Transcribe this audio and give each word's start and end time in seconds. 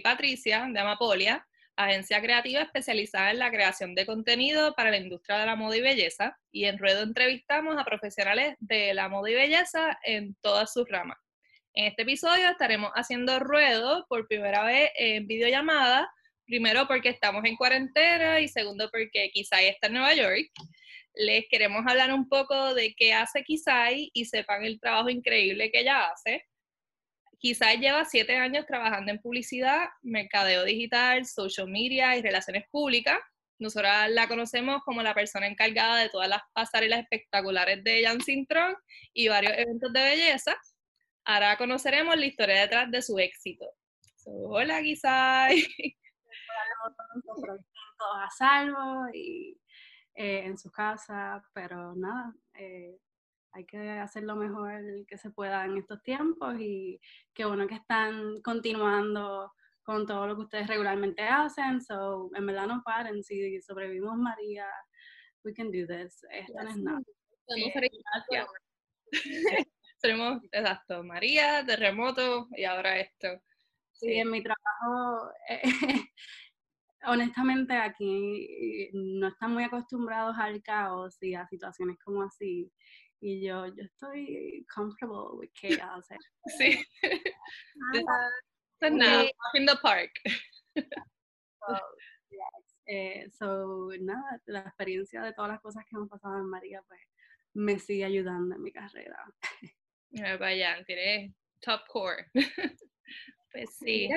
Patricia 0.00 0.66
de 0.70 0.78
Amapolia, 0.78 1.46
agencia 1.76 2.20
creativa 2.20 2.62
especializada 2.62 3.30
en 3.30 3.38
la 3.38 3.50
creación 3.50 3.94
de 3.94 4.06
contenido 4.06 4.74
para 4.74 4.90
la 4.90 4.98
industria 4.98 5.38
de 5.38 5.46
la 5.46 5.56
moda 5.56 5.76
y 5.76 5.80
belleza. 5.80 6.38
Y 6.52 6.66
en 6.66 6.78
Ruedo 6.78 7.02
entrevistamos 7.02 7.76
a 7.76 7.84
profesionales 7.84 8.56
de 8.60 8.94
la 8.94 9.08
moda 9.08 9.30
y 9.30 9.34
belleza 9.34 9.98
en 10.04 10.36
todas 10.40 10.72
sus 10.72 10.88
ramas. 10.88 11.18
En 11.74 11.86
este 11.86 12.02
episodio 12.02 12.48
estaremos 12.48 12.92
haciendo 12.94 13.40
Ruedo 13.40 14.06
por 14.08 14.28
primera 14.28 14.62
vez 14.64 14.90
en 14.94 15.26
videollamada, 15.26 16.08
primero 16.46 16.86
porque 16.86 17.08
estamos 17.08 17.44
en 17.44 17.56
cuarentena 17.56 18.38
y 18.38 18.46
segundo 18.46 18.88
porque 18.92 19.30
Kisai 19.32 19.66
está 19.66 19.88
en 19.88 19.94
Nueva 19.94 20.14
York. 20.14 20.50
Les 21.14 21.44
queremos 21.48 21.82
hablar 21.86 22.12
un 22.12 22.28
poco 22.28 22.74
de 22.74 22.94
qué 22.96 23.12
hace 23.12 23.42
Kisai 23.42 24.10
y 24.12 24.24
sepan 24.24 24.64
el 24.64 24.78
trabajo 24.78 25.10
increíble 25.10 25.70
que 25.72 25.80
ella 25.80 26.06
hace. 26.06 26.44
Quizás 27.44 27.76
lleva 27.78 28.06
siete 28.06 28.38
años 28.38 28.64
trabajando 28.64 29.12
en 29.12 29.20
publicidad, 29.20 29.90
mercadeo 30.00 30.64
digital, 30.64 31.26
social 31.26 31.68
media 31.68 32.16
y 32.16 32.22
relaciones 32.22 32.66
públicas. 32.70 33.18
Nosotros 33.58 33.92
la 34.08 34.26
conocemos 34.28 34.82
como 34.82 35.02
la 35.02 35.12
persona 35.12 35.46
encargada 35.46 35.98
de 35.98 36.08
todas 36.08 36.26
las 36.26 36.40
pasarelas 36.54 37.00
espectaculares 37.00 37.84
de 37.84 38.02
Jan 38.02 38.22
Sintron 38.22 38.74
y 39.12 39.28
varios 39.28 39.52
eventos 39.58 39.92
de 39.92 40.00
belleza. 40.00 40.56
Ahora 41.26 41.58
conoceremos 41.58 42.16
la 42.16 42.24
historia 42.24 42.62
detrás 42.62 42.90
de 42.90 43.02
su 43.02 43.18
éxito. 43.18 43.66
hola, 44.24 44.80
Gisay. 44.80 45.66
Todos 47.98 48.16
a 48.22 48.30
salvo 48.30 49.04
y 49.12 49.60
eh, 50.14 50.46
en 50.46 50.56
su 50.56 50.70
casa, 50.70 51.44
pero 51.52 51.94
nada, 51.94 52.32
eh, 52.54 52.96
hay 53.54 53.64
que 53.64 53.90
hacer 53.90 54.24
lo 54.24 54.34
mejor 54.34 54.82
que 55.06 55.16
se 55.16 55.30
pueda 55.30 55.64
en 55.64 55.78
estos 55.78 56.02
tiempos 56.02 56.56
y 56.58 57.00
qué 57.32 57.44
bueno 57.44 57.68
que 57.68 57.76
están 57.76 58.42
continuando 58.42 59.52
con 59.84 60.06
todo 60.06 60.26
lo 60.26 60.34
que 60.34 60.42
ustedes 60.42 60.66
regularmente 60.66 61.22
hacen. 61.22 61.80
So, 61.80 62.30
en 62.34 62.46
verdad 62.46 62.66
no 62.66 62.82
paren, 62.84 63.22
si 63.22 63.60
sobrevivimos 63.60 64.16
María, 64.16 64.66
we 65.44 65.54
can 65.54 65.70
do 65.70 65.86
this. 65.86 66.26
Esto 66.30 66.62
no 66.62 66.70
es 66.70 66.76
nada. 66.78 67.00
Tenemos, 70.00 70.42
exacto, 70.52 71.04
María, 71.04 71.64
terremoto 71.64 72.48
y 72.56 72.64
ahora 72.64 72.98
esto. 72.98 73.28
Sí, 73.92 74.14
en 74.14 74.30
mi 74.30 74.42
trabajo, 74.42 75.30
honestamente 77.06 77.74
aquí 77.74 78.90
no 78.92 79.28
están 79.28 79.52
muy 79.52 79.62
acostumbrados 79.62 80.36
al 80.38 80.62
caos 80.62 81.22
y 81.22 81.34
a 81.34 81.46
situaciones 81.46 81.98
como 82.04 82.22
así. 82.22 82.72
Y 83.26 83.40
yo, 83.40 83.64
yo 83.68 83.84
estoy 83.84 84.66
comfortable 84.68 85.38
with 85.38 85.50
chaos. 85.54 86.06
Eh. 86.10 86.18
sí. 86.58 86.84
Ah, 88.82 88.90
nada, 88.90 89.30
in 89.54 89.64
the 89.64 89.76
park. 89.80 90.10
so, 90.76 91.78
eh, 92.86 93.26
so, 93.30 93.88
nada, 93.98 94.42
la 94.44 94.60
experiencia 94.60 95.22
de 95.22 95.32
todas 95.32 95.52
las 95.52 95.62
cosas 95.62 95.86
que 95.86 95.96
hemos 95.96 96.10
pasado 96.10 96.36
en 96.36 96.50
María, 96.50 96.82
pues 96.86 97.00
me 97.54 97.78
sigue 97.78 98.04
ayudando 98.04 98.56
en 98.56 98.62
mi 98.62 98.72
carrera. 98.72 99.16
vaya, 100.38 100.84
tiene 100.84 101.32
top 101.60 101.80
core. 101.88 102.26
pues 103.52 103.74
sí. 103.78 104.10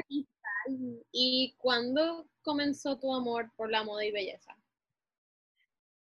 ¿Y 1.13 1.55
cuándo 1.57 2.27
comenzó 2.41 2.99
tu 2.99 3.15
amor 3.15 3.53
por 3.55 3.71
la 3.71 3.85
moda 3.85 4.03
y 4.03 4.11
belleza? 4.11 4.53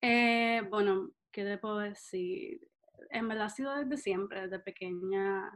Eh, 0.02 0.64
bueno, 0.70 1.14
¿qué 1.31 1.46
te 1.46 1.58
puedo 1.58 1.80
decir? 1.80 2.60
En 3.09 3.28
verdad 3.28 3.46
ha 3.46 3.50
sido 3.50 3.75
desde 3.75 3.97
siempre, 3.97 4.42
desde 4.42 4.59
pequeña 4.59 5.52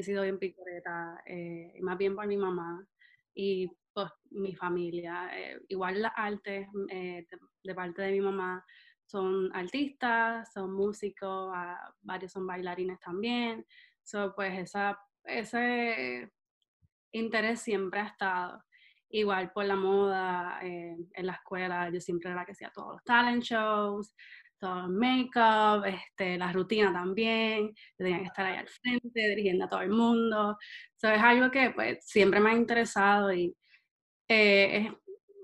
he 0.00 0.02
sido 0.02 0.22
bien 0.22 0.38
picoreta, 0.38 1.22
eh, 1.26 1.74
más 1.82 1.98
bien 1.98 2.14
por 2.14 2.26
mi 2.26 2.36
mamá 2.36 2.86
y 3.34 3.68
pues 3.92 4.10
mi 4.30 4.54
familia. 4.54 5.30
Eh, 5.34 5.60
igual 5.68 6.00
las 6.00 6.12
artes 6.16 6.66
eh, 6.88 7.26
de, 7.62 7.74
parte 7.74 8.02
de 8.02 8.12
mi 8.12 8.20
mamá 8.20 8.64
son 9.04 9.54
artistas, 9.54 10.50
son 10.52 10.72
músicos, 10.72 11.52
varios 12.00 12.32
son 12.32 12.46
bailarines 12.46 12.98
también. 13.00 13.66
So, 14.02 14.34
pues 14.34 14.58
esa, 14.58 14.98
ese 15.24 16.30
interés 17.12 17.60
siempre 17.60 18.00
ha 18.00 18.06
estado. 18.06 18.64
Igual 19.10 19.52
por 19.52 19.66
la 19.66 19.76
moda, 19.76 20.58
en 20.62 21.26
la 21.26 21.34
escuela, 21.34 21.90
yo 21.90 22.00
siempre 22.00 22.30
era 22.30 22.46
que 22.46 22.52
hacía 22.52 22.72
todos 22.72 22.94
los 22.94 23.04
talent 23.04 23.42
shows, 23.42 24.14
todo 24.62 24.86
el 24.86 24.92
make-up, 24.92 25.84
este, 25.86 26.38
la 26.38 26.52
rutina 26.52 26.92
también, 26.92 27.74
tenía 27.96 28.18
que 28.18 28.26
estar 28.26 28.46
ahí 28.46 28.56
al 28.56 28.68
frente, 28.68 29.28
dirigiendo 29.28 29.64
a 29.64 29.68
todo 29.68 29.80
el 29.80 29.90
mundo. 29.90 30.56
Eso 30.96 31.08
es 31.12 31.20
algo 31.20 31.50
que 31.50 31.70
pues 31.70 31.98
siempre 32.06 32.38
me 32.38 32.50
ha 32.50 32.54
interesado 32.54 33.32
y 33.32 33.52
eh, 34.28 34.76
es 34.76 34.92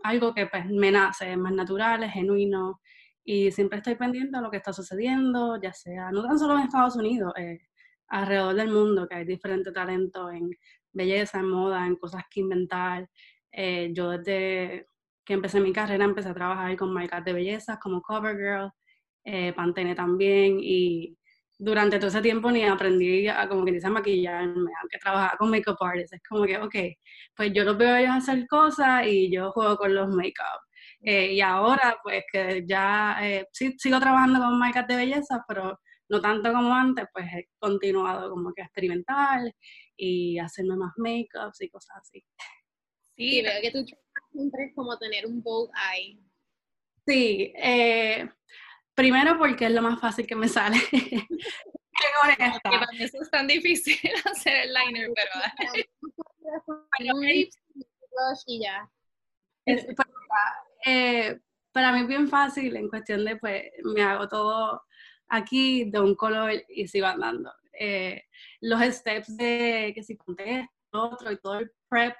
algo 0.05 0.33
que 0.35 0.47
pues 0.47 0.67
me 0.67 0.93
nace, 0.93 1.33
es 1.33 1.39
más 1.39 1.53
natural, 1.53 2.05
es 2.05 2.13
genuino 2.13 2.81
y 3.25 3.51
siempre 3.51 3.79
estoy 3.79 3.97
pendiente 3.97 4.37
de 4.37 4.43
lo 4.43 4.51
que 4.53 4.59
está 4.59 4.73
sucediendo, 4.73 5.61
ya 5.61 5.73
sea, 5.73 6.13
no 6.13 6.23
tan 6.23 6.39
solo 6.39 6.55
en 6.55 6.61
Estados 6.61 6.95
Unidos, 6.97 7.33
eh, 7.37 7.59
alrededor 8.09 8.55
del 8.55 8.71
mundo, 8.71 9.09
que 9.09 9.17
hay 9.17 9.25
diferentes 9.25 9.75
talentos 9.75 10.33
en 10.33 10.51
belleza, 10.93 11.41
en 11.41 11.49
moda, 11.49 11.87
en 11.87 11.97
cosas 11.97 12.23
que 12.31 12.41
inventar. 12.41 13.09
Eh, 13.53 13.91
yo 13.93 14.11
desde 14.11 14.87
que 15.25 15.35
empecé 15.35 15.61
mi 15.61 15.73
carrera 15.73 16.05
empecé 16.05 16.29
a 16.29 16.35
trabajar 16.35 16.77
con 16.77 16.93
marcas 16.95 17.25
de 17.25 17.33
belleza 17.33 17.79
como 17.81 18.01
CoverGirl, 18.01 18.71
eh, 19.31 19.53
Pantene 19.53 19.95
también, 19.95 20.59
y 20.61 21.17
durante 21.59 21.99
todo 21.99 22.09
ese 22.09 22.23
tiempo 22.23 22.51
ni 22.51 22.65
aprendí 22.65 23.27
a, 23.29 23.49
como 23.49 23.65
que 23.65 23.73
dice, 23.73 23.89
a 23.89 23.91
maquillarme, 23.91 24.71
aunque 24.81 24.99
trabajaba 24.99 25.37
con 25.39 25.51
makeup 25.51 25.77
artists, 25.81 26.13
es 26.15 26.23
como 26.29 26.45
que, 26.45 26.57
ok, 26.57 26.75
pues 27.37 27.53
yo 27.53 27.65
los 27.65 27.77
veo 27.77 27.95
a 27.95 28.01
ellos 28.01 28.15
hacer 28.17 28.47
cosas 28.47 29.07
y 29.07 29.31
yo 29.33 29.51
juego 29.53 29.77
con 29.77 29.95
los 29.95 30.09
makeup. 30.09 30.61
Eh, 31.01 31.35
y 31.35 31.41
ahora, 31.41 31.99
pues 32.03 32.25
que 32.33 32.65
ya 32.67 33.19
eh, 33.23 33.47
sí, 33.53 33.75
sigo 33.79 34.01
trabajando 34.01 34.39
con 34.41 34.59
marcas 34.59 34.87
de 34.87 34.97
belleza, 34.97 35.45
pero 35.47 35.79
no 36.09 36.21
tanto 36.21 36.53
como 36.53 36.73
antes, 36.73 37.07
pues 37.13 37.27
he 37.27 37.49
continuado 37.59 38.31
como 38.31 38.53
que 38.55 38.63
a 38.63 38.65
experimentar 38.65 39.41
y 39.97 40.39
hacerme 40.39 40.77
más 40.77 40.93
makeups 40.97 41.61
y 41.61 41.69
cosas 41.69 41.99
así. 42.01 42.25
Sí, 43.17 43.43
veo 43.43 43.61
que 43.61 43.73
tú 43.73 43.85
siempre 44.33 44.65
es 44.67 44.75
como 44.75 44.97
tener 44.99 45.27
un 45.27 45.43
bold 45.43 45.71
eye. 45.93 46.19
Sí, 47.07 47.53
eh, 47.57 48.29
Primero 48.99 49.39
porque 49.39 49.67
es 49.67 49.71
lo 49.71 49.81
más 49.81 50.01
fácil 50.01 50.27
que 50.27 50.35
me 50.35 50.49
sale. 50.49 50.77
Qué 50.91 52.09
honesta. 52.21 52.69
Para 52.69 52.89
mí 52.91 53.01
eso 53.01 53.23
es 53.23 53.31
tan 53.31 53.47
difícil 53.47 53.97
hacer 54.25 54.55
el 54.65 54.75
liner, 54.75 55.09
pero... 55.15 55.31
y 58.49 58.61
ya. 58.61 58.91
Eh, 60.85 61.39
para 61.71 61.93
mí 61.93 62.01
es 62.01 62.09
bien 62.09 62.27
fácil 62.27 62.75
en 62.75 62.89
cuestión 62.89 63.25
de, 63.25 63.37
pues, 63.37 63.67
me 63.85 64.03
hago 64.03 64.27
todo 64.27 64.83
aquí 65.29 65.89
de 65.89 66.01
un 66.01 66.17
color 66.17 66.51
y 66.69 66.89
sigo 66.89 67.07
andando. 67.07 67.53
Eh, 67.79 68.25
los 68.63 68.83
steps 68.83 69.37
de 69.37 69.93
que 69.95 70.03
si 70.03 70.17
conté 70.17 70.69
otro 70.91 71.31
y 71.31 71.39
todo 71.39 71.61
el 71.61 71.71
prep 71.89 72.17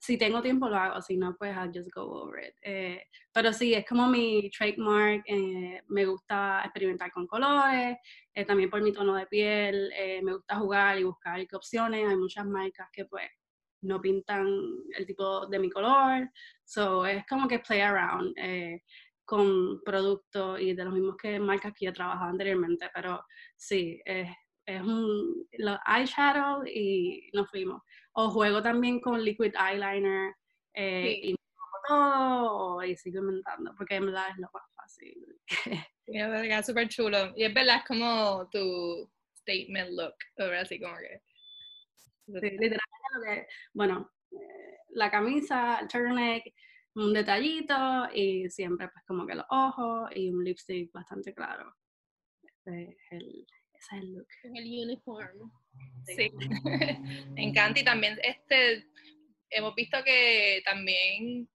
si 0.00 0.16
tengo 0.16 0.40
tiempo 0.40 0.66
lo 0.66 0.76
hago, 0.76 1.02
si 1.02 1.18
no, 1.18 1.36
pues 1.36 1.54
I'll 1.54 1.70
just 1.72 1.90
go 1.94 2.22
over 2.22 2.42
it. 2.42 2.54
Eh, 2.62 3.02
pero 3.32 3.52
sí, 3.52 3.74
es 3.74 3.84
como 3.86 4.08
mi 4.08 4.50
trademark, 4.50 5.22
eh, 5.26 5.82
me 5.88 6.06
gusta 6.06 6.62
experimentar 6.64 7.12
con 7.12 7.26
colores, 7.26 7.98
eh, 8.32 8.44
también 8.46 8.70
por 8.70 8.80
mi 8.80 8.94
tono 8.94 9.14
de 9.14 9.26
piel, 9.26 9.92
me 10.22 10.32
gusta 10.32 10.56
jugar 10.56 10.98
y 10.98 11.04
buscar 11.04 11.46
qué 11.46 11.54
opciones, 11.54 12.08
hay 12.08 12.16
muchas 12.16 12.46
marcas 12.46 12.88
que 12.90 13.04
pues 13.04 13.28
no 13.82 14.00
pintan 14.00 14.48
el 14.96 15.04
tipo 15.04 15.46
de 15.46 15.58
mi 15.58 15.68
color, 15.68 16.30
so 16.64 17.04
es 17.04 17.26
como 17.26 17.46
que 17.46 17.58
play 17.58 17.80
around 17.80 18.34
con 19.26 19.82
productos 19.84 20.60
y 20.60 20.72
de 20.72 20.84
los 20.84 20.94
mismos 20.94 21.16
que 21.18 21.38
marcas 21.38 21.74
que 21.74 21.84
yo 21.84 21.90
he 21.90 21.94
trabajado 21.94 22.30
anteriormente, 22.30 22.90
pero 22.94 23.22
sí, 23.54 24.00
es 24.04 24.82
un 24.82 25.46
los 25.58 25.78
eyeshadow 25.86 26.64
y 26.66 27.28
nos 27.32 27.50
fuimos 27.50 27.82
o 28.26 28.30
juego 28.30 28.62
también 28.62 29.00
con 29.00 29.22
liquid 29.22 29.54
eyeliner 29.54 30.34
eh, 30.74 31.20
y 31.22 31.30
me 31.32 31.36
todo 31.88 32.82
y 32.84 32.96
sigo 32.96 33.20
inventando, 33.20 33.74
porque 33.76 33.96
en 33.96 34.06
verdad 34.06 34.30
es 34.30 34.38
lo 34.38 34.50
más 34.52 34.64
fácil. 34.74 35.40
Sí, 36.06 36.18
es 36.18 36.28
verdad, 36.28 36.64
súper 36.64 36.88
chulo. 36.88 37.32
Y 37.36 37.44
es 37.44 37.54
verdad, 37.54 37.76
es 37.76 37.84
como 37.84 38.48
tu 38.50 39.08
statement 39.36 39.90
look, 39.92 40.14
así 40.58 40.80
como 40.80 40.96
que... 40.96 41.22
Sí, 42.26 42.50
literalmente 42.58 43.46
bueno, 43.72 44.10
eh, 44.32 44.78
la 44.90 45.08
camisa, 45.08 45.78
el 45.78 45.86
turtleneck, 45.86 46.52
un 46.94 47.12
detallito 47.12 48.08
y 48.12 48.48
siempre 48.50 48.88
pues 48.88 49.04
como 49.06 49.24
que 49.26 49.36
los 49.36 49.46
ojos 49.50 50.10
y 50.14 50.30
un 50.30 50.42
lipstick 50.42 50.90
bastante 50.92 51.32
claro. 51.32 51.76
Ese 52.42 52.90
es 52.90 53.12
el, 53.12 53.46
ese 53.72 53.96
es 53.96 54.02
el 54.02 54.12
look. 54.12 54.28
El 54.42 54.64
uniform. 54.64 55.52
Sí, 56.04 56.30
me 57.34 57.42
encanta 57.42 57.80
y 57.80 57.84
también 57.84 58.18
este, 58.22 58.86
hemos 59.50 59.74
visto 59.74 60.02
que 60.04 60.62
también 60.64 61.48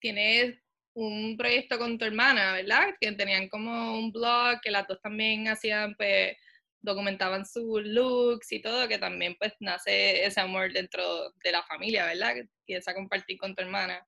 tienes 0.00 0.58
un 0.94 1.36
proyecto 1.36 1.78
con 1.78 1.98
tu 1.98 2.04
hermana, 2.04 2.52
¿verdad? 2.52 2.94
Que 3.00 3.12
tenían 3.12 3.48
como 3.48 3.98
un 3.98 4.12
blog, 4.12 4.60
que 4.60 4.70
las 4.70 4.86
dos 4.86 5.00
también 5.00 5.48
hacían 5.48 5.94
pues 5.96 6.36
documentaban 6.82 7.46
sus 7.46 7.82
looks 7.84 8.50
y 8.52 8.60
todo, 8.60 8.88
que 8.88 8.98
también 8.98 9.36
pues 9.38 9.54
nace 9.60 10.24
ese 10.26 10.40
amor 10.40 10.72
dentro 10.72 11.32
de 11.42 11.52
la 11.52 11.62
familia, 11.62 12.06
¿verdad? 12.06 12.34
Que 12.66 12.76
esa 12.76 12.94
compartir 12.94 13.38
con 13.38 13.54
tu 13.54 13.62
hermana. 13.62 14.06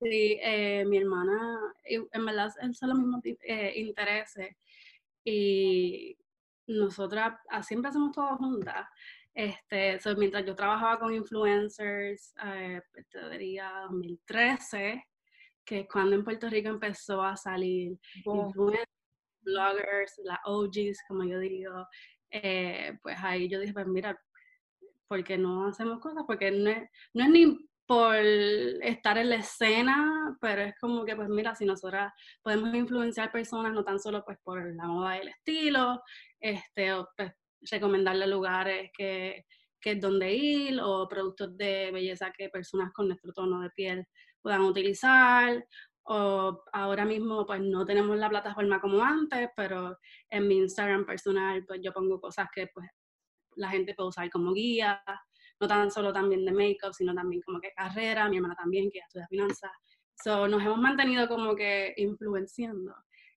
Sí, 0.00 0.38
eh, 0.42 0.84
mi 0.86 0.98
hermana, 0.98 1.58
en 1.84 2.26
verdad, 2.26 2.50
él 2.62 2.74
son 2.74 2.90
los 2.90 2.98
mismos 2.98 3.20
eh, 3.24 3.72
intereses 3.76 4.56
y 5.24 6.16
nosotras 6.68 7.34
ah, 7.50 7.62
siempre 7.62 7.90
hacemos 7.90 8.12
todo 8.12 8.36
juntas. 8.36 8.86
Este, 9.34 9.98
mientras 10.16 10.44
yo 10.44 10.54
trabajaba 10.54 10.98
con 10.98 11.14
influencers, 11.14 12.34
eh, 12.44 12.80
te 13.10 13.30
diría 13.30 13.70
2013, 13.88 15.04
que 15.64 15.80
es 15.80 15.88
cuando 15.88 16.16
en 16.16 16.24
Puerto 16.24 16.48
Rico 16.48 16.68
empezó 16.68 17.22
a 17.22 17.36
salir 17.36 17.98
influencers, 18.24 18.88
bloggers, 19.42 20.20
las 20.24 20.38
OGs, 20.44 20.98
como 21.06 21.24
yo 21.24 21.38
digo, 21.38 21.86
eh, 22.30 22.98
pues 23.02 23.16
ahí 23.22 23.48
yo 23.48 23.60
dije, 23.60 23.72
pues 23.72 23.86
mira, 23.86 24.20
¿por 25.06 25.22
qué 25.24 25.38
no 25.38 25.68
hacemos 25.68 26.00
cosas? 26.00 26.24
Porque 26.26 26.50
no 26.50 26.70
es, 26.70 26.88
no 27.14 27.24
es 27.24 27.30
ni 27.30 27.68
por 27.86 28.16
estar 28.16 29.16
en 29.16 29.30
la 29.30 29.36
escena, 29.36 30.36
pero 30.42 30.60
es 30.60 30.74
como 30.78 31.06
que, 31.06 31.16
pues 31.16 31.30
mira, 31.30 31.54
si 31.54 31.64
nosotras 31.64 32.12
podemos 32.42 32.74
influenciar 32.74 33.32
personas, 33.32 33.72
no 33.72 33.82
tan 33.82 33.98
solo 33.98 34.22
pues 34.26 34.38
por 34.44 34.74
la 34.74 34.84
moda 34.84 35.16
y 35.16 35.20
el 35.22 35.28
estilo, 35.28 36.02
este, 36.40 36.92
pues 37.16 37.32
recomendarle 37.70 38.26
lugares 38.26 38.90
que, 38.96 39.44
que 39.80 39.92
es 39.92 40.00
donde 40.00 40.32
ir, 40.32 40.80
o 40.80 41.08
productos 41.08 41.56
de 41.56 41.90
belleza 41.92 42.32
que 42.36 42.48
personas 42.48 42.92
con 42.92 43.08
nuestro 43.08 43.32
tono 43.32 43.60
de 43.60 43.70
piel 43.70 44.06
puedan 44.40 44.62
utilizar, 44.62 45.64
o 46.04 46.64
ahora 46.72 47.04
mismo 47.04 47.44
pues 47.44 47.60
no 47.60 47.84
tenemos 47.84 48.16
la 48.16 48.30
plataforma 48.30 48.80
como 48.80 49.02
antes, 49.02 49.48
pero 49.54 49.98
en 50.30 50.48
mi 50.48 50.56
Instagram 50.58 51.04
personal 51.04 51.64
pues 51.66 51.80
yo 51.82 51.92
pongo 51.92 52.20
cosas 52.20 52.48
que 52.54 52.68
pues 52.72 52.88
la 53.56 53.68
gente 53.68 53.94
puede 53.94 54.08
usar 54.08 54.30
como 54.30 54.52
guía, 54.52 55.02
no 55.60 55.66
tan 55.66 55.90
solo 55.90 56.12
también 56.12 56.44
de 56.44 56.52
make-up, 56.52 56.94
sino 56.94 57.14
también 57.14 57.42
como 57.42 57.60
que 57.60 57.72
carrera, 57.72 58.28
mi 58.28 58.36
hermana 58.36 58.54
también, 58.54 58.90
que 58.90 59.00
estudia 59.00 59.26
finanzas. 59.28 59.70
So, 60.22 60.48
nos 60.48 60.62
hemos 60.62 60.78
mantenido 60.78 61.28
como 61.28 61.54
que 61.54 61.94
influenciando. 61.96 62.94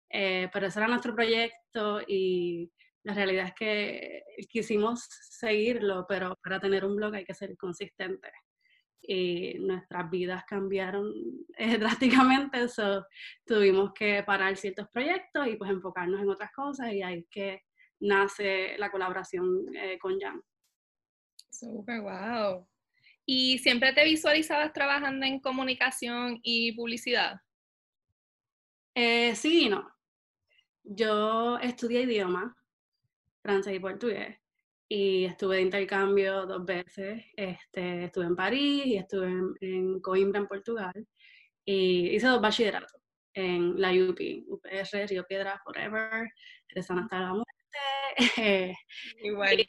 Eh, 0.09 0.49
pero 0.53 0.67
ese 0.67 0.79
era 0.79 0.87
nuestro 0.87 1.15
proyecto 1.15 2.01
y 2.07 2.71
la 3.03 3.13
realidad 3.13 3.47
es 3.47 3.53
que 3.55 4.23
quisimos 4.49 5.07
seguirlo, 5.09 6.05
pero 6.07 6.37
para 6.43 6.59
tener 6.59 6.85
un 6.85 6.95
blog 6.95 7.15
hay 7.15 7.25
que 7.25 7.33
ser 7.33 7.55
consistente. 7.57 8.31
Y 9.01 9.55
nuestras 9.59 10.09
vidas 10.11 10.43
cambiaron 10.47 11.11
eh, 11.57 11.77
drásticamente, 11.77 12.67
so, 12.67 13.05
tuvimos 13.45 13.91
que 13.93 14.23
parar 14.23 14.55
ciertos 14.55 14.87
proyectos 14.89 15.47
y 15.47 15.55
pues 15.55 15.71
enfocarnos 15.71 16.21
en 16.21 16.29
otras 16.29 16.51
cosas 16.51 16.93
y 16.93 17.01
ahí 17.01 17.19
es 17.19 17.25
que 17.29 17.63
nace 17.99 18.77
la 18.77 18.91
colaboración 18.91 19.65
eh, 19.75 19.97
con 19.99 20.19
Jan. 20.19 20.41
Super, 21.49 22.01
wow. 22.01 22.67
¿Y 23.25 23.57
siempre 23.59 23.93
te 23.93 24.03
visualizabas 24.03 24.73
trabajando 24.73 25.25
en 25.25 25.39
comunicación 25.39 26.39
y 26.43 26.73
publicidad? 26.73 27.39
Eh, 28.95 29.35
sí 29.35 29.65
y 29.65 29.69
no. 29.69 29.89
Yo 30.83 31.57
estudié 31.59 32.01
idioma, 32.01 32.55
francés 33.41 33.75
y 33.75 33.79
portugués, 33.79 34.37
y 34.87 35.25
estuve 35.25 35.57
de 35.57 35.61
intercambio 35.63 36.45
dos 36.45 36.65
veces. 36.65 37.23
Este, 37.35 38.05
estuve 38.05 38.25
en 38.25 38.35
París 38.35 38.85
y 38.85 38.97
estuve 38.97 39.31
en, 39.61 39.99
Coimbra, 40.01 40.41
en 40.41 40.47
Portugal, 40.47 41.07
y 41.65 42.09
hice 42.15 42.27
dos 42.27 42.41
bachilleratos 42.41 42.91
en 43.33 43.79
la 43.79 43.91
UP, 43.91 44.19
UPR, 44.47 45.07
Río 45.07 45.25
Piedra, 45.25 45.61
Forever, 45.63 46.29
rezan 46.69 46.99
hasta 46.99 47.19
la 47.19 47.33
muerte. 47.33 47.47
Igual 49.23 49.65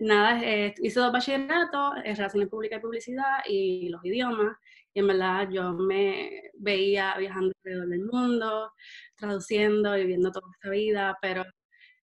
nada, 0.00 0.42
eh, 0.42 0.74
hice 0.82 1.00
dos 1.00 1.12
bachilleratos, 1.12 1.94
en 2.04 2.16
Relaciones 2.16 2.48
Públicas 2.48 2.78
y 2.78 2.82
Publicidad 2.82 3.38
y 3.46 3.88
los 3.90 4.04
idiomas. 4.04 4.56
Y 4.92 5.00
en 5.00 5.06
verdad 5.06 5.48
yo 5.50 5.72
me 5.72 6.50
veía 6.54 7.14
viajando 7.16 7.52
alrededor 7.62 7.88
del 7.88 8.04
mundo, 8.06 8.72
traduciendo, 9.16 9.94
viviendo 9.94 10.32
toda 10.32 10.46
esta 10.54 10.70
vida, 10.70 11.16
pero 11.22 11.44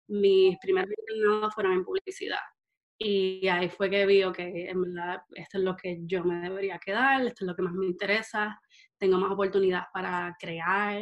mis 0.07 0.57
primeros 0.60 0.90
internados 0.98 1.54
fueron 1.54 1.74
en 1.74 1.86
publicidad. 1.86 2.40
Y 2.98 3.48
ahí 3.48 3.69
fue 3.69 3.90
que 3.90 4.06
vi 4.06 4.24
verdad 4.81 5.22
esto 5.34 5.57
es 5.57 5.63
lo 5.63 5.75
que 5.75 6.00
yo 6.04 6.24
me 6.24 6.42
debería 6.42 6.80
quedar, 6.80 7.25
esto 7.25 7.44
es 7.44 7.48
lo 7.48 7.56
que 7.56 7.62
más 7.62 7.74
me 7.74 7.88
interesa, 7.88 8.60
tengo 8.98 9.18
más 9.18 9.31
oportunidades 9.31 9.88
para 9.94 10.36
crear 10.40 11.02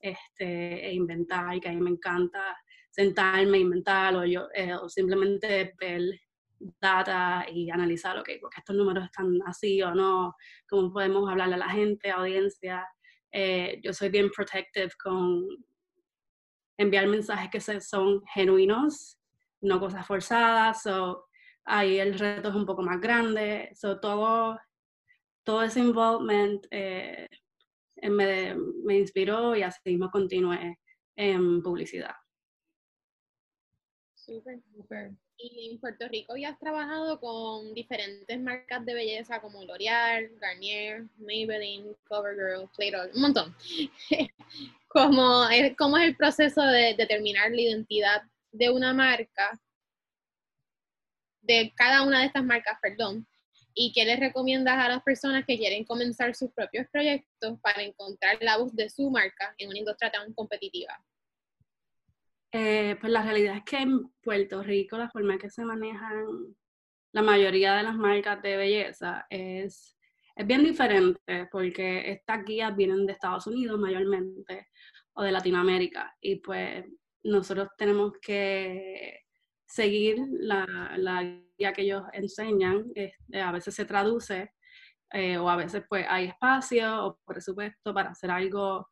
este, 0.00 0.86
e 0.88 0.92
inventar, 0.94 1.54
y 1.54 1.60
que 1.60 1.68
a 1.68 1.72
mí 1.72 1.80
me 1.80 1.90
encanta 1.90 2.56
sentarme, 2.90 3.58
inventar 3.58 4.16
o, 4.16 4.24
yo, 4.24 4.48
eh, 4.54 4.74
o 4.74 4.88
simplemente 4.88 5.74
ver 5.78 6.02
data 6.80 7.46
y 7.48 7.70
analizar, 7.70 8.18
ok, 8.18 8.30
porque 8.40 8.58
estos 8.58 8.74
números 8.74 9.04
están 9.04 9.38
así 9.46 9.80
o 9.82 9.94
no, 9.94 10.34
cómo 10.68 10.92
podemos 10.92 11.30
hablarle 11.30 11.54
a 11.54 11.58
la 11.58 11.70
gente, 11.70 12.10
audiencia. 12.10 12.86
Eh, 13.30 13.80
yo 13.82 13.92
soy 13.92 14.08
bien 14.08 14.30
protective 14.30 14.90
con 15.02 15.46
enviar 16.78 17.06
mensajes 17.06 17.50
que 17.50 17.80
son 17.80 18.22
genuinos, 18.32 19.18
no 19.60 19.80
cosas 19.80 20.06
forzadas, 20.06 20.82
so, 20.82 21.26
ahí 21.64 21.98
el 21.98 22.18
reto 22.18 22.48
es 22.48 22.54
un 22.54 22.64
poco 22.64 22.82
más 22.82 23.00
grande, 23.00 23.70
so, 23.74 24.00
todo, 24.00 24.58
todo 25.44 25.62
ese 25.62 25.80
involvement 25.80 26.64
eh, 26.70 27.28
me, 28.02 28.54
me 28.84 28.98
inspiró 28.98 29.56
y 29.56 29.62
así 29.62 29.80
mismo 29.84 30.10
continué 30.10 30.78
en 31.16 31.62
publicidad. 31.62 32.14
Súper, 34.14 34.60
súper. 34.72 35.12
Y 35.40 35.70
en 35.70 35.78
Puerto 35.78 36.08
Rico 36.08 36.36
ya 36.36 36.48
has 36.48 36.58
trabajado 36.58 37.20
con 37.20 37.72
diferentes 37.72 38.40
marcas 38.40 38.84
de 38.84 38.92
belleza 38.92 39.40
como 39.40 39.62
L'Oreal, 39.62 40.28
Garnier, 40.40 41.04
Maybelline, 41.18 41.94
CoverGirl, 42.08 42.68
Playboy, 42.76 43.10
un 43.14 43.20
montón. 43.20 43.56
¿Cómo 44.88 45.48
es, 45.48 45.76
¿Cómo 45.76 45.96
es 45.96 46.08
el 46.08 46.16
proceso 46.16 46.60
de 46.62 46.94
determinar 46.94 47.52
la 47.52 47.60
identidad 47.60 48.22
de 48.50 48.70
una 48.70 48.92
marca, 48.92 49.60
de 51.42 51.72
cada 51.76 52.02
una 52.02 52.20
de 52.20 52.26
estas 52.26 52.44
marcas, 52.44 52.76
perdón? 52.82 53.24
¿Y 53.74 53.92
qué 53.92 54.04
les 54.04 54.18
recomiendas 54.18 54.74
a 54.74 54.88
las 54.88 55.04
personas 55.04 55.44
que 55.46 55.56
quieren 55.56 55.84
comenzar 55.84 56.34
sus 56.34 56.50
propios 56.50 56.88
proyectos 56.90 57.60
para 57.60 57.82
encontrar 57.82 58.38
la 58.40 58.56
voz 58.56 58.74
de 58.74 58.90
su 58.90 59.08
marca 59.08 59.54
en 59.58 59.68
una 59.68 59.78
industria 59.78 60.10
tan 60.10 60.32
competitiva? 60.32 61.00
Eh, 62.52 62.96
pues 63.00 63.12
la 63.12 63.22
realidad 63.22 63.56
es 63.56 63.64
que 63.64 63.76
en 63.76 64.08
Puerto 64.22 64.62
Rico 64.62 64.96
la 64.96 65.10
forma 65.10 65.34
en 65.34 65.38
que 65.38 65.50
se 65.50 65.64
manejan 65.64 66.56
la 67.12 67.22
mayoría 67.22 67.74
de 67.74 67.82
las 67.82 67.96
marcas 67.96 68.40
de 68.42 68.56
belleza 68.56 69.26
es, 69.28 69.98
es 70.34 70.46
bien 70.46 70.64
diferente 70.64 71.48
porque 71.50 72.10
estas 72.10 72.44
guías 72.44 72.74
vienen 72.74 73.04
de 73.06 73.12
Estados 73.12 73.46
Unidos 73.46 73.78
mayormente 73.78 74.68
o 75.14 75.22
de 75.22 75.32
Latinoamérica 75.32 76.16
y 76.20 76.36
pues 76.36 76.84
nosotros 77.22 77.68
tenemos 77.76 78.12
que 78.22 79.20
seguir 79.66 80.18
la, 80.30 80.94
la 80.96 81.22
guía 81.58 81.72
que 81.72 81.82
ellos 81.82 82.04
enseñan, 82.12 82.90
este, 82.94 83.40
a 83.40 83.52
veces 83.52 83.74
se 83.74 83.84
traduce 83.84 84.52
eh, 85.12 85.36
o 85.38 85.48
a 85.48 85.56
veces 85.56 85.84
pues 85.88 86.06
hay 86.08 86.26
espacio 86.26 87.04
o 87.04 87.20
presupuesto 87.26 87.92
para 87.92 88.10
hacer 88.10 88.30
algo 88.30 88.88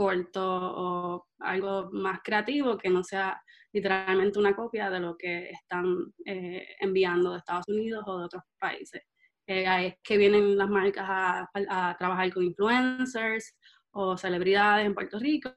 corto 0.00 0.42
o 0.42 1.26
algo 1.40 1.90
más 1.92 2.20
creativo 2.24 2.78
que 2.78 2.88
no 2.88 3.04
sea 3.04 3.38
literalmente 3.70 4.38
una 4.38 4.56
copia 4.56 4.88
de 4.88 4.98
lo 4.98 5.14
que 5.14 5.50
están 5.50 6.14
eh, 6.24 6.68
enviando 6.80 7.32
de 7.32 7.38
Estados 7.38 7.68
Unidos 7.68 8.02
o 8.06 8.18
de 8.18 8.24
otros 8.24 8.42
países. 8.58 9.02
Eh, 9.46 9.86
es 9.86 9.94
que 10.02 10.16
vienen 10.16 10.56
las 10.56 10.70
marcas 10.70 11.04
a, 11.06 11.96
trabajar 11.98 12.32
con 12.32 12.44
influencers 12.44 13.54
o 13.90 14.16
celebridades 14.16 14.86
en 14.86 14.94
Puerto 14.94 15.18
Rico, 15.18 15.52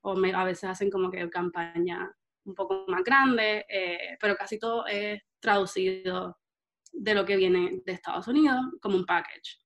o 0.00 0.16
a 0.34 0.44
veces 0.44 0.64
hacen 0.68 0.90
como 0.90 1.08
que 1.08 1.30
campaña 1.30 2.10
un 2.44 2.54
poco 2.56 2.86
más 2.88 3.04
grande, 3.04 3.66
eh, 3.68 4.16
pero 4.20 4.34
casi 4.34 4.58
todo 4.58 4.84
es 4.88 5.22
traducido 5.38 6.36
de 6.92 7.14
lo 7.14 7.24
que 7.24 7.36
viene 7.36 7.82
de 7.84 7.92
Estados 7.92 8.26
Unidos 8.26 8.64
como 8.82 8.96
un 8.96 9.06
package. 9.06 9.60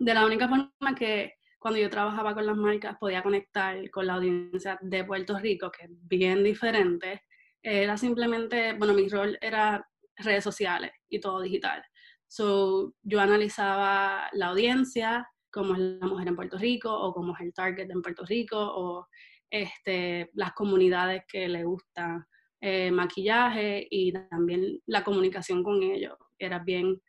de 0.00 0.14
la 0.14 0.24
única 0.24 0.48
forma 0.48 0.94
que 0.96 1.37
cuando 1.58 1.80
yo 1.80 1.90
trabajaba 1.90 2.34
con 2.34 2.46
las 2.46 2.56
marcas 2.56 2.96
podía 2.98 3.22
conectar 3.22 3.90
con 3.90 4.06
la 4.06 4.14
audiencia 4.14 4.78
de 4.80 5.04
Puerto 5.04 5.38
Rico, 5.38 5.70
que 5.70 5.84
es 5.84 5.90
bien 5.90 6.44
diferente. 6.44 7.22
Era 7.62 7.96
simplemente, 7.96 8.74
bueno, 8.74 8.94
mi 8.94 9.08
rol 9.08 9.36
era 9.40 9.86
redes 10.16 10.44
sociales 10.44 10.92
y 11.08 11.20
todo 11.20 11.40
digital. 11.40 11.82
So, 12.28 12.94
yo 13.02 13.20
analizaba 13.20 14.28
la 14.32 14.48
audiencia, 14.48 15.28
cómo 15.50 15.74
es 15.74 15.80
la 15.80 16.06
mujer 16.06 16.28
en 16.28 16.36
Puerto 16.36 16.58
Rico, 16.58 16.92
o 16.92 17.12
cómo 17.12 17.34
es 17.34 17.40
el 17.40 17.54
target 17.54 17.90
en 17.90 18.02
Puerto 18.02 18.24
Rico, 18.24 18.58
o 18.58 19.08
este, 19.50 20.30
las 20.34 20.52
comunidades 20.52 21.22
que 21.26 21.48
le 21.48 21.64
gusta 21.64 22.26
eh, 22.60 22.90
maquillaje 22.90 23.86
y 23.90 24.12
también 24.12 24.80
la 24.86 25.02
comunicación 25.02 25.62
con 25.62 25.82
ellos. 25.82 26.16
Era 26.38 26.58
bien 26.58 27.00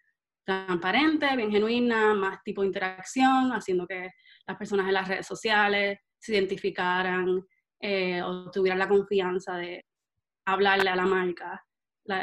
transparente, 0.50 1.36
bien 1.36 1.52
genuina, 1.52 2.14
más 2.14 2.44
tipo 2.44 2.64
interacción, 2.64 3.52
haciendo 3.52 3.86
que 3.86 4.10
las 4.48 4.58
personas 4.58 4.88
en 4.88 4.94
las 4.94 5.08
redes 5.08 5.28
sociales 5.28 6.00
se 6.18 6.34
identificaran 6.34 7.46
eh, 7.80 8.22
o 8.24 8.50
tuvieran 8.50 8.80
la 8.80 8.88
confianza 8.88 9.58
de 9.58 9.86
hablarle 10.46 10.90
a 10.90 10.96
la 10.96 11.06
marca, 11.06 11.64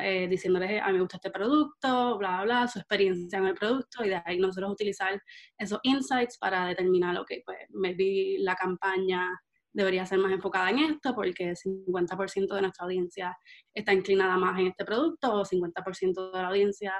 eh, 0.02 0.26
diciéndoles, 0.28 0.82
a 0.82 0.88
mí 0.88 0.94
me 0.94 1.00
gusta 1.00 1.18
este 1.18 1.30
producto, 1.30 2.18
bla, 2.18 2.42
bla, 2.42 2.44
bla, 2.44 2.68
su 2.68 2.80
experiencia 2.80 3.38
en 3.38 3.46
el 3.46 3.54
producto, 3.54 4.04
y 4.04 4.08
de 4.08 4.20
ahí 4.24 4.38
nosotros 4.38 4.72
utilizar 4.72 5.22
esos 5.56 5.78
insights 5.84 6.36
para 6.38 6.66
determinar, 6.66 7.16
ok, 7.18 7.30
pues 7.44 7.58
maybe 7.70 8.36
la 8.40 8.56
campaña 8.56 9.28
debería 9.72 10.06
ser 10.06 10.18
más 10.18 10.32
enfocada 10.32 10.70
en 10.70 10.78
esto 10.78 11.14
porque 11.14 11.54
50% 11.54 12.54
de 12.54 12.62
nuestra 12.62 12.84
audiencia 12.84 13.36
está 13.74 13.92
inclinada 13.92 14.38
más 14.38 14.58
en 14.58 14.68
este 14.68 14.86
producto 14.86 15.32
o 15.34 15.44
50% 15.44 16.32
de 16.32 16.42
la 16.42 16.48
audiencia 16.48 16.94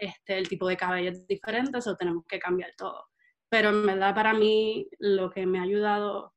este, 0.00 0.38
el 0.38 0.48
tipo 0.48 0.66
de 0.66 0.76
cabello 0.76 1.10
es 1.10 1.26
diferente, 1.26 1.78
eso 1.78 1.96
tenemos 1.96 2.24
que 2.26 2.38
cambiar 2.38 2.72
todo. 2.76 3.06
Pero 3.48 3.70
en 3.70 3.86
verdad 3.86 4.14
para 4.14 4.32
mí 4.32 4.88
lo 4.98 5.30
que 5.30 5.46
me 5.46 5.58
ha 5.58 5.62
ayudado 5.62 6.34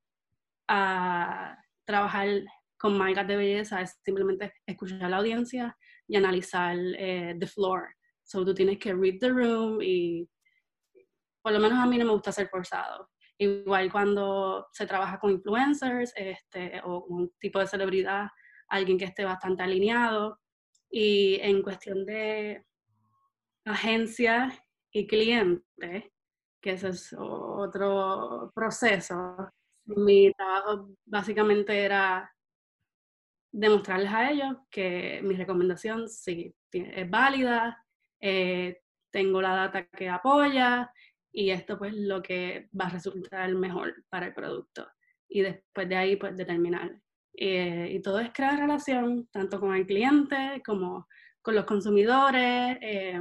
a 0.67 1.58
trabajar 1.86 2.27
con 2.77 2.98
marcas 2.98 3.27
de 3.27 3.38
belleza 3.38 3.82
es 3.82 4.00
simplemente 4.03 4.53
escuchar 4.65 5.03
a 5.03 5.10
la 5.10 5.17
audiencia 5.17 5.77
y 6.08 6.17
analizar 6.17 6.75
eh, 6.98 7.36
the 7.39 7.48
floor. 7.48 7.96
So 8.24 8.43
tú 8.43 8.53
tienes 8.53 8.79
que 8.79 8.93
read 8.93 9.20
the 9.20 9.29
room 9.29 9.79
y 9.82 10.27
por 11.41 11.53
lo 11.53 11.60
menos 11.60 11.79
a 11.79 11.86
mí 11.86 11.98
no 11.98 12.05
me 12.05 12.12
gusta 12.12 12.32
ser 12.32 12.48
forzado. 12.50 13.10
Igual 13.38 13.91
cuando 13.91 14.67
se 14.72 14.86
trabaja 14.86 15.20
con 15.20 15.32
influencers 15.32 16.13
este, 16.15 16.82
o 16.84 17.05
un 17.05 17.32
tipo 17.39 17.60
de 17.60 17.67
celebridad, 17.67 18.27
alguien 18.70 18.98
que 18.98 19.05
esté 19.05 19.25
bastante 19.25 19.63
alineado. 19.63 20.39
Y 20.89 21.39
en 21.41 21.62
cuestión 21.62 22.05
de 22.05 22.65
agencia 23.65 24.51
y 24.91 25.08
cliente, 25.08 26.13
que 26.62 26.72
ese 26.72 26.89
es 26.89 27.15
otro 27.17 28.51
proceso, 28.53 29.51
mi 29.86 30.32
trabajo 30.34 30.89
básicamente 31.05 31.84
era 31.84 32.32
demostrarles 33.51 34.12
a 34.12 34.32
ellos 34.32 34.58
que 34.70 35.22
mi 35.24 35.36
recomendación 35.36 36.10
sí 36.10 36.55
es 36.72 37.10
válida, 37.10 37.86
eh, 38.20 38.82
tengo 39.12 39.41
la 39.41 39.55
data 39.55 39.86
que 39.86 40.10
apoya, 40.10 40.91
y 41.32 41.50
esto 41.50 41.77
pues 41.77 41.93
lo 41.93 42.22
que 42.22 42.70
va 42.79 42.86
a 42.86 42.89
resultar 42.89 43.53
mejor 43.55 44.05
para 44.10 44.27
el 44.27 44.34
producto. 44.34 44.88
Y 45.27 45.41
después 45.41 45.89
de 45.89 45.96
ahí 45.96 46.15
pues 46.15 46.38
determinar. 46.38 47.00
Eh, 47.36 47.89
y 47.91 48.01
todo 48.01 48.20
es 48.20 48.32
crear 48.32 48.60
relación, 48.60 49.27
tanto 49.32 49.60
con 49.60 49.74
el 49.74 49.88
cliente 49.88 50.62
como 50.65 51.08
con 51.41 51.55
los 51.55 51.65
consumidores, 51.65 52.77
eh, 52.82 53.20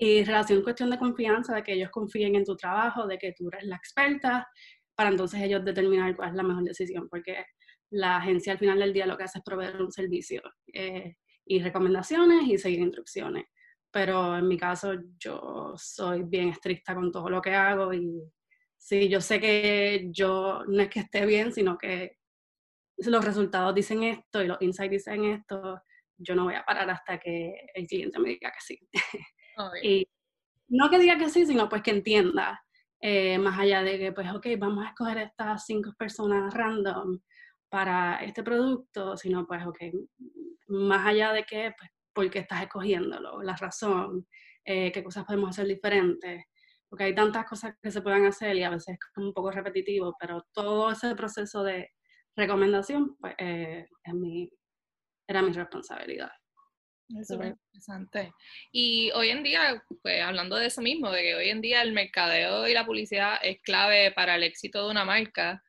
y 0.00 0.24
relación 0.24 0.62
cuestión 0.62 0.90
de 0.90 0.98
confianza, 0.98 1.54
de 1.54 1.62
que 1.62 1.74
ellos 1.74 1.90
confíen 1.90 2.34
en 2.34 2.44
tu 2.44 2.56
trabajo, 2.56 3.06
de 3.06 3.18
que 3.18 3.32
tú 3.32 3.48
eres 3.52 3.64
la 3.64 3.76
experta, 3.76 4.48
para 4.96 5.10
entonces 5.10 5.40
ellos 5.42 5.64
determinar 5.64 6.16
cuál 6.16 6.30
es 6.30 6.34
la 6.34 6.42
mejor 6.42 6.64
decisión, 6.64 7.08
porque 7.08 7.44
la 7.90 8.16
agencia 8.16 8.52
al 8.52 8.58
final 8.58 8.78
del 8.78 8.92
día 8.92 9.06
lo 9.06 9.16
que 9.16 9.24
hace 9.24 9.38
es 9.38 9.44
proveer 9.44 9.80
un 9.80 9.92
servicio 9.92 10.42
eh, 10.72 11.16
y 11.44 11.60
recomendaciones 11.60 12.48
y 12.48 12.58
seguir 12.58 12.80
instrucciones 12.80 13.44
pero 13.90 14.36
en 14.36 14.46
mi 14.46 14.56
caso 14.56 14.94
yo 15.18 15.74
soy 15.76 16.22
bien 16.22 16.48
estricta 16.48 16.94
con 16.94 17.10
todo 17.10 17.28
lo 17.28 17.42
que 17.42 17.54
hago 17.54 17.92
y 17.92 18.22
sí, 18.76 19.08
yo 19.08 19.20
sé 19.20 19.40
que 19.40 20.08
yo 20.10 20.64
no 20.66 20.82
es 20.82 20.88
que 20.88 21.00
esté 21.00 21.26
bien, 21.26 21.52
sino 21.52 21.76
que 21.76 22.16
los 22.98 23.24
resultados 23.24 23.74
dicen 23.74 24.04
esto 24.04 24.42
y 24.42 24.46
los 24.46 24.60
insights 24.60 24.92
dicen 24.92 25.24
esto, 25.24 25.80
yo 26.16 26.34
no 26.34 26.44
voy 26.44 26.54
a 26.54 26.64
parar 26.64 26.88
hasta 26.90 27.18
que 27.18 27.54
el 27.74 27.86
cliente 27.86 28.18
me 28.18 28.30
diga 28.30 28.50
que 28.50 28.60
sí. 28.60 28.78
y 29.82 30.06
no 30.68 30.90
que 30.90 30.98
diga 30.98 31.18
que 31.18 31.28
sí, 31.28 31.46
sino 31.46 31.68
pues 31.68 31.82
que 31.82 31.90
entienda, 31.90 32.62
eh, 33.00 33.38
más 33.38 33.58
allá 33.58 33.82
de 33.82 33.98
que 33.98 34.12
pues 34.12 34.30
ok, 34.32 34.46
vamos 34.58 34.84
a 34.84 34.90
escoger 34.90 35.18
estas 35.18 35.64
cinco 35.66 35.92
personas 35.98 36.52
random 36.54 37.18
para 37.68 38.16
este 38.24 38.42
producto, 38.42 39.16
sino 39.16 39.46
pues 39.46 39.66
ok, 39.66 39.78
más 40.68 41.06
allá 41.06 41.32
de 41.32 41.44
que 41.44 41.72
pues 41.78 41.90
por 42.12 42.30
qué 42.30 42.40
estás 42.40 42.62
escogiéndolo, 42.62 43.42
la 43.42 43.56
razón, 43.56 44.26
eh, 44.64 44.92
qué 44.92 45.02
cosas 45.02 45.24
podemos 45.24 45.50
hacer 45.50 45.66
diferentes, 45.66 46.44
porque 46.88 47.04
hay 47.04 47.14
tantas 47.14 47.46
cosas 47.46 47.74
que 47.80 47.90
se 47.90 48.02
pueden 48.02 48.26
hacer 48.26 48.56
y 48.56 48.64
a 48.64 48.70
veces 48.70 48.96
es 49.00 49.22
un 49.22 49.32
poco 49.32 49.50
repetitivo, 49.50 50.14
pero 50.18 50.46
todo 50.52 50.90
ese 50.90 51.14
proceso 51.14 51.62
de 51.62 51.88
recomendación 52.36 53.16
pues, 53.18 53.34
eh, 53.38 53.86
es 54.04 54.14
era 55.28 55.42
mi 55.42 55.52
responsabilidad. 55.52 56.30
Es 57.18 57.28
súper 57.28 57.48
interesante. 57.48 58.32
Y 58.70 59.10
hoy 59.12 59.30
en 59.30 59.42
día, 59.42 59.82
pues 60.02 60.22
hablando 60.22 60.56
de 60.56 60.66
eso 60.66 60.80
mismo, 60.80 61.10
de 61.10 61.22
que 61.22 61.34
hoy 61.34 61.48
en 61.48 61.60
día 61.60 61.82
el 61.82 61.92
mercadeo 61.92 62.68
y 62.68 62.74
la 62.74 62.86
publicidad 62.86 63.38
es 63.42 63.60
clave 63.62 64.12
para 64.12 64.36
el 64.36 64.44
éxito 64.44 64.84
de 64.84 64.90
una 64.92 65.04
marca, 65.04 65.62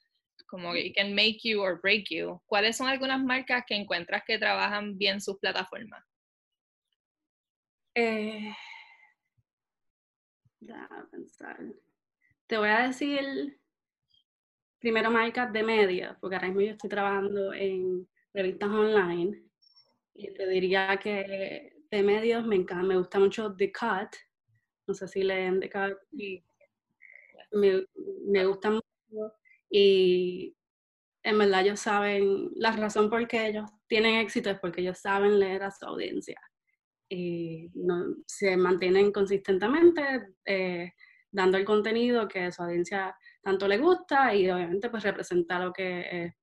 como 0.48 0.74
que 0.74 0.94
can 0.94 1.16
make 1.16 1.40
you 1.44 1.62
or 1.62 1.80
break 1.82 2.06
you. 2.10 2.42
¿Cuáles 2.46 2.78
son 2.78 2.88
algunas 2.88 3.24
marcas 3.24 3.64
que 3.66 3.76
encuentras 3.76 4.24
que 4.26 4.38
trabajan 4.38 4.98
bien 4.98 5.20
sus 5.20 5.40
plataformas? 5.40 6.04
Eh, 7.96 8.54
pensar. 11.12 11.58
Te 12.48 12.58
voy 12.58 12.70
a 12.70 12.88
decir 12.88 13.60
primero 14.80 15.12
marcas 15.12 15.52
de 15.54 15.64
media, 15.64 16.18
porque 16.20 16.36
ahora 16.36 16.48
mismo 16.48 16.62
yo 16.62 16.72
estoy 16.72 16.90
trabajando 16.90 17.54
en 17.54 18.08
revistas 18.34 18.70
online 18.70 19.51
y 20.14 20.34
te 20.34 20.48
diría 20.48 20.98
que 21.02 21.74
de 21.90 22.04
medios 22.04 22.46
me 22.46 22.56
encanta, 22.56 22.84
me 22.84 22.98
gusta 22.98 23.20
mucho 23.20 23.56
The 23.56 23.72
Cut, 23.72 24.16
no 24.88 24.94
sé 24.94 25.08
si 25.08 25.24
leen 25.24 25.60
The 25.60 25.70
Cut, 25.70 25.98
me, 27.52 27.86
me 28.26 28.46
gusta 28.46 28.72
mucho 28.72 29.34
y 29.70 30.56
en 31.24 31.38
verdad 31.38 31.62
ellos 31.62 31.80
saben, 31.80 32.50
la 32.56 32.72
razón 32.72 33.10
por 33.10 33.28
qué 33.28 33.48
ellos 33.48 33.70
tienen 33.88 34.16
éxito 34.16 34.50
es 34.50 34.60
porque 34.60 34.82
ellos 34.82 34.98
saben 35.00 35.40
leer 35.40 35.64
a 35.64 35.72
su 35.72 35.86
audiencia 35.86 36.40
y 37.10 37.70
se 38.26 38.56
mantienen 38.56 39.12
consistentemente 39.12 40.34
eh, 40.46 40.94
dando 41.30 41.58
el 41.58 41.66
contenido 41.66 42.28
que 42.28 42.44
a 42.44 42.52
su 42.52 42.64
audiencia 42.64 43.16
tanto 43.42 43.68
le 43.68 43.78
gusta 43.78 44.34
y 44.34 44.50
obviamente 44.50 44.90
pues 44.90 45.04
representa 45.04 45.60
lo 45.60 45.74
que 45.74 46.34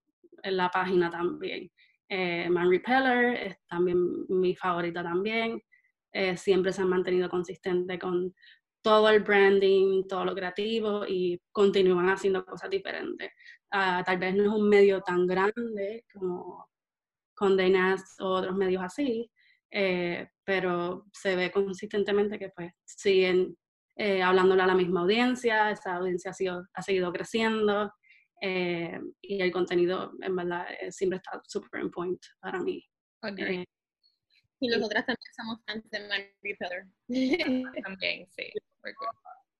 es 0.42 0.52
la 0.52 0.68
página 0.68 1.10
también. 1.10 1.70
Eh, 2.08 2.48
Man 2.50 2.70
Repeller 2.70 3.34
es 3.34 3.56
también 3.66 4.26
mi 4.28 4.54
favorita 4.54 5.02
también. 5.02 5.62
Eh, 6.12 6.36
siempre 6.36 6.72
se 6.72 6.82
han 6.82 6.88
mantenido 6.88 7.28
consistentes 7.28 7.98
con 7.98 8.34
todo 8.82 9.10
el 9.10 9.20
branding, 9.22 10.06
todo 10.08 10.24
lo 10.24 10.34
creativo 10.34 11.04
y 11.06 11.40
continúan 11.52 12.08
haciendo 12.08 12.44
cosas 12.44 12.70
diferentes. 12.70 13.30
Ah, 13.70 14.02
tal 14.04 14.18
vez 14.18 14.34
no 14.34 14.44
es 14.44 14.48
un 14.48 14.68
medio 14.68 15.00
tan 15.02 15.26
grande 15.26 16.04
como 16.12 16.68
Condé 17.34 17.68
Nast 17.70 18.20
o 18.20 18.28
otros 18.28 18.56
medios 18.56 18.82
así, 18.82 19.30
eh, 19.70 20.28
pero 20.44 21.04
se 21.12 21.36
ve 21.36 21.50
consistentemente 21.50 22.38
que 22.38 22.48
pues 22.50 22.72
siguen 22.84 23.56
eh, 23.96 24.22
hablándole 24.22 24.62
a 24.62 24.66
la 24.66 24.74
misma 24.74 25.00
audiencia, 25.00 25.70
esa 25.70 25.96
audiencia 25.96 26.30
ha, 26.30 26.34
sido, 26.34 26.64
ha 26.72 26.82
seguido 26.82 27.12
creciendo 27.12 27.92
eh, 28.40 29.00
y 29.20 29.40
el 29.40 29.50
contenido 29.50 30.12
en 30.20 30.36
verdad 30.36 30.66
eh, 30.80 30.92
siempre 30.92 31.18
está 31.18 31.40
super 31.44 31.80
en 31.80 31.90
point 31.90 32.20
para 32.40 32.60
mí. 32.60 32.84
y 34.60 34.68
nosotras 34.68 35.06
también 35.06 35.32
somos 35.36 35.60
fans 35.66 35.90
de 35.90 36.08
Mandy 36.08 36.56
Peller. 36.56 36.86
también, 37.84 38.28
sí. 38.30 38.50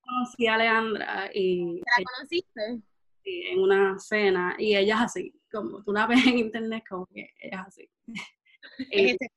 Conocí 0.00 0.46
a 0.46 0.56
Leandra 0.56 1.30
y... 1.34 1.80
¿La 1.80 2.04
conociste? 2.04 2.82
Sí, 3.22 3.42
en 3.48 3.60
una 3.60 3.98
cena 3.98 4.54
y 4.58 4.76
ella 4.76 4.94
es 4.94 5.00
así, 5.02 5.34
como 5.50 5.82
tú 5.82 5.92
la 5.92 6.06
ves 6.06 6.26
en 6.26 6.38
internet, 6.38 6.84
como 6.88 7.06
que 7.06 7.30
ella 7.40 7.60
es 7.62 7.66
así. 7.66 7.90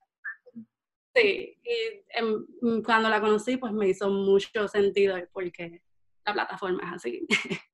Sí, 1.14 1.58
y 1.64 2.24
mm, 2.62 2.84
cuando 2.84 3.10
la 3.10 3.20
conocí, 3.20 3.58
pues 3.58 3.74
me 3.74 3.90
hizo 3.90 4.10
mucho 4.10 4.68
sentido 4.68 5.18
porque 5.34 5.82
la 6.26 6.34
plataforma 6.34 6.84
es 6.84 6.94
así. 6.94 7.28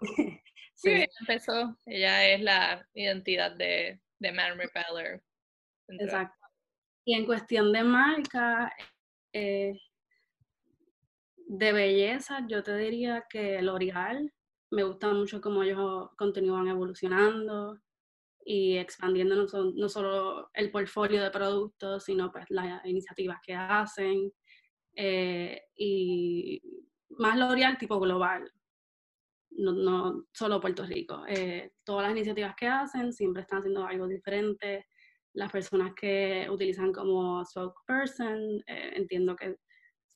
sí. 0.74 1.04
empezó. 1.20 1.76
Ella 1.86 2.28
es 2.28 2.42
la 2.42 2.86
identidad 2.94 3.56
de, 3.56 4.00
de 4.18 4.32
Man 4.32 4.58
Repeller. 4.58 5.22
Exacto. 5.88 6.46
Y 7.04 7.14
en 7.14 7.24
cuestión 7.24 7.72
de 7.72 7.82
marca, 7.82 8.70
eh, 9.32 9.74
de 11.48 11.72
belleza, 11.72 12.46
yo 12.46 12.62
te 12.62 12.76
diría 12.76 13.24
que 13.28 13.62
L'Oreal, 13.62 14.32
me 14.70 14.82
gusta 14.82 15.12
mucho 15.14 15.40
cómo 15.40 15.62
ellos 15.62 16.10
continúan 16.18 16.68
evolucionando 16.68 17.80
y 18.44 18.76
expandiendo 18.76 19.34
no, 19.36 19.88
solo 19.88 20.50
el 20.52 20.70
portfolio 20.70 21.22
de 21.22 21.30
productos, 21.30 22.04
sino 22.04 22.30
pues 22.30 22.44
las 22.50 22.84
iniciativas 22.84 23.38
que 23.42 23.54
hacen 23.54 24.30
eh, 24.94 25.62
y 25.74 26.60
más 27.10 27.38
L'Oreal 27.38 27.78
tipo 27.78 27.98
global, 27.98 28.50
no, 29.58 30.24
solo 30.32 30.60
Puerto 30.60 30.86
Rico. 30.86 31.24
Eh, 31.28 31.72
todas 31.84 32.04
las 32.04 32.12
iniciativas 32.12 32.54
que 32.56 32.68
hacen 32.68 33.12
siempre 33.12 33.42
están 33.42 33.58
haciendo 33.58 33.84
algo 33.84 34.06
diferente. 34.06 34.86
Las 35.34 35.50
personas 35.50 35.92
que 35.94 36.46
utilizan 36.50 36.92
como 36.92 37.44
spokesperson, 37.44 38.62
eh, 38.66 38.92
entiendo 38.94 39.36
que 39.36 39.56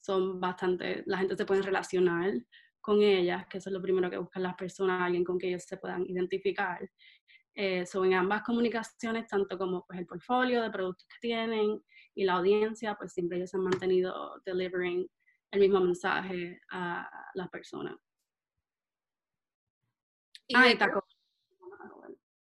son 0.00 0.40
bastante, 0.40 1.02
la 1.06 1.18
gente 1.18 1.36
se 1.36 1.44
puede 1.44 1.62
relacionar 1.62 2.32
con 2.80 3.02
ellas, 3.02 3.46
que 3.46 3.58
eso 3.58 3.70
es 3.70 3.74
lo 3.74 3.82
primero 3.82 4.10
que 4.10 4.18
buscan 4.18 4.42
las 4.42 4.54
personas, 4.54 5.02
alguien 5.02 5.24
con 5.24 5.38
quien 5.38 5.50
ellos 5.50 5.64
se 5.64 5.76
puedan 5.76 6.04
identificar. 6.06 6.80
Eh, 7.54 7.84
en 7.92 8.14
ambas 8.14 8.42
comunicaciones, 8.42 9.28
tanto 9.28 9.58
como 9.58 9.84
pues, 9.86 9.98
el 9.98 10.06
portfolio 10.06 10.62
de 10.62 10.70
productos 10.70 11.06
que 11.06 11.28
tienen 11.28 11.82
y 12.14 12.24
la 12.24 12.34
audiencia, 12.34 12.94
pues 12.94 13.12
siempre 13.12 13.38
ellos 13.38 13.54
han 13.54 13.62
mantenido 13.62 14.40
delivering 14.46 15.06
el 15.50 15.60
mismo 15.60 15.80
mensaje 15.80 16.58
a 16.70 17.08
las 17.34 17.48
personas. 17.50 17.96
¿Y 20.52 20.56
ah, 20.56 20.78
Taco 20.78 21.06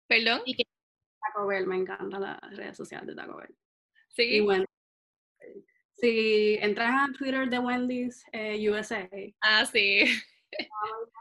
¿Perdón? 0.08 0.42
¿Y 0.44 0.56
Taco 0.56 1.46
Bell, 1.46 1.66
me 1.66 1.76
encanta 1.76 2.18
la 2.18 2.40
red 2.50 2.74
social 2.74 3.06
de 3.06 3.14
Taco 3.14 3.36
Bell. 3.36 3.54
Sí. 4.08 4.44
Si 5.92 6.58
entras 6.60 7.08
a 7.08 7.12
Twitter 7.12 7.48
de 7.48 7.58
Wendy's 7.58 8.24
eh, 8.32 8.68
USA. 8.68 9.08
Ah, 9.40 9.64
sí. 9.64 10.04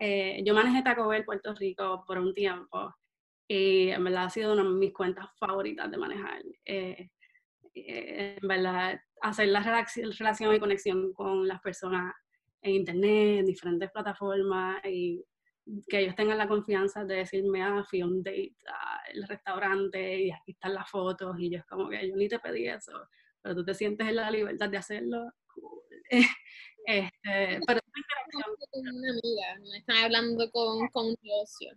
Eh, 0.00 0.42
yo 0.42 0.54
manejé 0.54 0.82
Taco 0.82 1.06
Bell 1.06 1.24
Puerto 1.24 1.54
Rico 1.54 2.02
por 2.06 2.18
un 2.18 2.32
tiempo 2.32 2.94
y 3.46 3.90
en 3.90 4.02
verdad 4.02 4.24
ha 4.24 4.30
sido 4.30 4.54
una 4.54 4.62
de 4.62 4.70
mis 4.70 4.92
cuentas 4.92 5.26
favoritas 5.38 5.90
de 5.90 5.98
manejar. 5.98 6.42
Eh, 6.64 7.10
en 7.74 8.48
verdad, 8.48 8.98
hacer 9.20 9.48
la 9.48 9.60
relación 9.60 10.54
y 10.54 10.58
conexión 10.58 11.12
con 11.12 11.46
las 11.46 11.60
personas 11.60 12.14
en 12.62 12.72
internet, 12.72 13.40
en 13.40 13.46
diferentes 13.46 13.90
plataformas 13.90 14.82
y 14.86 15.22
que 15.88 16.00
ellos 16.00 16.14
tengan 16.14 16.38
la 16.38 16.48
confianza 16.48 17.04
de 17.04 17.16
decirme, 17.16 17.62
ah, 17.62 17.84
fui 17.88 18.00
a 18.00 18.06
un 18.06 18.22
date 18.22 18.54
al 18.66 19.22
restaurante 19.28 20.20
y 20.20 20.30
aquí 20.30 20.52
están 20.52 20.74
las 20.74 20.90
fotos 20.90 21.36
y 21.38 21.50
yo 21.50 21.58
es 21.58 21.66
como 21.66 21.88
que 21.88 22.08
yo 22.08 22.16
ni 22.16 22.28
te 22.28 22.38
pedí 22.38 22.68
eso 22.68 23.08
pero 23.44 23.56
tú 23.56 23.64
te 23.64 23.74
sientes 23.74 24.08
en 24.08 24.16
la 24.16 24.30
libertad 24.30 24.70
de 24.70 24.78
hacerlo. 24.78 25.30
este, 26.86 27.60
pero 27.66 27.80
con 28.70 28.88
una 28.88 29.10
amiga, 29.10 29.58
no 29.58 29.74
están 29.74 29.96
hablando 29.98 30.50
con, 30.50 30.88
con 30.88 31.06
un 31.08 31.16
negocio. 31.22 31.70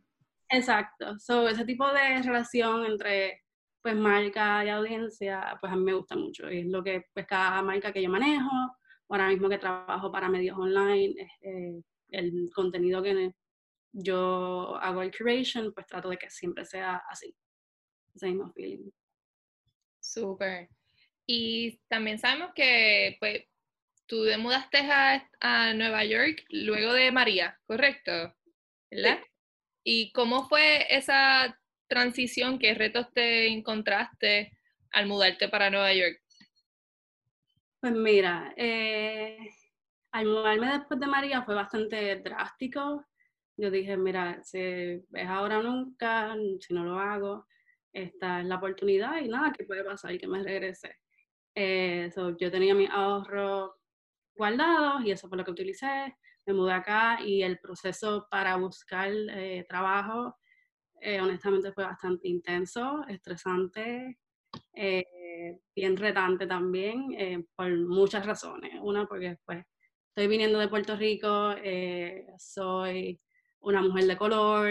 Exacto, 0.50 1.20
so, 1.20 1.48
ese 1.50 1.65
tipo 1.65 1.86
de 1.91 2.24
relación 2.24 2.86
entre 2.86 3.44
pues 3.82 3.96
marca 3.96 4.65
y 4.65 4.70
audiencia, 4.70 5.58
pues 5.60 5.72
a 5.72 5.75
mí 5.75 5.84
me 5.84 5.94
gusta 5.94 6.15
mucho. 6.15 6.50
Y 6.50 6.62
es 6.62 6.67
lo 6.67 6.84
que 6.84 7.03
pues 7.13 7.27
cada 7.27 7.62
marca 7.62 7.91
que 7.91 8.01
yo 8.01 8.10
manejo, 8.10 8.50
ahora 9.10 9.27
mismo 9.27 9.50
que 9.50 9.58
trabajo 9.58 10.10
para 10.10 10.29
medios 10.29 10.58
online, 10.58 11.15
eh, 11.41 11.82
el 12.10 12.50
contenido 12.56 13.03
que 13.03 13.34
yo 13.91 14.75
hago 14.77 15.01
el 15.01 15.15
curation, 15.15 15.74
pues 15.74 15.88
trato 15.88 16.10
de 16.10 16.17
que 16.17 16.29
siempre 16.29 16.65
sea 16.65 17.01
así, 17.10 17.36
ese 18.15 18.27
mismo 18.27 18.51
feeling. 18.51 18.89
Súper. 20.00 20.70
Y 21.25 21.79
también 21.89 22.20
sabemos 22.20 22.51
que 22.56 23.17
pues, 23.20 23.44
tú 24.06 24.25
te 24.25 24.38
mudaste 24.38 24.79
a, 24.89 25.74
Nueva 25.74 26.06
York 26.06 26.46
luego 26.50 26.94
de 26.94 27.12
María, 27.12 27.59
¿correcto? 27.66 28.33
¿Verdad? 28.90 29.20
¿Y 29.83 30.12
cómo 30.14 30.48
fue 30.48 30.88
esa 30.96 31.59
transición? 31.88 32.59
¿Qué 32.59 32.74
retos 32.74 33.12
te 33.14 33.48
encontraste 33.48 34.57
al 34.92 35.07
mudarte 35.07 35.50
para 35.50 35.70
Nueva 35.70 35.94
York? 35.94 36.22
Pues 37.79 37.94
mira, 37.94 38.53
eh, 38.57 39.38
al 40.12 40.25
mudarme 40.25 40.72
después 40.72 41.00
de 41.00 41.07
María 41.07 41.44
fue 41.44 41.55
bastante 41.55 42.16
drástico. 42.18 43.05
Yo 43.59 43.72
dije, 43.72 43.98
mira, 43.98 44.43
si 44.43 44.59
es 44.59 45.27
ahora 45.27 45.57
o 45.59 45.63
nunca, 45.63 46.35
si 46.59 46.74
no 46.75 46.85
lo 46.85 47.00
hago, 47.00 47.48
esta 47.91 48.41
es 48.41 48.46
la 48.46 48.57
oportunidad 48.57 49.20
y 49.20 49.27
nada, 49.27 49.51
¿qué 49.51 49.63
puede 49.63 49.83
pasar? 49.83 50.13
Y 50.13 50.20
que 50.20 50.27
me 50.27 50.43
regrese. 50.43 50.98
Eh, 51.55 52.11
yo 52.39 52.51
tenía 52.51 52.75
mis 52.75 52.89
ahorros 52.91 53.72
guardados 54.35 55.03
y 55.03 55.09
eso 55.09 55.27
fue 55.27 55.39
lo 55.39 55.43
que 55.43 55.51
utilicé. 55.51 56.15
Me 56.46 56.53
mudé 56.53 56.74
acá 56.74 57.20
y 57.25 57.41
el 57.41 57.57
proceso 57.57 58.27
para 58.29 58.55
buscar 58.57 59.11
eh, 59.11 59.65
trabajo, 59.67 60.37
eh, 61.01 61.20
honestamente, 61.20 61.72
fue 61.74 61.83
bastante 61.83 62.27
intenso, 62.27 63.03
estresante, 63.07 64.20
bien 65.75 65.98
retante 65.98 66.46
también, 66.46 67.48
por 67.55 67.75
muchas 67.87 68.24
razones. 68.24 68.74
Una, 68.81 69.07
porque 69.07 69.37
pues, 69.46 69.65
estoy 70.09 70.27
viniendo 70.27 70.59
de 70.59 70.67
Puerto 70.67 70.96
Rico, 70.96 71.55
soy 72.37 73.20
una 73.68 73.82
mujer 73.82 74.06
de 74.06 74.18
color 74.18 74.70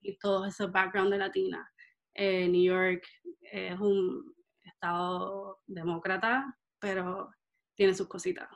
y 0.00 0.18
todo 0.18 0.46
ese 0.46 0.66
background 0.66 1.12
de 1.12 1.18
latina. 1.18 1.72
New 2.16 2.62
York 2.62 3.04
es 3.40 3.78
un 3.78 4.34
Estado 4.64 5.60
demócrata, 5.66 6.58
pero 6.80 7.30
tiene 7.76 7.94
sus 7.94 8.08
cositas. 8.08 8.48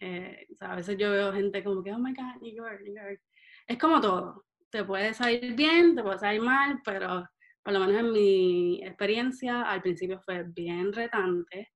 Eh, 0.00 0.46
a 0.60 0.76
veces 0.76 0.96
yo 0.98 1.10
veo 1.10 1.32
gente 1.32 1.62
como 1.62 1.82
que, 1.82 1.92
oh 1.92 1.98
my 1.98 2.12
God, 2.12 2.42
New 2.42 2.54
York, 2.54 2.80
New 2.82 2.94
York. 2.94 3.20
Es 3.66 3.78
como 3.78 4.00
todo. 4.00 4.44
Te 4.70 4.84
puede 4.84 5.14
salir 5.14 5.54
bien, 5.54 5.94
te 5.94 6.02
puede 6.02 6.18
salir 6.18 6.42
mal, 6.42 6.80
pero 6.84 7.26
por 7.62 7.72
lo 7.72 7.80
menos 7.80 8.00
en 8.00 8.12
mi 8.12 8.82
experiencia, 8.84 9.62
al 9.62 9.80
principio 9.82 10.20
fue 10.20 10.44
bien 10.48 10.92
retante. 10.92 11.72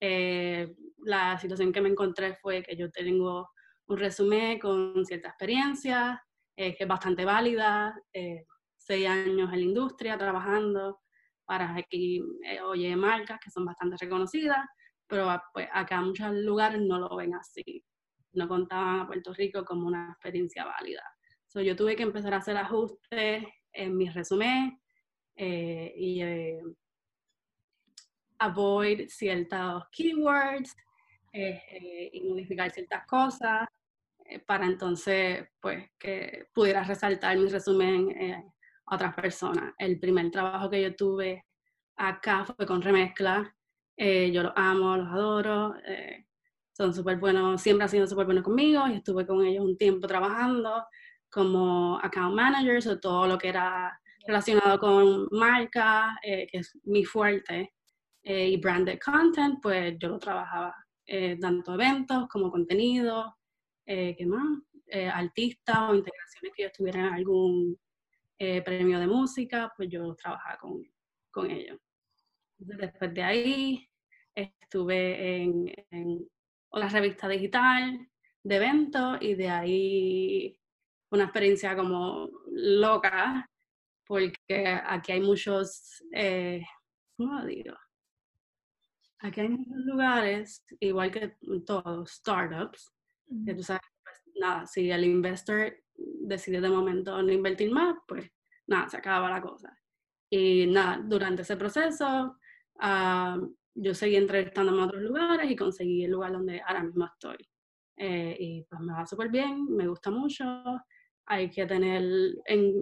Eh, 0.00 0.74
la 0.98 1.38
situación 1.38 1.72
que 1.72 1.80
me 1.80 1.88
encontré 1.88 2.34
fue 2.36 2.62
que 2.62 2.76
yo 2.76 2.90
tengo 2.90 3.48
un 3.86 3.96
resumen 3.98 4.58
con 4.58 5.04
cierta 5.04 5.28
experiencia, 5.28 6.22
eh, 6.56 6.74
que 6.74 6.84
es 6.84 6.88
bastante 6.88 7.24
válida, 7.24 7.94
seis 8.76 9.08
años 9.08 9.52
en 9.52 9.58
la 9.58 9.64
industria 9.64 10.18
trabajando, 10.18 11.00
para 11.46 11.74
aquí, 11.76 12.22
eh, 12.44 12.60
oye, 12.60 12.94
marcas 12.96 13.38
que 13.42 13.50
son 13.50 13.64
bastante 13.64 13.96
reconocidas, 13.98 14.64
pero 15.06 15.30
pues, 15.52 15.68
acá 15.72 16.00
muchos 16.00 16.32
lugares 16.34 16.80
no 16.80 16.98
lo 16.98 17.16
ven 17.16 17.34
así. 17.34 17.84
No 18.32 18.48
contaban 18.48 19.00
a 19.00 19.06
Puerto 19.06 19.32
Rico 19.32 19.64
como 19.64 19.86
una 19.86 20.10
experiencia 20.12 20.64
válida. 20.64 21.02
So, 21.46 21.60
yo 21.60 21.76
tuve 21.76 21.94
que 21.94 22.02
empezar 22.02 22.34
a 22.34 22.38
hacer 22.38 22.56
ajustes 22.56 23.44
en 23.72 23.96
mi 23.96 24.08
resumen 24.08 24.80
eh, 25.36 25.92
y 25.96 26.22
eh, 26.22 26.62
avoid 28.38 29.08
ciertos 29.08 29.84
keywords 29.92 30.74
y 31.34 32.22
modificar 32.28 32.70
ciertas 32.70 33.06
cosas 33.06 33.68
para 34.46 34.64
entonces 34.66 35.48
pues 35.60 35.90
que 35.98 36.46
pudiera 36.54 36.84
resaltar 36.84 37.36
mi 37.36 37.48
resumen 37.48 38.52
otras 38.86 39.14
personas. 39.14 39.74
El 39.78 39.98
primer 39.98 40.30
trabajo 40.30 40.70
que 40.70 40.82
yo 40.82 40.94
tuve 40.94 41.44
acá 41.96 42.44
fue 42.44 42.66
con 42.66 42.82
remezcla. 42.82 43.54
Eh, 43.96 44.30
yo 44.32 44.42
los 44.42 44.52
amo, 44.56 44.96
los 44.96 45.08
adoro. 45.08 45.74
Eh, 45.86 46.26
son 46.72 46.92
súper 46.92 47.18
buenos, 47.18 47.60
siempre 47.62 47.84
han 47.84 47.88
sido 47.88 48.06
súper 48.06 48.26
buenos 48.26 48.42
conmigo 48.42 48.88
y 48.88 48.94
estuve 48.94 49.26
con 49.26 49.44
ellos 49.44 49.64
un 49.64 49.76
tiempo 49.76 50.08
trabajando 50.08 50.84
como 51.30 51.98
account 52.02 52.34
manager 52.34 52.88
o 52.88 53.00
todo 53.00 53.28
lo 53.28 53.38
que 53.38 53.48
era 53.48 53.96
relacionado 54.26 54.78
con 54.80 55.28
marca, 55.30 56.18
eh, 56.22 56.46
que 56.50 56.58
es 56.58 56.76
mi 56.84 57.04
fuerte, 57.04 57.72
y 58.26 58.56
branded 58.56 58.98
content, 59.04 59.60
pues 59.60 59.96
yo 59.98 60.08
lo 60.08 60.18
trabajaba, 60.18 60.74
tanto 61.40 61.74
eventos 61.74 62.28
como 62.28 62.50
contenido, 62.50 63.36
¿qué 63.84 64.26
más? 64.26 64.60
artistas 65.12 65.76
o 65.90 65.94
integraciones 65.94 66.52
que 66.54 66.62
yo 66.62 66.66
estuviera 66.68 67.00
en 67.00 67.12
algún 67.14 67.78
eh, 68.36 68.62
premio 68.62 68.98
de 68.98 69.06
música, 69.06 69.72
pues 69.76 69.88
yo 69.88 70.14
trabajaba 70.16 70.58
con, 70.58 70.82
con 71.30 71.50
ellos. 71.50 71.78
después 72.58 73.14
de 73.14 73.22
ahí 73.22 73.88
estuve 74.34 75.42
en, 75.42 75.72
en 75.90 76.28
una 76.72 76.88
revista 76.88 77.28
digital 77.28 78.08
de 78.42 78.56
eventos 78.56 79.18
y 79.20 79.34
de 79.34 79.48
ahí 79.48 80.60
una 81.10 81.24
experiencia 81.24 81.76
como 81.76 82.28
loca, 82.50 83.48
porque 84.04 84.66
aquí 84.84 85.12
hay 85.12 85.20
muchos, 85.20 86.02
eh, 86.12 86.64
¿cómo 87.16 87.38
lo 87.38 87.46
digo? 87.46 87.74
Aquí 89.24 89.40
hay 89.40 89.48
muchos 89.48 89.86
lugares, 89.86 90.62
igual 90.80 91.10
que 91.10 91.34
todos, 91.64 92.10
startups, 92.10 92.92
que 93.46 93.54
tú 93.54 93.62
sabes, 93.62 93.80
pues, 94.02 94.22
nada, 94.38 94.66
si 94.66 94.90
el 94.90 95.02
investor 95.02 95.74
decide 95.96 96.60
de 96.60 96.68
momento 96.68 97.22
no 97.22 97.32
invertir 97.32 97.72
más, 97.72 97.96
pues 98.06 98.30
nada, 98.66 98.86
se 98.90 98.98
acaba 98.98 99.30
la 99.30 99.40
cosa. 99.40 99.74
Y 100.28 100.66
nada, 100.66 101.00
durante 101.02 101.40
ese 101.40 101.56
proceso 101.56 102.36
ah, 102.80 103.40
yo 103.74 103.94
seguí 103.94 104.16
entrevistándome 104.16 104.82
a 104.82 104.86
otros 104.86 105.02
lugares 105.02 105.50
y 105.50 105.56
conseguí 105.56 106.04
el 106.04 106.10
lugar 106.10 106.32
donde 106.32 106.60
ahora 106.60 106.82
mismo 106.82 107.06
estoy. 107.06 107.38
Eh, 107.96 108.36
y 108.38 108.62
pues 108.64 108.78
me 108.82 108.92
va 108.92 109.06
súper 109.06 109.30
bien, 109.30 109.74
me 109.74 109.88
gusta 109.88 110.10
mucho. 110.10 110.44
Hay 111.24 111.50
que 111.50 111.64
tener 111.64 112.02
en 112.44 112.74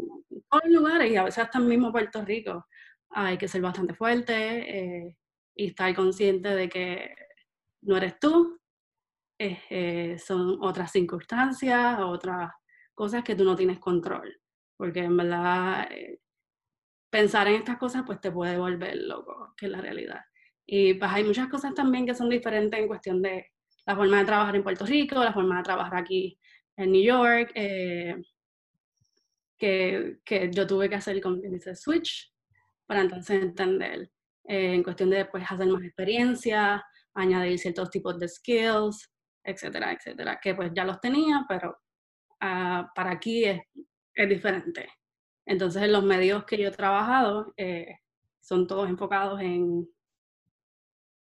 todos 0.50 0.64
los 0.64 0.72
lugares 0.72 1.09
y 1.09 1.14
a 1.14 1.22
veces 1.22 1.44
hasta 1.44 1.59
en 1.59 1.68
mismo 1.68 1.92
Puerto 1.92 2.24
Rico, 2.24 2.66
hay 3.11 3.38
que 3.38 3.46
ser 3.46 3.62
bastante 3.62 3.94
fuerte 3.94 5.05
eh, 5.07 5.16
y 5.55 5.67
estar 5.69 5.95
consciente 5.95 6.49
de 6.49 6.69
que 6.69 7.15
no 7.83 7.97
eres 7.97 8.19
tú, 8.19 8.61
eh, 9.38 10.19
son 10.19 10.59
otras 10.61 10.93
circunstancias, 10.93 11.99
otras 12.01 12.53
cosas 12.95 13.25
que 13.25 13.35
tú 13.35 13.45
no 13.45 13.57
tienes 13.57 13.81
control, 13.81 14.41
porque 14.77 15.01
en 15.01 15.17
verdad 15.17 15.88
eh, 15.91 16.21
pensar 17.11 17.49
en 17.49 17.57
estas 17.57 17.79
cosas 17.79 18.05
pues 18.07 18.21
te 18.21 18.31
puede 18.31 18.57
volver 18.57 18.97
loco, 18.97 19.53
que 19.57 19.67
es 19.67 19.73
la 19.73 19.81
realidad. 19.81 20.21
Y 20.65 20.95
pues 20.95 21.11
hay 21.11 21.25
muchas 21.25 21.49
cosas 21.49 21.75
también 21.75 22.07
que 22.07 22.15
son 22.15 22.29
diferentes 22.29 22.79
en 22.79 22.87
cuestión 22.87 23.21
de 23.21 23.51
la 23.85 23.97
forma 23.97 24.19
de 24.19 24.25
trabajar 24.27 24.55
en 24.55 24.62
Puerto 24.62 24.87
Rico, 24.87 25.23
la 25.23 25.33
forma 25.33 25.57
de 25.57 25.65
trabajar 25.65 25.97
aquí 25.97 26.38
en 26.77 26.93
New 26.93 27.03
York, 27.03 27.51
eh, 27.57 28.23
que, 29.59 30.19
que, 30.25 30.51
yo 30.53 30.67
tuve 30.67 30.88
que 30.88 30.95
hacer, 30.95 31.21
como 31.21 31.37
dice, 31.37 31.75
switch 31.75 32.33
para 32.87 33.01
entonces 33.01 33.43
entender 33.43 34.12
eh, 34.44 34.74
en 34.74 34.83
cuestión 34.83 35.11
de 35.11 35.24
pues, 35.26 35.44
hacer 35.48 35.66
más 35.66 35.83
experiencia, 35.83 36.85
añadir 37.14 37.59
ciertos 37.59 37.90
tipos 37.90 38.18
de 38.18 38.28
skills, 38.28 39.11
etcétera, 39.44 39.92
etcétera, 39.92 40.38
que 40.40 40.55
pues 40.55 40.72
ya 40.74 40.85
los 40.85 41.00
tenía, 41.00 41.44
pero 41.48 41.70
uh, 42.42 42.87
para 42.94 43.11
aquí 43.12 43.44
es, 43.44 43.61
es, 44.14 44.28
diferente. 44.28 44.88
Entonces, 45.46 45.83
en 45.83 45.92
los 45.92 46.05
medios 46.05 46.44
que 46.44 46.59
yo 46.59 46.68
he 46.68 46.72
trabajado 46.72 47.52
eh, 47.57 47.98
son 48.40 48.66
todos 48.66 48.88
enfocados 48.88 49.40
en 49.40 49.88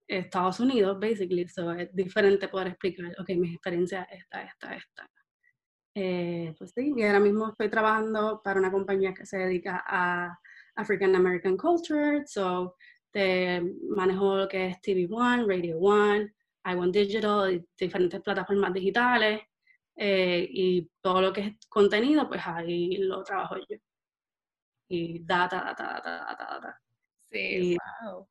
Estados 0.09 0.61
Unidos, 0.61 0.99
basically, 1.01 1.49
so 1.49 1.73
es 1.73 1.95
diferente 1.95 2.49
poder 2.49 2.69
explicar, 2.69 3.13
ok, 3.19 3.29
mis 3.31 3.55
experiencias 3.55 4.07
esta, 4.11 4.43
esta, 4.43 4.75
esta. 4.75 5.11
Eh, 5.95 6.55
pues 6.59 6.73
sí, 6.75 6.93
y 6.95 7.03
ahora 7.03 7.21
mismo 7.21 7.49
estoy 7.49 7.71
trabajando 7.71 8.41
para 8.45 8.61
una 8.61 8.71
compañía 8.71 9.15
que 9.15 9.27
se 9.27 9.39
dedica 9.39 9.83
a 9.87 10.39
African 10.77 11.17
American 11.17 11.57
Culture, 11.57 12.23
so 12.27 12.77
te 13.17 13.63
manejo 13.89 14.37
lo 14.37 14.47
que 14.47 14.67
es 14.67 14.81
TV 14.83 15.09
One, 15.11 15.47
Radio 15.47 15.79
One, 15.79 16.35
iOne 16.67 16.93
Digital, 16.93 17.67
diferentes 17.75 18.21
plataformas 18.21 18.75
digitales, 18.75 19.41
eh, 19.97 20.47
y 20.51 20.91
todo 21.01 21.23
lo 21.23 21.33
que 21.33 21.41
es 21.41 21.57
contenido, 21.67 22.29
pues 22.29 22.43
ahí 22.45 22.99
lo 22.99 23.25
trabajo 23.25 23.57
yo. 23.57 23.79
Y 24.91 25.21
data, 25.25 25.65
data, 25.65 25.83
data, 25.95 26.27
data, 26.27 26.45
data. 26.45 26.83
Sí, 27.31 27.79
wow. 28.05 28.29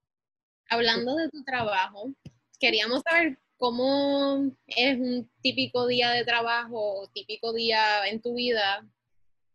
Hablando 0.69 1.15
de 1.15 1.30
tu 1.30 1.43
trabajo, 1.43 2.12
queríamos 2.60 3.02
saber 3.10 3.39
cómo 3.58 4.56
es 4.67 5.00
un 5.00 5.32
típico 5.41 5.88
día 5.88 6.12
de 6.12 6.24
trabajo 6.26 7.02
o 7.02 7.08
típico 7.08 7.54
día 7.54 8.08
en 8.08 8.21
tu 8.21 8.36
vida 8.36 8.88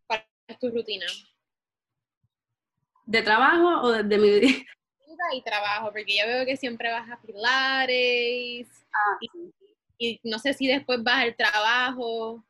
para 0.09 0.27
tu 0.59 0.71
rutina. 0.71 1.07
¿De 3.07 3.23
trabajo 3.23 3.87
o 3.87 3.93
de, 3.93 4.19
mi 4.19 4.41
vida? 4.41 4.65
Y 5.33 5.43
trabajo, 5.43 5.93
porque 5.93 6.17
yo 6.17 6.27
veo 6.27 6.45
que 6.45 6.57
siempre 6.57 6.91
vas 6.91 7.09
a 7.11 7.21
pilares. 7.21 8.69
Ah, 8.93 9.19
y 9.99 10.19
no 10.25 10.39
sé 10.39 10.55
si 10.55 10.67
después 10.67 11.03
vas 11.03 11.23
al 11.23 11.37
trabajo. 11.37 12.45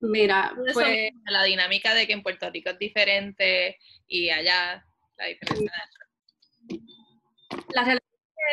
Mira, 0.00 0.54
pues 0.72 1.10
la 1.24 1.42
dinámica 1.42 1.92
de 1.92 2.06
que 2.06 2.12
en 2.12 2.22
Puerto 2.22 2.48
Rico 2.50 2.70
es 2.70 2.78
diferente 2.78 3.78
y 4.06 4.30
allá 4.30 4.86
la 5.16 5.26
diferencia. 5.26 5.72
La 7.74 7.82
realidad 7.82 8.04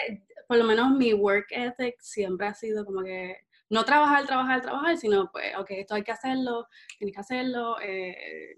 es 0.07 0.19
que, 0.19 0.43
por 0.47 0.57
lo 0.57 0.63
menos 0.63 0.91
mi 0.91 1.13
work 1.13 1.47
ethic 1.51 1.95
siempre 2.01 2.47
ha 2.47 2.53
sido 2.55 2.83
como 2.83 3.03
que 3.03 3.37
no 3.69 3.85
trabajar, 3.85 4.25
trabajar, 4.25 4.61
trabajar, 4.61 4.97
sino 4.97 5.31
pues, 5.31 5.55
ok, 5.55 5.67
esto 5.71 5.95
hay 5.95 6.03
que 6.03 6.11
hacerlo, 6.11 6.67
tienes 6.97 7.13
que 7.13 7.21
hacerlo, 7.21 7.79
eh, 7.79 8.55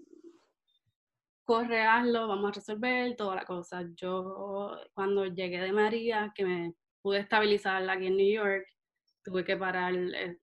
corre, 1.48 1.80
hazlo, 1.80 2.28
vamos 2.28 2.50
a 2.50 2.54
resolver, 2.56 3.16
toda 3.16 3.36
la 3.36 3.46
cosa. 3.46 3.82
Yo 3.96 4.76
cuando 4.92 5.24
llegué 5.24 5.58
de 5.62 5.72
María, 5.72 6.30
que 6.34 6.44
me 6.44 6.74
pude 7.00 7.20
estabilizar 7.20 7.88
aquí 7.88 8.08
en 8.08 8.18
New 8.18 8.30
York, 8.30 8.66
tuve 9.24 9.46
que 9.46 9.56
parar 9.56 9.94
eh, 9.96 10.36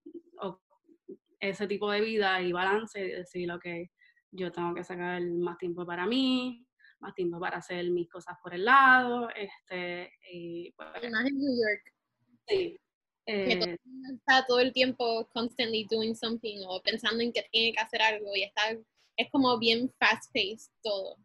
ese 1.39 1.67
tipo 1.67 1.91
de 1.91 2.01
vida 2.01 2.41
y 2.41 2.51
balance 2.51 2.99
y 2.99 3.11
decir, 3.11 3.51
ok, 3.51 3.65
yo 4.31 4.51
tengo 4.51 4.73
que 4.73 4.83
sacar 4.83 5.21
más 5.21 5.59
tiempo 5.59 5.85
para 5.85 6.07
mí, 6.07 6.65
más 6.99 7.13
tiempo 7.13 7.39
para 7.39 7.57
hacer 7.57 7.91
mis 7.91 8.09
cosas 8.09 8.35
por 8.41 8.55
el 8.55 8.65
lado, 8.65 9.29
este, 9.35 10.11
y 10.31 10.71
pues, 10.71 10.89
Además 10.95 11.27
en 11.27 11.37
New 11.37 11.53
York. 11.55 11.93
Sí. 12.47 12.79
Eh, 13.27 13.77
está 14.11 14.43
todo 14.47 14.59
el 14.59 14.73
tiempo 14.73 15.29
constantly 15.33 15.85
doing 15.87 16.15
something 16.15 16.65
o 16.67 16.81
pensando 16.81 17.21
en 17.21 17.31
que 17.31 17.43
tiene 17.51 17.73
que 17.73 17.83
hacer 17.83 18.01
algo 18.01 18.35
y 18.35 18.41
está, 18.41 18.75
es 19.17 19.29
como 19.31 19.57
bien 19.59 19.91
fast 19.99 20.31
paced 20.33 20.71
todo. 20.81 21.17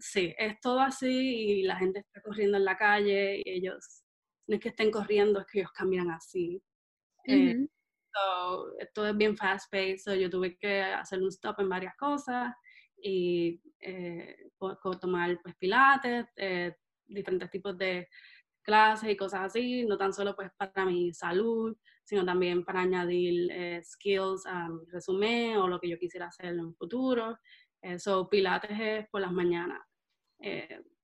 Sí, 0.00 0.34
es 0.36 0.58
todo 0.60 0.80
así 0.80 1.06
y 1.06 1.62
la 1.62 1.76
gente 1.76 2.00
está 2.00 2.20
corriendo 2.22 2.56
en 2.56 2.64
la 2.64 2.76
calle 2.76 3.40
y 3.44 3.50
ellos, 3.50 4.02
no 4.48 4.56
es 4.56 4.60
que 4.60 4.70
estén 4.70 4.90
corriendo, 4.90 5.40
es 5.40 5.46
que 5.46 5.60
ellos 5.60 5.72
caminan 5.72 6.10
así. 6.10 6.60
Eh, 7.26 7.68
todo 8.92 9.08
es 9.08 9.16
bien 9.16 9.36
fast 9.36 9.70
paced, 9.70 10.18
yo 10.18 10.28
tuve 10.28 10.56
que 10.56 10.82
hacer 10.82 11.22
un 11.22 11.28
stop 11.28 11.60
en 11.60 11.68
varias 11.68 11.94
cosas 11.96 12.52
y 13.00 13.60
eh, 13.80 14.50
tomar 15.00 15.38
pues 15.42 15.54
pilates, 15.56 16.26
eh, 16.36 16.74
diferentes 17.06 17.50
tipos 17.50 17.76
de 17.78 18.08
clases 18.62 19.10
y 19.10 19.16
cosas 19.16 19.42
así, 19.42 19.84
no 19.84 19.96
tan 19.96 20.12
solo 20.12 20.34
pues 20.34 20.50
para 20.56 20.84
mi 20.84 21.12
salud, 21.12 21.76
sino 22.10 22.24
también 22.24 22.64
para 22.64 22.80
añadir 22.80 23.50
eh, 23.52 23.80
skills 23.84 24.44
a 24.46 24.68
mi 24.68 24.84
resumen 24.86 25.58
o 25.58 25.68
lo 25.68 25.78
que 25.78 25.88
yo 25.88 25.96
quisiera 25.96 26.26
hacer 26.26 26.46
en 26.46 26.60
un 26.60 26.74
futuro. 26.74 27.38
Eso, 27.80 28.28
pilates 28.28 28.78
es 28.78 29.08
por 29.10 29.20
las 29.20 29.30
mañanas. 29.30 29.80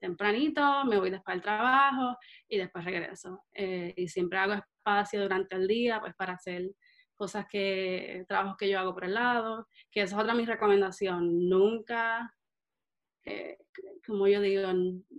tempranito, 0.01 0.85
me 0.85 0.99
voy 0.99 1.11
después 1.11 1.37
al 1.37 1.43
trabajo 1.43 2.19
y 2.49 2.59
después 2.59 2.85
regreso. 2.85 3.45
y 3.55 4.09
siempre 4.09 4.39
hago 4.39 4.55
espacio 4.55 5.23
durante 5.23 5.55
el 5.55 5.69
día 5.69 6.01
pues 6.01 6.15
para 6.17 6.33
hacer 6.33 6.71
cosas 7.15 7.47
que, 7.49 8.25
trabajos 8.27 8.57
que 8.59 8.69
yo 8.69 8.81
hago 8.81 8.93
por 8.93 9.05
el 9.05 9.15
lado, 9.15 9.69
que 9.93 10.03
esa 10.03 10.17
es 10.17 10.23
otra 10.23 10.35
mi 10.35 10.45
recomendación, 10.45 11.49
nunca, 11.49 12.35
eh, 13.25 13.59
como 14.07 14.29
yo 14.29 14.41
digo, 14.41 14.63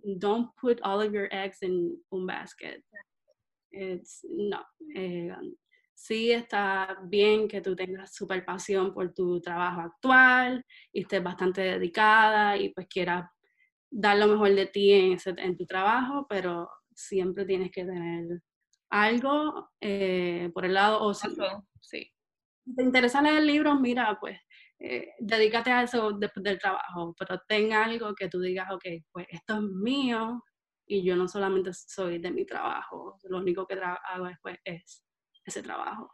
don't 0.03 0.53
put 0.55 0.79
all 0.83 1.01
of 1.01 1.13
your 1.13 1.27
eggs 1.31 1.61
in 1.61 1.97
un 2.09 2.25
basket. 2.25 2.83
It's, 3.71 4.25
no. 4.29 4.63
Eh, 4.95 5.35
sí 5.97 6.31
está 6.31 6.99
bien 7.05 7.47
que 7.47 7.59
tú 7.59 7.75
tengas 7.75 8.13
super 8.13 8.45
pasión 8.45 8.93
por 8.93 9.13
tu 9.15 9.41
trabajo 9.41 9.81
actual 9.81 10.63
y 10.93 11.01
estés 11.01 11.23
bastante 11.23 11.61
dedicada 11.61 12.55
y 12.55 12.69
pues 12.69 12.85
quieras 12.87 13.27
dar 13.89 14.17
lo 14.17 14.27
mejor 14.27 14.53
de 14.53 14.67
ti 14.67 14.91
en, 14.93 15.17
en 15.37 15.57
tu 15.57 15.65
trabajo, 15.65 16.27
pero 16.29 16.69
siempre 16.93 17.45
tienes 17.45 17.71
que 17.71 17.83
tener 17.83 18.41
algo 18.91 19.71
eh, 19.81 20.51
por 20.53 20.65
el 20.65 20.75
lado 20.75 21.01
o 21.01 21.15
si 21.15 21.29
sí. 21.81 22.13
te 22.75 22.83
interesa 22.83 23.21
leer 23.21 23.41
libros, 23.41 23.79
mira, 23.81 24.19
pues 24.19 24.39
eh, 24.79 25.13
dedícate 25.17 25.71
a 25.71 25.81
eso 25.81 26.11
después 26.11 26.43
del 26.43 26.59
trabajo, 26.59 27.15
pero 27.17 27.41
ten 27.47 27.73
algo 27.73 28.13
que 28.13 28.29
tú 28.29 28.39
digas, 28.39 28.71
ok, 28.71 28.85
pues 29.11 29.25
esto 29.31 29.55
es 29.55 29.63
mío 29.63 30.43
y 30.85 31.03
yo 31.03 31.15
no 31.15 31.27
solamente 31.27 31.71
soy 31.73 32.19
de 32.19 32.29
mi 32.29 32.45
trabajo, 32.45 33.17
lo 33.23 33.39
único 33.39 33.65
que 33.65 33.79
hago 33.81 34.27
después 34.27 34.57
es 34.63 35.06
ese 35.47 35.63
trabajo. 35.63 36.11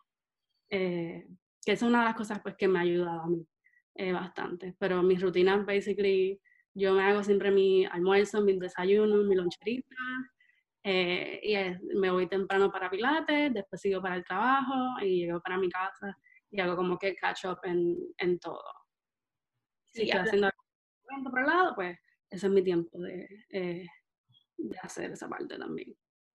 Eh, 0.69 1.27
que 1.65 1.71
es 1.73 1.81
una 1.81 1.99
de 1.99 2.05
las 2.05 2.15
cosas 2.15 2.39
pues 2.41 2.55
que 2.55 2.67
me 2.67 2.79
ha 2.79 2.81
ayudado 2.81 3.21
a 3.21 3.27
mí 3.27 3.45
bastante, 4.11 4.75
pero 4.79 5.03
mis 5.03 5.21
rutinas, 5.21 5.65
basically, 5.65 6.41
yo 6.73 6.93
me 6.93 7.03
hago 7.03 7.23
siempre 7.23 7.51
mi 7.51 7.85
almuerzo, 7.85 8.41
mi 8.41 8.57
desayuno, 8.57 9.17
mi 9.23 9.35
loncherita, 9.35 9.95
eh, 10.83 11.39
y 11.41 11.95
me 11.97 12.11
voy 12.11 12.27
temprano 12.27 12.71
para 12.71 12.89
Pilates, 12.89 13.53
después 13.53 13.79
sigo 13.79 14.01
para 14.01 14.15
el 14.15 14.23
trabajo 14.23 14.99
y 15.01 15.25
llego 15.25 15.39
para 15.39 15.57
mi 15.57 15.69
casa 15.69 16.17
y 16.49 16.59
hago 16.59 16.75
como 16.75 16.97
que 16.97 17.15
catch 17.15 17.45
up 17.45 17.59
en, 17.63 17.95
en 18.17 18.39
todo. 18.39 18.63
Si 19.91 20.03
estoy 20.03 20.19
haciendo 20.19 20.47
algo 20.47 21.29
por 21.29 21.39
el 21.39 21.45
lado, 21.45 21.75
pues 21.75 21.97
ese 22.29 22.47
es 22.47 22.51
mi 22.51 22.63
tiempo 22.63 22.99
de, 22.99 23.27
eh, 23.49 23.87
de 24.57 24.77
hacer 24.79 25.11
esa 25.11 25.29
parte 25.29 25.57
también. 25.57 25.95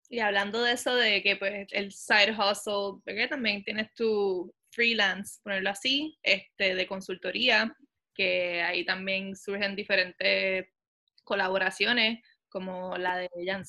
Y 0.10 0.20
hablando 0.20 0.62
de 0.62 0.74
eso, 0.74 0.96
de 0.96 1.22
que 1.22 1.36
pues 1.36 1.68
el 1.72 1.92
side 1.92 2.32
hustle, 2.32 3.02
porque 3.04 3.28
también 3.28 3.64
tienes 3.64 3.94
tu 3.94 4.54
freelance, 4.72 5.40
ponerlo 5.44 5.70
así, 5.70 6.18
este, 6.24 6.76
de 6.76 6.88
consultoría, 6.88 7.76
que 8.14 8.62
ahí 8.62 8.86
también 8.86 9.36
surgen 9.36 9.76
diferentes 9.76 10.68
colaboraciones 11.24 12.20
como 12.50 12.98
la 12.98 13.18
de 13.18 13.30
Jan 13.46 13.64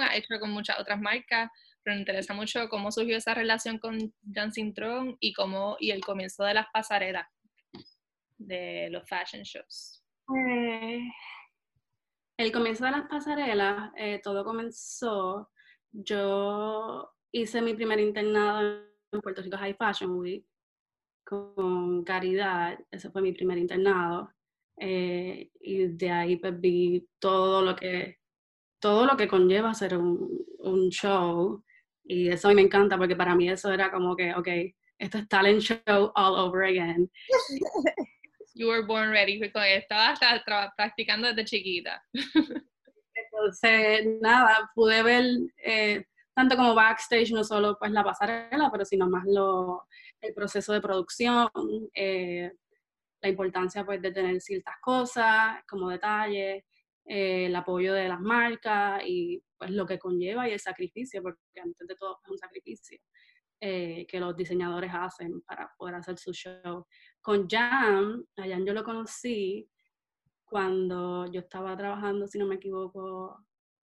ha 0.00 0.16
hecho 0.16 0.40
con 0.40 0.50
muchas 0.50 0.80
otras 0.80 1.00
marcas, 1.00 1.50
pero 1.82 1.94
me 1.94 2.00
interesa 2.00 2.34
mucho 2.34 2.68
cómo 2.68 2.90
surgió 2.90 3.16
esa 3.16 3.34
relación 3.34 3.78
con 3.78 4.12
Jan 4.32 4.52
Sintron 4.52 5.16
y 5.20 5.32
cómo 5.32 5.76
y 5.78 5.90
el 5.90 6.00
comienzo 6.00 6.44
de 6.44 6.54
las 6.54 6.66
pasarelas 6.72 7.26
de 8.38 8.88
los 8.90 9.08
fashion 9.08 9.42
shows. 9.42 10.02
Eh, 10.34 11.00
el 12.38 12.50
comienzo 12.50 12.84
de 12.86 12.90
las 12.90 13.06
pasarelas, 13.08 13.92
eh, 13.96 14.20
todo 14.22 14.44
comenzó, 14.44 15.50
yo 15.94 17.10
hice 17.32 17.62
mi 17.62 17.74
primer 17.74 18.00
internado 18.00 18.82
en 19.12 19.20
Puerto 19.20 19.42
Rico 19.42 19.56
High 19.56 19.74
Fashion 19.74 20.18
Week 20.18 20.44
con 21.24 22.04
Caridad, 22.04 22.78
ese 22.90 23.10
fue 23.10 23.22
mi 23.22 23.32
primer 23.32 23.58
internado. 23.58 24.30
Eh, 24.76 25.50
y 25.60 25.86
de 25.86 26.10
ahí 26.10 26.36
pues 26.36 26.60
vi 26.60 27.08
todo 27.20 27.62
lo 27.62 27.76
que 27.76 28.18
todo 28.80 29.06
lo 29.06 29.16
que 29.16 29.28
conlleva 29.28 29.70
hacer 29.70 29.96
un, 29.96 30.44
un 30.58 30.90
show 30.90 31.64
y 32.04 32.28
eso 32.28 32.48
a 32.48 32.50
mí 32.50 32.56
me 32.56 32.62
encanta 32.62 32.98
porque 32.98 33.16
para 33.16 33.34
mí 33.34 33.48
eso 33.48 33.72
era 33.72 33.90
como 33.90 34.14
que, 34.14 34.34
ok, 34.34 34.48
esto 34.98 35.18
es 35.18 35.28
talent 35.28 35.60
show 35.60 36.12
all 36.14 36.34
over 36.36 36.64
again. 36.64 37.10
You 38.56 38.68
were 38.68 38.86
born 38.86 39.10
ready, 39.10 39.40
estabas 39.42 40.20
practicando 40.76 41.26
desde 41.26 41.44
chiquita. 41.44 42.00
Entonces, 43.34 44.06
nada, 44.20 44.70
pude 44.74 45.02
ver 45.02 45.24
eh, 45.64 46.04
tanto 46.34 46.56
como 46.56 46.74
backstage, 46.74 47.32
no 47.32 47.42
solo 47.42 47.76
pues 47.78 47.90
la 47.90 48.04
pasarela, 48.04 48.70
pero 48.70 48.84
sino 48.84 49.08
más 49.08 49.24
lo, 49.26 49.86
el 50.20 50.32
proceso 50.34 50.72
de 50.72 50.80
producción, 50.80 51.48
eh, 51.94 52.52
la 53.20 53.28
importancia 53.28 53.84
pues 53.84 54.00
de 54.00 54.12
tener 54.12 54.40
ciertas 54.40 54.76
cosas 54.80 55.56
como 55.68 55.88
detalles, 55.88 56.64
eh, 57.06 57.46
el 57.46 57.56
apoyo 57.56 57.92
de 57.92 58.08
las 58.08 58.20
marcas 58.20 59.02
y 59.04 59.42
pues 59.58 59.70
lo 59.70 59.84
que 59.86 59.98
conlleva 59.98 60.48
y 60.48 60.52
el 60.52 60.60
sacrificio, 60.60 61.22
porque 61.22 61.40
antes 61.62 61.86
de 61.88 61.96
todo 61.96 62.20
es 62.24 62.30
un 62.30 62.38
sacrificio 62.38 62.98
que 63.60 64.20
los 64.20 64.36
diseñadores 64.36 64.90
hacen 64.92 65.40
para 65.40 65.72
poder 65.78 65.94
hacer 65.94 66.18
su 66.18 66.34
show. 66.34 66.86
Con 67.22 67.48
Jam, 67.48 68.22
a 68.36 68.42
Jan 68.46 68.66
yo 68.66 68.74
lo 68.74 68.84
conocí 68.84 69.66
cuando 70.54 71.26
yo 71.32 71.40
estaba 71.40 71.76
trabajando, 71.76 72.28
si 72.28 72.38
no 72.38 72.46
me 72.46 72.54
equivoco, 72.54 73.44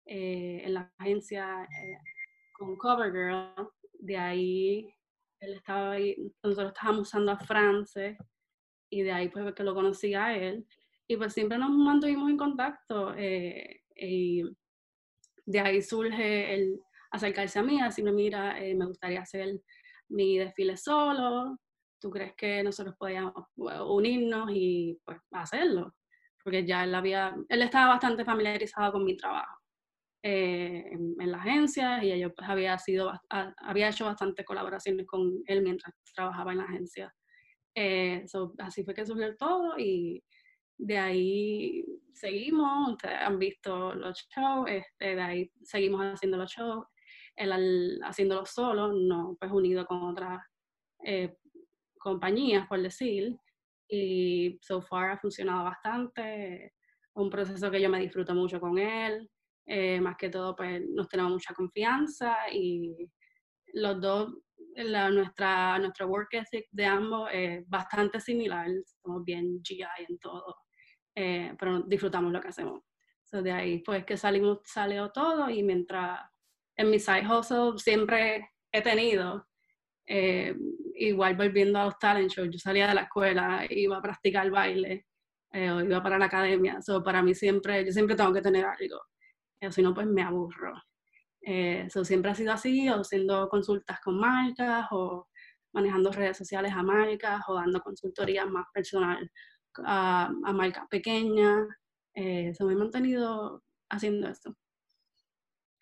eh, 0.07 0.63
en 0.65 0.73
la 0.73 0.91
agencia 0.97 1.69
con 2.59 2.79
CoverGirl. 2.79 3.69
De 3.93 4.17
ahí, 4.17 4.91
él 5.41 5.53
estaba 5.53 5.91
ahí, 5.91 6.17
nosotros 6.43 6.73
estábamos 6.73 7.03
usando 7.03 7.33
a 7.33 7.39
France 7.39 8.17
y 8.89 9.03
de 9.03 9.13
ahí 9.13 9.29
pues 9.29 9.53
que 9.53 9.63
lo 9.63 9.75
conocí 9.75 10.15
a 10.15 10.35
él 10.35 10.67
y 11.07 11.19
pues 11.19 11.35
siempre 11.35 11.59
nos 11.59 11.69
mantuvimos 11.69 12.31
en 12.31 12.39
contacto 12.39 13.15
eh, 13.15 13.83
y 13.95 14.45
de 15.45 15.61
ahí 15.61 15.83
surge 15.83 16.55
el 16.55 16.81
acercarse 17.11 17.59
a 17.59 17.63
mí, 17.63 17.79
decirme, 17.79 18.13
mira, 18.13 18.59
eh, 18.59 18.75
me 18.75 18.87
gustaría 18.87 19.21
hacer 19.21 19.61
mi 20.09 20.39
desfile 20.39 20.79
solo, 20.79 21.59
¿tú 22.01 22.09
crees 22.09 22.35
que 22.35 22.63
nosotros 22.63 22.95
podíamos 22.99 23.35
unirnos 23.55 24.49
y 24.51 24.99
pues 25.05 25.19
hacerlo? 25.31 25.93
Porque 26.45 26.65
ya 26.65 26.85
él 26.85 26.95
había, 26.95 27.35
él 27.49 27.63
estaba 27.63 27.95
bastante 27.95 28.25
familiarizado 28.25 28.93
con 28.93 29.05
mi 29.05 29.17
trabajo 29.17 29.59
eh, 30.23 30.85
en, 30.93 31.31
la 31.31 31.39
agencia 31.39 32.05
y 32.05 32.19
yo 32.21 32.33
pues 32.33 32.49
había 32.49 32.79
sido, 32.79 33.13
había 33.31 33.89
hecho 33.89 34.05
bastantes 34.05 34.45
colaboraciones 34.45 35.07
con 35.07 35.43
él 35.47 35.63
mientras 35.63 35.95
trabajaba 36.15 36.53
en 36.53 36.59
la 36.59 36.65
agencia. 36.65 37.15
así 38.59 38.85
fue 38.85 38.95
que 38.95 39.07
surgió 39.07 39.35
todo 39.37 39.79
y 39.79 40.23
de 40.79 40.99
ahí 40.99 41.85
seguimos, 42.13 42.93
ustedes 42.93 43.19
han 43.21 43.39
visto 43.39 43.95
los 43.95 44.27
shows, 44.35 44.69
este, 44.71 45.17
de 45.17 45.23
ahí 45.23 45.53
seguimos 45.63 46.03
haciendo 46.03 46.37
los 46.37 46.51
shows, 46.51 46.87
él 47.37 48.01
haciéndolo 48.05 48.47
solo, 48.47 48.93
no 48.93 49.37
pues 49.39 49.51
unido 49.53 49.87
con 49.87 50.03
otras 50.03 50.41
eh, 51.05 51.37
compañías, 51.99 52.67
por 52.69 52.81
decir, 52.81 53.37
y 53.89 54.59
so 54.61 54.81
far 54.83 55.11
ha 55.11 55.19
funcionado 55.19 55.65
bastante, 55.65 56.75
un 57.15 57.31
proceso 57.31 57.71
que 57.71 57.81
yo 57.81 57.89
me 57.89 58.01
disfruto 58.01 58.35
mucho 58.35 58.61
con 58.61 58.79
él, 58.79 59.31
eh, 59.67 60.01
más 60.01 60.17
que 60.17 60.29
todo 60.29 60.55
pues 60.55 60.83
nos 60.91 61.09
tenemos 61.09 61.33
mucha 61.33 61.55
confianza 61.55 62.37
y 62.53 63.09
los 63.75 64.01
dos, 64.01 64.35
la, 64.77 65.11
nuestra, 65.11 65.79
nuestro 65.79 66.07
work 66.09 66.35
ethic 66.35 66.67
de 66.71 66.85
ambos 66.85 67.31
es 67.33 67.69
bastante 67.69 68.21
similar, 68.21 68.69
somos 69.03 69.25
bien 69.25 69.61
GI 69.63 69.85
en 70.09 70.19
todo. 70.19 70.57
Eh, 71.15 71.55
pero 71.59 71.81
disfrutamos 71.83 72.33
lo 72.33 72.41
que 72.41 72.49
hacemos. 72.49 72.83
So, 73.25 73.41
de 73.43 73.53
ahí 73.53 73.79
pues 73.79 74.05
que 74.05 74.17
salimos, 74.17 74.59
salió 74.65 75.11
todo 75.11 75.49
y 75.49 75.63
mientras 75.63 76.21
en 76.77 76.91
mi 76.91 76.99
side 76.99 77.27
hustle 77.27 77.79
siempre 77.79 78.51
he 78.73 78.83
tenido, 78.83 79.47
eh, 80.07 80.57
igual 80.95 81.37
volviendo 81.37 81.79
a 81.79 81.85
los 81.87 81.99
talent 81.99 82.31
shows, 82.31 82.51
yo 82.51 82.59
salía 82.59 82.89
de 82.89 82.95
la 82.95 83.03
escuela, 83.03 83.67
iba 83.69 83.99
a 83.99 84.03
practicar 84.03 84.51
baile 84.51 85.07
eh, 85.53 85.71
o 85.71 85.81
iba 85.83 86.03
para 86.03 86.19
la 86.19 86.27
academia, 86.27 86.81
so, 86.83 87.03
para 87.03 87.23
mí 87.23 87.35
siempre, 87.35 87.85
yo 87.85 87.93
siempre 87.93 88.17
tengo 88.17 88.33
que 88.33 88.43
tener 88.43 88.65
algo, 88.65 89.01
si 89.71 89.83
no 89.83 89.95
pues 89.95 90.07
me 90.07 90.23
aburro. 90.23 90.75
eso 91.41 92.05
siempre 92.05 92.31
ha 92.31 92.35
sido 92.35 92.53
así, 92.53 92.89
o 92.89 93.01
haciendo 93.01 93.49
consultas 93.49 94.01
con 94.01 94.19
marcas, 94.19 94.87
o 94.91 95.29
manejando 95.73 96.13
redes 96.13 96.39
sociales 96.39 96.73
a 96.73 96.83
marcas, 96.83 97.43
o 97.49 97.55
dando 97.55 97.81
consultorías 97.81 98.49
más 98.49 98.67
personal 98.73 99.31
a, 99.85 100.27
a 100.45 100.53
marcas 100.53 100.87
pequeñas. 100.89 101.67
Eh, 102.15 102.55
se 102.55 102.65
me 102.65 102.75
he 102.75 102.77
mantenido 102.77 103.63
haciendo 103.91 104.29
esto. 104.29 104.57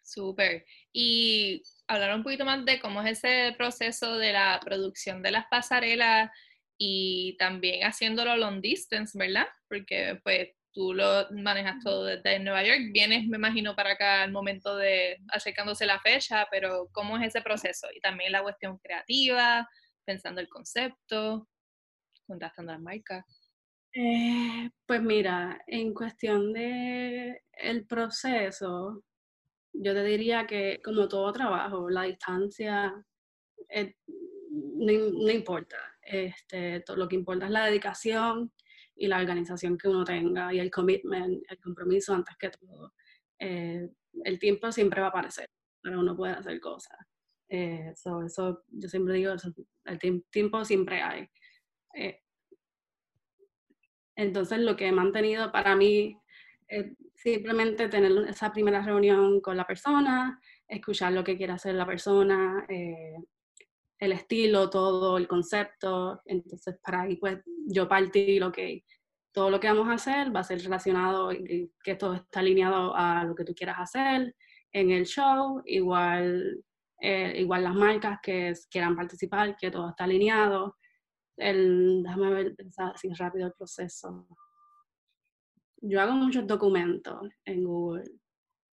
Súper. 0.03 0.65
Y 0.93 1.63
hablar 1.95 2.15
un 2.15 2.23
poquito 2.23 2.45
más 2.45 2.65
de 2.65 2.81
cómo 2.81 3.03
es 3.03 3.19
ese 3.19 3.55
proceso 3.57 4.17
de 4.17 4.33
la 4.33 4.61
producción 4.65 5.23
de 5.23 5.31
las 5.31 5.47
pasarelas 5.47 6.31
y 6.79 7.37
también 7.39 7.85
haciéndolo 7.85 8.37
long 8.37 8.61
distance, 8.61 9.17
¿verdad? 9.17 9.47
Porque 9.69 10.21
pues 10.25 10.51
tú 10.73 10.95
lo 10.95 11.29
manejas 11.31 11.77
todo 11.85 12.05
desde 12.05 12.39
Nueva 12.39 12.65
York, 12.65 12.81
vienes, 12.93 13.27
me 13.29 13.37
imagino, 13.37 13.77
para 13.77 13.93
acá 13.93 14.23
al 14.23 14.33
momento 14.33 14.77
de 14.77 15.19
acercándose 15.29 15.87
la 15.87 16.01
fecha, 16.01 16.47
pero 16.51 16.89
¿cómo 16.93 17.19
es 17.19 17.29
ese 17.29 17.43
proceso? 17.43 17.87
Y 17.95 18.01
también 18.01 18.33
la 18.33 18.43
cuestión 18.43 18.79
creativa, 18.79 19.69
pensando 20.05 20.41
el 20.41 20.49
concepto, 20.49 21.49
contactando 22.27 22.73
a 22.73 22.75
las 22.77 22.83
marcas. 22.83 23.25
Eh, 23.95 24.71
pues 24.87 25.03
mira, 25.03 25.63
en 25.67 25.93
cuestión 25.93 26.53
de 26.55 27.43
el 27.53 27.87
proceso, 27.87 29.05
yo 29.73 29.95
te 29.95 30.05
diría 30.05 30.47
que 30.47 30.81
como 30.83 31.09
todo 31.09 31.33
trabajo, 31.33 31.89
la 31.91 32.03
distancia 32.03 32.95
eh, 33.69 33.95
no, 34.07 35.31
importa. 35.31 35.77
Este, 36.03 36.85
lo 36.97 37.09
que 37.09 37.17
importa 37.17 37.47
es 37.47 37.53
la 37.53 37.67
dedicación 37.67 38.53
y 38.95 39.07
la 39.07 39.19
organización 39.19 39.79
que 39.79 39.89
uno 39.89 40.05
tenga 40.05 40.53
y 40.53 40.59
el 40.59 40.71
commitment, 40.71 41.43
el 41.49 41.59
compromiso 41.59 42.15
antes 42.15 42.37
que 42.39 42.51
todo. 42.51 42.93
Eh, 43.39 43.89
el 44.25 44.39
tiempo 44.39 44.71
siempre 44.73 45.01
va 45.01 45.07
a 45.07 45.11
aparecer, 45.11 45.49
pero 45.83 46.01
uno 46.01 46.17
puede 46.17 46.35
hacer 46.35 46.61
cosas. 46.61 46.99
eso, 47.49 48.65
yo 48.69 48.89
siempre 48.89 49.15
digo, 49.15 49.33
el 49.85 50.23
tiempo 50.31 50.65
siempre 50.65 51.01
hay. 51.03 51.29
Entonces, 54.17 54.59
lo 54.59 54.77
que 54.77 54.89
he 54.89 54.93
mantenido 54.93 55.51
para 55.53 55.75
mí 55.75 56.22
es 56.73 56.87
simplemente 57.15 57.89
tener 57.89 58.11
esa 58.29 58.51
primera 58.51 58.83
reunión 58.83 59.41
con 59.41 59.57
la 59.57 59.67
persona, 59.67 60.41
escuchar 60.67 61.13
lo 61.13 61.23
que 61.23 61.37
quiere 61.37 61.53
hacer 61.53 61.75
la 61.75 61.87
persona, 61.87 62.65
eh, 62.69 63.17
el 63.99 64.13
estilo, 64.13 64.71
todo, 64.71 65.19
el 65.19 65.29
concepto. 65.29 66.23
Entonces, 66.25 66.79
para 66.83 67.03
ahí, 67.03 67.17
pues, 67.17 67.41
yo 67.67 67.87
partí 67.87 68.39
lo 68.39 68.51
que 68.51 68.85
todo 69.33 69.51
lo 69.51 69.61
que 69.61 69.69
vamos 69.69 69.89
a 69.89 69.95
hacer 69.95 70.35
va 70.35 70.41
a 70.41 70.45
ser 70.45 70.63
relacionado 70.63 71.33
y 71.33 71.73
que 71.85 71.95
todo 71.95 72.15
está 72.15 72.41
alineado 72.41 72.95
a 72.95 73.25
lo 73.25 73.35
que 73.35 73.45
tú 73.45 73.55
quieras 73.55 73.77
hacer 73.79 74.35
en 74.73 74.91
el 74.91 75.05
show, 75.07 75.63
igual, 75.67 76.65
eh, 77.01 77.35
igual 77.37 77.65
las 77.65 77.75
marcas 77.75 78.19
que 78.23 78.53
quieran 78.71 78.97
participar, 78.97 79.57
que 79.57 79.71
todo 79.71 79.91
está 79.91 80.05
alineado 80.05 80.77
el, 81.37 82.03
déjame 82.03 82.31
ver, 82.31 82.57
pensar 82.57 82.93
así 82.95 83.13
rápido 83.15 83.47
el 83.47 83.53
proceso. 83.53 84.27
Yo 85.83 86.01
hago 86.01 86.13
muchos 86.13 86.47
documentos 86.47 87.29
en 87.45 87.65
Google. 87.65 88.05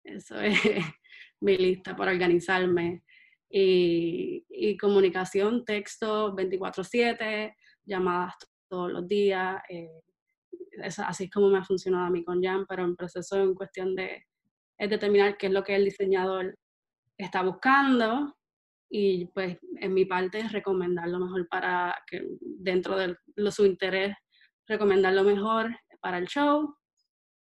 Eso 0.03 0.39
es 0.39 0.53
mi 1.41 1.57
lista 1.57 1.95
para 1.95 2.11
organizarme. 2.11 3.03
Y, 3.51 4.45
y 4.47 4.77
comunicación, 4.77 5.65
texto 5.65 6.35
24/7, 6.35 7.55
llamadas 7.83 8.35
todos 8.69 8.91
los 8.91 9.07
días. 9.07 9.59
Eh, 9.69 9.89
así 10.83 11.23
es 11.23 11.31
como 11.31 11.49
me 11.49 11.57
ha 11.57 11.63
funcionado 11.63 12.05
a 12.05 12.11
mí 12.11 12.23
con 12.23 12.43
Jan, 12.43 12.67
pero 12.67 12.85
el 12.85 12.95
proceso 12.95 13.41
en 13.41 13.55
cuestión 13.55 13.95
de 13.95 14.25
es 14.77 14.89
determinar 14.89 15.35
qué 15.37 15.47
es 15.47 15.51
lo 15.53 15.63
que 15.63 15.75
el 15.75 15.85
diseñador 15.85 16.57
está 17.17 17.41
buscando 17.41 18.37
y 18.89 19.25
pues 19.33 19.57
en 19.81 19.93
mi 19.93 20.05
parte 20.05 20.39
es 20.39 20.51
recomendar 20.51 21.09
lo 21.09 21.19
mejor 21.19 21.49
para 21.49 21.95
que 22.07 22.25
dentro 22.39 22.95
de 22.97 23.17
su 23.51 23.65
interés, 23.65 24.15
recomendar 24.67 25.13
lo 25.13 25.23
mejor 25.23 25.75
para 26.01 26.17
el 26.17 26.27
show 26.27 26.78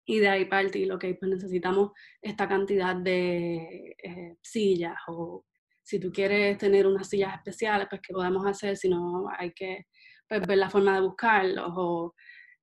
y 0.09 0.19
de 0.19 0.29
ahí 0.29 0.45
partir 0.45 0.87
lo 0.87 0.97
que 0.97 1.13
pues 1.15 1.29
necesitamos 1.29 1.91
esta 2.21 2.47
cantidad 2.47 2.95
de 2.95 3.93
eh, 4.01 4.37
sillas 4.41 4.95
o 5.07 5.45
si 5.83 5.99
tú 5.99 6.11
quieres 6.11 6.57
tener 6.57 6.87
unas 6.87 7.09
sillas 7.09 7.35
especiales, 7.35 7.87
pues 7.89 8.01
qué 8.01 8.13
podemos 8.13 8.45
hacer, 8.45 8.77
si 8.77 8.89
no 8.89 9.27
hay 9.37 9.51
que 9.51 9.85
pues, 10.27 10.41
ver 10.47 10.57
la 10.57 10.69
forma 10.69 10.95
de 10.95 11.01
buscarlos 11.01 11.71
o 11.75 12.15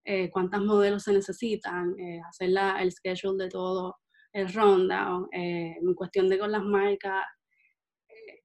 eh, 0.04 0.30
cuántos 0.30 0.64
modelos 0.64 1.02
se 1.02 1.12
necesitan, 1.12 1.94
eh, 1.98 2.20
hacer 2.26 2.50
la, 2.50 2.82
el 2.82 2.92
schedule 2.92 3.44
de 3.44 3.50
todo 3.50 3.96
el 4.32 4.52
rundown, 4.52 5.28
en 5.30 5.94
cuestión 5.94 6.28
de 6.28 6.38
con 6.38 6.50
las 6.50 6.64
marcas, 6.64 7.24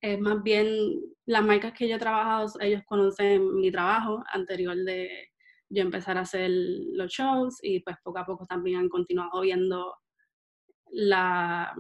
es 0.02 0.20
más 0.20 0.44
bien 0.44 0.68
las 1.26 1.44
marcas 1.44 1.74
que 1.74 1.88
yo 1.88 1.96
he 1.96 2.00
trabajado, 2.00 2.54
ellos 2.60 2.84
conocen 2.86 3.56
mi 3.56 3.72
trabajo 3.72 4.24
anterior 4.32 4.76
de 4.76 5.30
yo 5.70 5.84
empezar 5.84 6.18
a 6.18 6.22
hacer 6.22 6.50
los 6.94 7.12
shows 7.12 7.58
y 7.62 7.82
pues 7.82 7.98
poco 8.04 8.20
a 8.20 8.26
poco 8.26 8.46
también 8.46 8.80
han 8.80 8.90
continuado 8.90 9.42
viendo 9.42 9.96
la, 10.92 11.76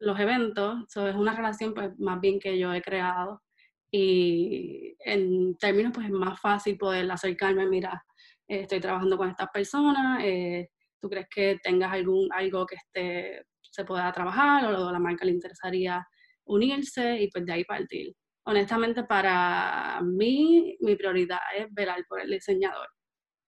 los 0.00 0.18
eventos. 0.18 0.84
So, 0.88 1.06
es 1.08 1.16
una 1.16 1.34
relación 1.34 1.74
pues 1.74 1.90
más 1.98 2.20
bien 2.20 2.40
que 2.40 2.58
yo 2.58 2.72
he 2.72 2.82
creado 2.82 3.42
y 3.90 4.96
en 5.04 5.56
términos 5.56 5.92
pues 5.94 6.06
es 6.06 6.12
más 6.12 6.40
fácil 6.40 6.76
poder 6.78 7.10
acercarme, 7.10 7.66
mira, 7.66 8.04
eh, 8.48 8.62
estoy 8.62 8.80
trabajando 8.80 9.16
con 9.16 9.30
estas 9.30 9.50
personas, 9.50 10.20
eh, 10.24 10.70
¿tú 11.00 11.08
crees 11.08 11.26
que 11.28 11.60
tengas 11.62 11.92
algún, 11.92 12.28
algo 12.32 12.66
que 12.66 12.76
esté, 12.76 13.46
se 13.60 13.84
pueda 13.84 14.12
trabajar 14.12 14.64
o 14.64 14.88
a 14.88 14.92
la 14.92 14.98
marca 14.98 15.24
le 15.24 15.32
interesaría 15.32 16.04
unirse 16.46 17.20
y 17.22 17.30
pues 17.30 17.44
de 17.46 17.52
ahí 17.52 17.64
partir. 17.64 18.14
Honestamente, 18.46 19.04
para 19.04 20.00
mí, 20.02 20.76
mi 20.80 20.96
prioridad 20.96 21.40
es 21.56 21.72
velar 21.72 22.04
por 22.08 22.20
el 22.20 22.30
diseñador. 22.30 22.88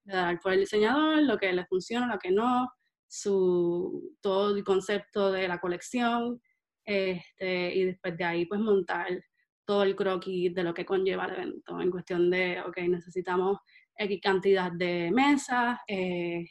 Velar 0.07 0.39
por 0.39 0.53
el 0.53 0.61
diseñador, 0.61 1.21
lo 1.23 1.37
que 1.37 1.51
le 1.51 1.65
funciona, 1.65 2.07
lo 2.07 2.17
que 2.17 2.31
no, 2.31 2.71
su, 3.07 4.15
todo 4.21 4.55
el 4.55 4.63
concepto 4.63 5.31
de 5.31 5.47
la 5.47 5.59
colección, 5.59 6.41
este, 6.85 7.75
y 7.75 7.83
después 7.83 8.17
de 8.17 8.23
ahí 8.23 8.45
pues 8.45 8.61
montar 8.61 9.07
todo 9.65 9.83
el 9.83 9.95
croquis 9.95 10.55
de 10.55 10.63
lo 10.63 10.73
que 10.73 10.85
conlleva 10.85 11.25
el 11.25 11.33
evento, 11.33 11.81
en 11.81 11.91
cuestión 11.91 12.29
de, 12.29 12.61
ok, 12.61 12.77
necesitamos 12.87 13.59
X 13.97 14.19
cantidad 14.21 14.71
de 14.71 15.11
mesas, 15.11 15.79
eh, 15.87 16.45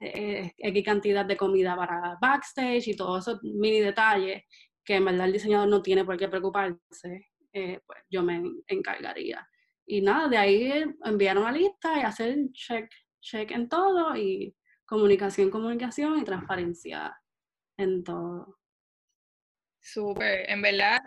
eh, 0.00 0.52
X 0.56 0.84
cantidad 0.84 1.26
de 1.26 1.36
comida 1.36 1.74
para 1.74 2.16
backstage 2.20 2.88
y 2.88 2.96
todos 2.96 3.26
esos 3.26 3.42
mini 3.42 3.80
detalles 3.80 4.44
que 4.84 4.94
en 4.94 5.04
verdad 5.04 5.26
el 5.26 5.32
diseñador 5.32 5.68
no 5.68 5.82
tiene 5.82 6.04
por 6.04 6.16
qué 6.16 6.28
preocuparse, 6.28 7.26
eh, 7.52 7.80
pues 7.84 7.98
yo 8.08 8.22
me 8.22 8.40
encargaría. 8.68 9.46
Y 9.90 10.02
nada, 10.02 10.28
de 10.28 10.36
ahí 10.36 10.84
enviar 11.02 11.38
una 11.38 11.50
lista 11.50 11.98
y 11.98 12.02
hacer 12.02 12.36
check, 12.52 12.90
check 13.22 13.50
en 13.52 13.70
todo 13.70 14.14
y 14.14 14.54
comunicación, 14.84 15.50
comunicación 15.50 16.18
y 16.18 16.24
transparencia 16.24 17.18
en 17.78 18.04
todo. 18.04 18.58
Súper, 19.80 20.50
en 20.50 20.60
verdad, 20.60 21.00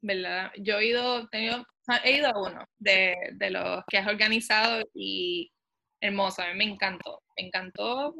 verdad, 0.00 0.52
yo 0.58 0.78
he 0.78 0.86
ido, 0.86 1.28
tenido, 1.28 1.66
he 2.04 2.18
ido 2.18 2.28
a 2.28 2.40
uno 2.40 2.64
de, 2.78 3.16
de 3.32 3.50
los 3.50 3.82
que 3.88 3.98
has 3.98 4.06
organizado 4.06 4.84
y 4.94 5.50
hermoso, 6.00 6.42
a 6.42 6.52
mí 6.52 6.58
me 6.58 6.64
encantó, 6.72 7.20
me 7.36 7.48
encantó. 7.48 8.14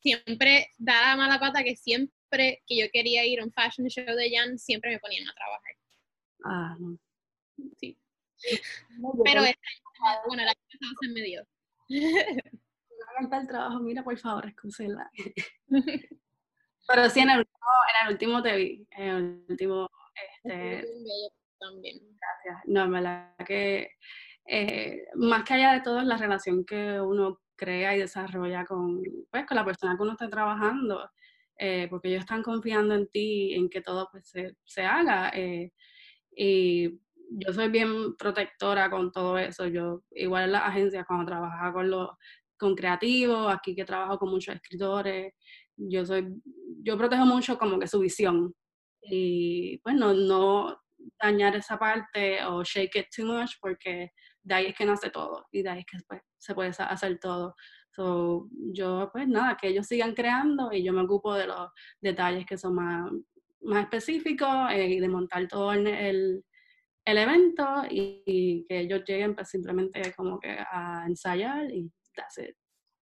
Siempre 0.00 0.68
da 0.78 1.10
la 1.10 1.16
mala 1.16 1.38
pata 1.38 1.62
que 1.62 1.76
siempre 1.76 2.62
que 2.66 2.78
yo 2.78 2.86
quería 2.90 3.26
ir 3.26 3.40
a 3.40 3.44
un 3.44 3.52
fashion 3.52 3.88
show 3.88 4.16
de 4.16 4.30
Jan, 4.34 4.58
siempre 4.58 4.92
me 4.92 4.98
ponían 4.98 5.28
a 5.28 5.34
trabajar. 5.34 5.73
Ah, 6.44 6.76
Sí. 7.80 7.98
Pero 9.24 9.42
bueno, 10.26 10.42
la 10.44 10.54
cosa 10.54 10.94
se 11.00 11.08
me 11.12 11.22
dio. 11.22 11.46
el 11.88 13.46
trabajo, 13.48 13.80
mira, 13.80 14.02
por 14.02 14.18
favor, 14.18 14.46
excúsela. 14.46 15.10
Pero 16.86 17.08
sí, 17.08 17.20
en 17.20 17.30
el, 17.30 17.38
último, 17.38 17.66
en 17.88 18.06
el 18.06 18.12
último 18.12 18.42
te 18.42 18.56
vi, 18.56 18.86
en 18.90 19.08
el 19.08 19.44
último, 19.48 19.88
este... 20.42 20.84
También. 21.58 21.98
Gracias. 22.00 22.62
No, 22.66 22.84
en 22.84 22.92
verdad 22.92 23.34
que 23.46 23.88
eh, 24.46 25.06
más 25.14 25.44
que 25.44 25.54
allá 25.54 25.72
de 25.72 25.80
todo, 25.80 26.02
la 26.02 26.18
relación 26.18 26.64
que 26.64 27.00
uno 27.00 27.40
crea 27.56 27.96
y 27.96 28.00
desarrolla 28.00 28.64
con, 28.66 29.02
pues, 29.30 29.46
con 29.46 29.56
la 29.56 29.64
persona 29.64 29.96
que 29.96 30.02
uno 30.02 30.12
está 30.12 30.28
trabajando, 30.28 31.10
eh, 31.56 31.86
porque 31.88 32.08
ellos 32.08 32.20
están 32.20 32.42
confiando 32.42 32.94
en 32.94 33.08
ti, 33.08 33.54
en 33.54 33.70
que 33.70 33.80
todo 33.80 34.08
pues, 34.10 34.28
se, 34.28 34.56
se 34.64 34.82
haga. 34.82 35.30
Eh, 35.30 35.72
y 36.36 37.00
yo 37.30 37.52
soy 37.52 37.68
bien 37.68 38.16
protectora 38.16 38.90
con 38.90 39.12
todo 39.12 39.38
eso. 39.38 39.66
Yo, 39.66 40.02
igual 40.12 40.44
en 40.44 40.52
las 40.52 40.62
agencias, 40.62 41.06
cuando 41.06 41.26
trabajaba 41.26 41.72
con 41.72 41.90
los 41.90 42.10
con 42.56 42.74
creativos, 42.76 43.52
aquí 43.52 43.74
que 43.74 43.84
trabajo 43.84 44.18
con 44.18 44.30
muchos 44.30 44.54
escritores, 44.54 45.34
yo 45.76 46.04
soy, 46.06 46.28
yo 46.82 46.96
protejo 46.96 47.26
mucho 47.26 47.58
como 47.58 47.78
que 47.78 47.88
su 47.88 48.00
visión. 48.00 48.54
Y 49.02 49.80
bueno, 49.82 50.14
no 50.14 50.78
dañar 51.20 51.56
esa 51.56 51.78
parte 51.78 52.44
o 52.44 52.62
shake 52.62 52.96
it 52.96 53.06
too 53.14 53.26
much 53.26 53.52
porque 53.60 54.12
de 54.42 54.54
ahí 54.54 54.66
es 54.66 54.76
que 54.76 54.86
nace 54.86 55.10
todo 55.10 55.46
y 55.50 55.62
de 55.62 55.70
ahí 55.70 55.78
es 55.80 55.86
que 55.86 55.98
pues, 56.06 56.22
se 56.38 56.54
puede 56.54 56.70
hacer 56.70 57.18
todo. 57.18 57.54
So, 57.90 58.48
yo 58.72 59.08
pues 59.12 59.28
nada, 59.28 59.56
que 59.56 59.68
ellos 59.68 59.86
sigan 59.86 60.14
creando 60.14 60.72
y 60.72 60.82
yo 60.82 60.92
me 60.92 61.02
ocupo 61.02 61.34
de 61.34 61.46
los 61.46 61.70
detalles 62.00 62.46
que 62.46 62.58
son 62.58 62.74
más, 62.74 63.10
más 63.64 63.84
específicos 63.84 64.70
eh, 64.72 64.86
y 64.88 65.00
de 65.00 65.08
montar 65.08 65.46
todo 65.48 65.72
el, 65.72 65.86
el, 65.86 67.18
evento 67.18 67.66
y, 67.90 68.64
que 68.68 68.80
ellos 68.80 69.02
lleguen 69.06 69.34
pues 69.34 69.48
simplemente 69.50 70.12
como 70.14 70.38
que 70.38 70.50
a 70.50 71.04
ensayar 71.06 71.70
y 71.70 71.90
that's 72.14 72.38
it. 72.38 72.56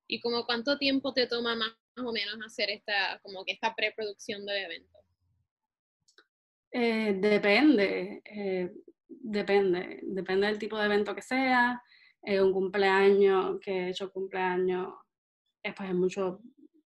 ¿Y 0.08 0.20
como 0.20 0.44
cuánto 0.44 0.78
tiempo 0.78 1.12
te 1.14 1.26
toma 1.26 1.54
más, 1.54 1.74
o 1.96 2.12
menos 2.12 2.36
hacer 2.44 2.70
esta, 2.70 3.18
como 3.22 3.44
que 3.44 3.52
esta 3.52 3.74
preproducción 3.74 4.44
del 4.44 4.64
evento? 4.64 4.98
Eh, 6.70 7.14
depende, 7.20 8.22
eh, 8.24 8.72
depende, 9.08 10.00
depende 10.02 10.46
del 10.46 10.58
tipo 10.58 10.78
de 10.78 10.86
evento 10.86 11.14
que 11.14 11.22
sea. 11.22 11.82
Eh, 12.24 12.40
un 12.40 12.52
cumpleaños, 12.52 13.58
que 13.60 13.72
he 13.72 13.88
hecho 13.90 14.12
cumpleaños, 14.12 14.94
pues 15.62 15.88
es 15.88 15.94
mucho 15.94 16.40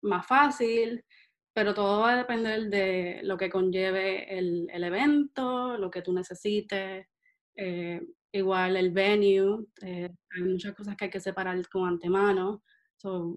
más 0.02 0.26
fácil, 0.26 1.04
pero 1.54 1.74
todo 1.74 2.00
va 2.00 2.14
a 2.14 2.16
depender 2.16 2.68
de 2.70 3.20
lo 3.24 3.36
que 3.36 3.50
conlleve 3.50 4.38
el, 4.38 4.68
el 4.72 4.84
evento, 4.84 5.76
lo 5.76 5.90
que 5.90 6.02
tú 6.02 6.12
necesites, 6.12 7.06
igual 8.32 8.76
el 8.76 8.90
venue, 8.90 9.66
hay 9.82 10.42
muchas 10.42 10.74
cosas 10.74 10.96
que 10.96 11.04
hay 11.04 11.10
que 11.10 11.20
separar 11.20 11.68
con 11.68 11.86
antemano. 11.86 12.62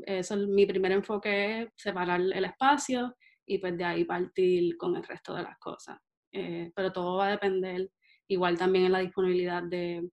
eso 0.06 0.36
es 0.36 0.48
mi 0.48 0.66
primer 0.66 0.94
enfoque 0.94 1.62
es 1.62 1.70
separar 1.76 2.22
el 2.22 2.46
espacio 2.46 3.16
y 3.46 3.58
pues 3.60 3.78
de 3.78 3.84
ahí 3.84 4.06
partir 4.06 4.78
con 4.78 4.96
el 4.96 5.04
resto 5.04 5.36
de 5.36 5.44
las 5.44 5.58
cosas. 5.60 6.00
Eh, 6.32 6.72
pero 6.76 6.92
todo 6.92 7.18
va 7.18 7.28
a 7.28 7.32
depender 7.32 7.90
igual 8.28 8.58
también 8.58 8.86
en 8.86 8.92
la 8.92 9.00
disponibilidad 9.00 9.64
de 9.64 10.10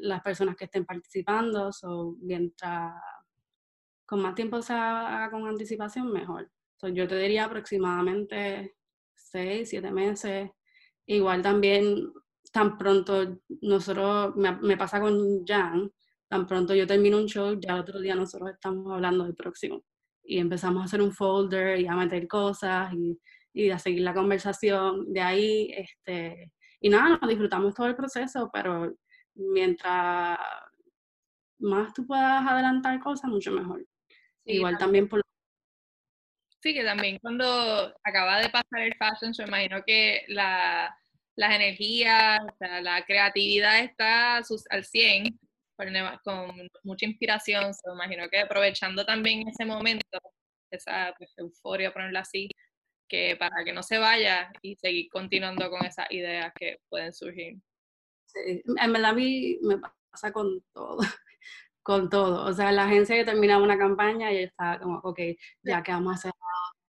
las 0.00 0.22
personas 0.22 0.56
que 0.56 0.64
estén 0.64 0.84
participando, 0.84 1.70
o 1.82 2.16
mientras 2.20 2.92
con 4.06 4.22
más 4.22 4.34
tiempo 4.34 4.62
se 4.62 4.72
haga 4.72 5.30
con 5.30 5.46
anticipación, 5.46 6.12
mejor. 6.12 6.50
Yo 6.82 7.08
te 7.08 7.18
diría 7.18 7.44
aproximadamente 7.44 8.76
seis, 9.14 9.70
siete 9.70 9.90
meses. 9.90 10.50
Igual 11.06 11.42
también, 11.42 12.12
tan 12.52 12.78
pronto 12.78 13.40
nosotros, 13.62 14.36
me, 14.36 14.52
me, 14.58 14.76
pasa 14.76 15.00
con 15.00 15.44
Jan, 15.46 15.90
tan 16.28 16.46
pronto 16.46 16.74
yo 16.74 16.86
termino 16.86 17.18
un 17.18 17.26
show, 17.26 17.58
ya 17.60 17.74
el 17.74 17.80
otro 17.80 18.00
día 18.00 18.14
nosotros 18.14 18.50
estamos 18.50 18.92
hablando 18.92 19.24
del 19.24 19.34
próximo. 19.34 19.82
Y 20.22 20.38
empezamos 20.38 20.82
a 20.82 20.84
hacer 20.84 21.02
un 21.02 21.12
folder 21.12 21.80
y 21.80 21.86
a 21.86 21.96
meter 21.96 22.28
cosas 22.28 22.92
y 22.94 23.18
y 23.58 23.70
a 23.70 23.78
seguir 23.78 24.02
la 24.02 24.14
conversación 24.14 25.12
de 25.12 25.20
ahí. 25.20 25.70
Este, 25.76 26.52
y 26.80 26.88
nada, 26.88 27.18
nos 27.20 27.28
disfrutamos 27.28 27.74
todo 27.74 27.88
el 27.88 27.96
proceso, 27.96 28.50
pero 28.52 28.94
mientras 29.34 30.38
más 31.58 31.92
tú 31.92 32.06
puedas 32.06 32.46
adelantar 32.46 33.00
cosas, 33.00 33.30
mucho 33.30 33.50
mejor. 33.50 33.84
Igual 34.44 34.78
también 34.78 35.08
por... 35.08 35.22
Sí, 36.60 36.74
que 36.74 36.82
también 36.84 37.18
cuando 37.20 37.94
acaba 38.02 38.40
de 38.40 38.48
pasar 38.48 38.80
el 38.80 38.94
fashion 38.96 39.32
show, 39.32 39.46
imagino 39.46 39.82
que 39.84 40.24
la, 40.28 40.94
las 41.36 41.54
energías, 41.54 42.40
la 42.58 43.04
creatividad 43.06 43.78
está 43.78 44.38
al 44.38 44.84
100, 44.84 45.38
con 46.24 46.68
mucha 46.82 47.06
inspiración, 47.06 47.70
me 47.86 47.92
imagino 47.92 48.28
que 48.28 48.40
aprovechando 48.40 49.06
también 49.06 49.46
ese 49.48 49.64
momento, 49.64 50.18
esa 50.72 51.14
pues, 51.16 51.32
euforia, 51.36 51.92
ponerlo 51.92 52.18
así, 52.18 52.48
que 53.08 53.36
para 53.36 53.64
que 53.64 53.72
no 53.72 53.84
se 53.84 53.98
vaya 53.98 54.50
y 54.60 54.74
seguir 54.74 55.08
continuando 55.10 55.70
con 55.70 55.86
esas 55.86 56.10
ideas 56.10 56.52
que 56.58 56.80
pueden 56.88 57.12
surgir. 57.12 57.56
Sí, 58.26 58.62
en 58.66 58.92
verdad 58.92 59.10
a 59.10 59.14
mí 59.14 59.58
me 59.62 59.78
pasa 60.10 60.32
con 60.32 60.60
todo, 60.72 60.98
con 61.88 62.10
todo. 62.10 62.44
O 62.44 62.52
sea, 62.52 62.70
la 62.70 62.84
agencia 62.84 63.16
que 63.16 63.24
terminaba 63.24 63.62
una 63.64 63.78
campaña 63.78 64.30
y 64.30 64.38
estaba 64.44 64.78
como, 64.78 64.98
ok, 64.98 65.20
ya 65.62 65.82
que 65.82 65.92
vamos 65.92 66.12
a 66.12 66.16
hacer. 66.16 66.32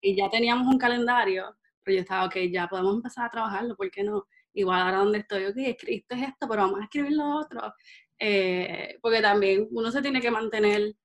Y 0.01 0.15
ya 0.17 0.27
teníamos 0.29 0.67
un 0.67 0.79
calendario, 0.79 1.55
pero 1.83 1.97
yo 1.97 2.01
estaba, 2.01 2.25
ok, 2.25 2.35
ya 2.51 2.67
podemos 2.67 2.95
empezar 2.95 3.25
a 3.27 3.29
trabajarlo, 3.29 3.75
¿por 3.75 3.91
qué 3.91 4.03
no? 4.03 4.27
Igual 4.53 4.81
ahora 4.81 4.97
donde 4.99 5.19
estoy, 5.19 5.45
ok, 5.45 5.57
escribiste 5.57 6.15
esto, 6.15 6.47
pero 6.49 6.63
vamos 6.63 6.79
a 6.81 6.83
escribir 6.85 7.11
lo 7.13 7.37
otro. 7.37 7.73
Eh, 8.19 8.97
porque 9.01 9.21
también 9.21 9.67
uno 9.71 9.91
se 9.91 10.01
tiene 10.01 10.19
que 10.19 10.31
mantener 10.31 10.95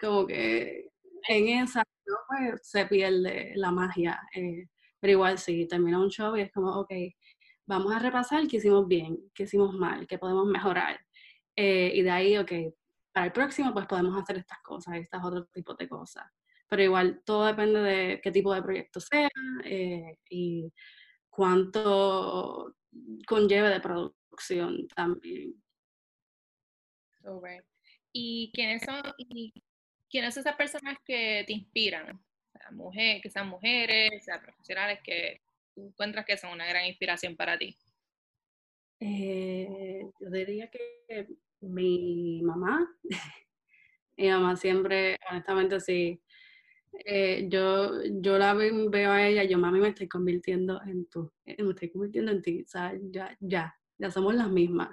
como 0.00 0.26
que 0.26 0.88
en 1.28 1.48
esa 1.62 1.84
pues 2.28 2.60
se 2.64 2.86
pierde 2.86 3.52
la 3.56 3.70
magia. 3.70 4.20
Eh, 4.34 4.66
pero 5.00 5.12
igual 5.12 5.38
sí, 5.38 5.68
termina 5.68 6.00
un 6.00 6.10
show 6.10 6.36
y 6.36 6.42
es 6.42 6.52
como, 6.52 6.80
ok, 6.80 6.92
vamos 7.66 7.94
a 7.94 8.00
repasar 8.00 8.48
qué 8.48 8.56
hicimos 8.56 8.88
bien, 8.88 9.18
qué 9.34 9.44
hicimos 9.44 9.72
mal, 9.74 10.06
qué 10.08 10.18
podemos 10.18 10.46
mejorar. 10.46 11.00
Eh, 11.56 11.92
y 11.94 12.02
de 12.02 12.10
ahí, 12.10 12.38
ok, 12.38 12.52
para 13.12 13.26
el 13.26 13.32
próximo 13.32 13.72
pues 13.72 13.86
podemos 13.86 14.20
hacer 14.20 14.38
estas 14.38 14.60
cosas, 14.62 14.96
estas 14.96 15.24
otros 15.24 15.50
tipos 15.52 15.76
de 15.76 15.88
cosas. 15.88 16.24
Pero 16.68 16.82
igual 16.82 17.22
todo 17.24 17.46
depende 17.46 17.80
de 17.80 18.20
qué 18.22 18.30
tipo 18.30 18.54
de 18.54 18.62
proyecto 18.62 19.00
sea 19.00 19.28
eh, 19.64 20.16
y 20.28 20.72
cuánto 21.28 22.76
conlleve 23.26 23.68
de 23.70 23.80
producción 23.80 24.86
también. 24.88 25.54
¿Y 28.12 28.50
quiénes 28.54 28.82
son, 28.82 29.02
¿quiénes 30.08 30.34
son 30.34 30.40
esas 30.40 30.56
personas 30.56 30.96
que 31.04 31.44
te 31.46 31.52
inspiran? 31.52 32.20
mujer, 32.72 33.20
que 33.20 33.30
sean 33.30 33.48
mujeres, 33.48 34.26
profesionales, 34.42 35.00
que 35.02 35.40
tú 35.74 35.88
encuentras 35.88 36.24
que 36.24 36.36
son 36.36 36.52
una 36.52 36.66
gran 36.66 36.86
inspiración 36.86 37.36
para 37.36 37.58
ti. 37.58 37.76
Eh, 39.00 40.02
yo 40.20 40.30
diría 40.30 40.70
que 40.70 41.26
mi 41.60 42.42
mamá, 42.42 42.88
mi 44.16 44.28
mamá 44.30 44.56
siempre, 44.56 45.18
honestamente, 45.30 45.80
sí, 45.80 46.20
Eh, 47.06 47.46
yo, 47.48 47.92
yo 48.22 48.38
la 48.38 48.54
veo 48.54 49.12
a 49.12 49.26
ella, 49.28 49.44
yo 49.44 49.58
mami 49.58 49.80
me 49.80 49.88
estoy 49.90 50.08
convirtiendo 50.08 50.80
en 50.86 51.06
tú, 51.08 51.32
eh, 51.46 51.62
me 51.62 51.70
estoy 51.70 51.90
convirtiendo 51.90 52.32
en 52.32 52.42
ti, 52.42 52.62
o 52.62 52.68
sea, 52.68 52.92
ya, 53.12 53.36
ya, 53.40 53.74
ya 53.98 54.10
somos 54.10 54.34
las 54.34 54.50
mismas. 54.50 54.90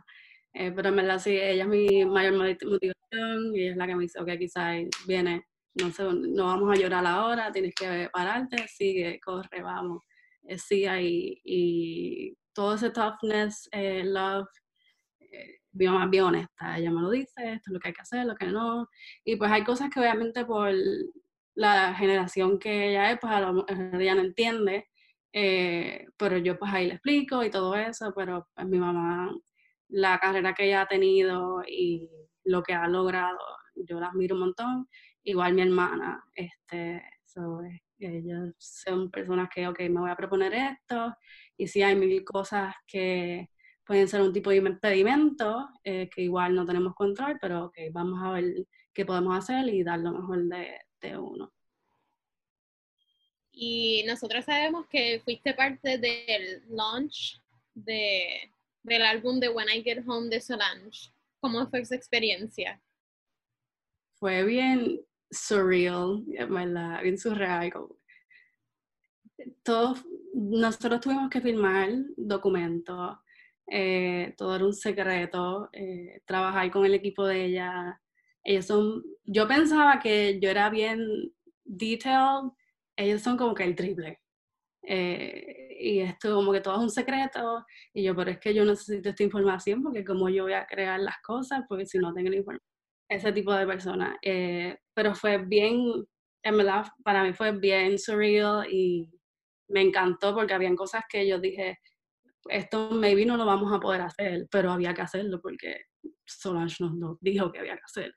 Eh, 0.53 0.71
pero 0.75 0.89
en 0.89 0.95
verdad 0.97 1.19
sí, 1.19 1.31
ella 1.31 1.63
es 1.63 1.69
mi 1.69 2.05
mayor 2.05 2.33
motivación 2.35 3.55
y 3.55 3.67
es 3.69 3.77
la 3.77 3.87
que 3.87 3.95
me 3.95 4.03
dice, 4.03 4.19
ok, 4.21 4.29
quizás 4.39 4.81
viene, 5.07 5.47
no 5.75 5.91
sé, 5.91 6.03
no 6.03 6.45
vamos 6.45 6.71
a 6.77 6.79
llorar 6.81 7.05
ahora, 7.05 7.51
tienes 7.51 7.73
que 7.75 8.09
pararte, 8.13 8.67
sigue, 8.67 9.19
corre, 9.19 9.61
vamos, 9.63 10.03
sigue 10.57 10.89
ahí. 10.89 11.41
Y 11.43 12.37
todo 12.53 12.75
ese 12.75 12.89
toughness, 12.91 13.69
love, 13.73 14.47
bien, 15.77 16.09
bien 16.11 16.23
honesta, 16.25 16.77
ella 16.77 16.91
me 16.91 17.01
lo 17.01 17.09
dice, 17.09 17.53
esto 17.53 17.69
es 17.69 17.73
lo 17.73 17.79
que 17.79 17.89
hay 17.89 17.93
que 17.93 18.01
hacer, 18.01 18.25
lo 18.25 18.35
que 18.35 18.47
no. 18.47 18.89
Y 19.23 19.35
pues 19.37 19.51
hay 19.51 19.63
cosas 19.63 19.89
que 19.89 19.99
obviamente 19.99 20.45
por 20.45 20.71
la 21.55 21.93
generación 21.95 22.59
que 22.59 22.89
ella 22.89 23.11
es, 23.11 23.19
pues 23.19 23.33
a 23.33 23.41
lo 23.41 23.53
mejor 23.53 24.01
ella 24.01 24.15
no 24.15 24.21
entiende, 24.21 24.87
eh, 25.33 26.07
pero 26.17 26.37
yo 26.37 26.57
pues 26.59 26.73
ahí 26.73 26.87
le 26.87 26.93
explico 26.95 27.43
y 27.43 27.49
todo 27.51 27.75
eso, 27.75 28.13
pero 28.15 28.47
pues 28.55 28.67
mi 28.67 28.79
mamá, 28.79 29.31
la 29.89 30.19
carrera 30.19 30.53
que 30.53 30.65
ella 30.65 30.81
ha 30.81 30.87
tenido 30.87 31.63
y 31.67 32.09
lo 32.43 32.63
que 32.63 32.73
ha 32.73 32.87
logrado, 32.87 33.39
yo 33.75 33.99
la 33.99 34.07
admiro 34.07 34.35
un 34.35 34.41
montón, 34.41 34.89
igual 35.23 35.53
mi 35.53 35.61
hermana, 35.63 36.23
este, 36.35 37.03
so, 37.25 37.61
ellos 37.99 38.53
son 38.59 39.09
personas 39.11 39.49
que, 39.53 39.67
ok, 39.67 39.79
me 39.89 39.99
voy 40.01 40.11
a 40.11 40.15
proponer 40.15 40.53
esto, 40.53 41.15
y 41.57 41.67
si 41.67 41.81
hay 41.83 41.95
mil 41.95 42.23
cosas 42.23 42.75
que 42.85 43.49
pueden 43.87 44.07
ser 44.07 44.21
un 44.21 44.33
tipo 44.33 44.49
de 44.49 44.57
impedimento, 44.57 45.69
eh, 45.83 46.09
que 46.13 46.21
igual 46.21 46.53
no 46.53 46.65
tenemos 46.65 46.93
control, 46.93 47.37
pero 47.39 47.65
ok, 47.65 47.77
vamos 47.91 48.21
a 48.21 48.31
ver 48.33 48.67
qué 48.93 49.05
podemos 49.05 49.37
hacer 49.37 49.73
y 49.73 49.81
dar 49.83 49.99
lo 49.99 50.11
mejor 50.11 50.43
de, 50.43 51.17
uno. 51.17 51.53
Y 53.51 54.03
nosotros 54.05 54.43
sabemos 54.43 54.87
que 54.87 55.21
fuiste 55.23 55.53
parte 55.53 55.97
del 55.97 56.63
launch 56.67 57.41
de, 57.73 58.51
del 58.83 59.03
álbum 59.03 59.39
de 59.39 59.49
When 59.49 59.69
I 59.69 59.83
Get 59.83 60.03
Home 60.05 60.29
de 60.29 60.41
Solange. 60.41 61.13
¿Cómo 61.39 61.65
fue 61.69 61.79
esa 61.79 61.95
experiencia? 61.95 62.81
Fue 64.15 64.43
bien 64.43 64.99
surreal, 65.31 66.23
¿verdad? 66.25 67.01
Bien 67.03 67.17
surreal. 67.17 67.71
Todos, 69.63 70.03
nosotros 70.33 70.99
tuvimos 70.99 71.29
que 71.29 71.39
filmar 71.39 71.89
documentos, 72.17 73.17
eh, 73.67 74.33
todo 74.37 74.55
era 74.55 74.65
un 74.65 74.73
secreto, 74.73 75.69
eh, 75.73 76.21
trabajar 76.25 76.71
con 76.71 76.85
el 76.85 76.93
equipo 76.93 77.25
de 77.25 77.45
ella, 77.45 78.01
ellos 78.43 78.65
son, 78.65 79.03
yo 79.25 79.47
pensaba 79.47 79.99
que 79.99 80.39
yo 80.39 80.49
era 80.49 80.69
bien 80.69 81.33
detailed, 81.65 82.51
ellos 82.95 83.21
son 83.21 83.37
como 83.37 83.53
que 83.53 83.63
el 83.63 83.75
triple. 83.75 84.19
Eh, 84.83 85.77
y 85.79 85.99
esto 85.99 86.33
como 86.35 86.53
que 86.53 86.61
todo 86.61 86.75
es 86.77 86.81
un 86.81 86.89
secreto, 86.89 87.65
y 87.93 88.03
yo, 88.03 88.15
pero 88.15 88.31
es 88.31 88.39
que 88.39 88.53
yo 88.53 88.65
necesito 88.65 89.09
esta 89.09 89.23
información 89.23 89.83
porque 89.83 90.05
como 90.05 90.29
yo 90.29 90.43
voy 90.43 90.53
a 90.53 90.65
crear 90.65 90.99
las 90.99 91.17
cosas, 91.21 91.63
porque 91.67 91.85
si 91.85 91.97
no 91.99 92.13
tengo 92.13 92.29
la 92.29 92.37
información, 92.37 92.67
ese 93.09 93.31
tipo 93.33 93.53
de 93.53 93.67
persona. 93.67 94.17
Eh, 94.21 94.77
pero 94.93 95.15
fue 95.15 95.37
bien, 95.39 96.05
en 96.43 96.57
verdad, 96.57 96.85
para 97.03 97.23
mí 97.23 97.33
fue 97.33 97.51
bien 97.51 97.97
surreal 97.99 98.65
y 98.71 99.09
me 99.69 99.81
encantó 99.81 100.33
porque 100.33 100.53
habían 100.53 100.75
cosas 100.75 101.03
que 101.09 101.27
yo 101.27 101.39
dije, 101.39 101.79
esto 102.49 102.91
maybe 102.91 103.25
no 103.25 103.37
lo 103.37 103.45
vamos 103.45 103.73
a 103.73 103.79
poder 103.79 104.01
hacer, 104.01 104.47
pero 104.51 104.71
había 104.71 104.93
que 104.93 105.01
hacerlo 105.01 105.39
porque 105.41 105.81
Solange 106.25 106.83
nos 106.83 107.17
dijo 107.21 107.51
que 107.51 107.59
había 107.59 107.75
que 107.75 107.83
hacerlo. 107.83 108.15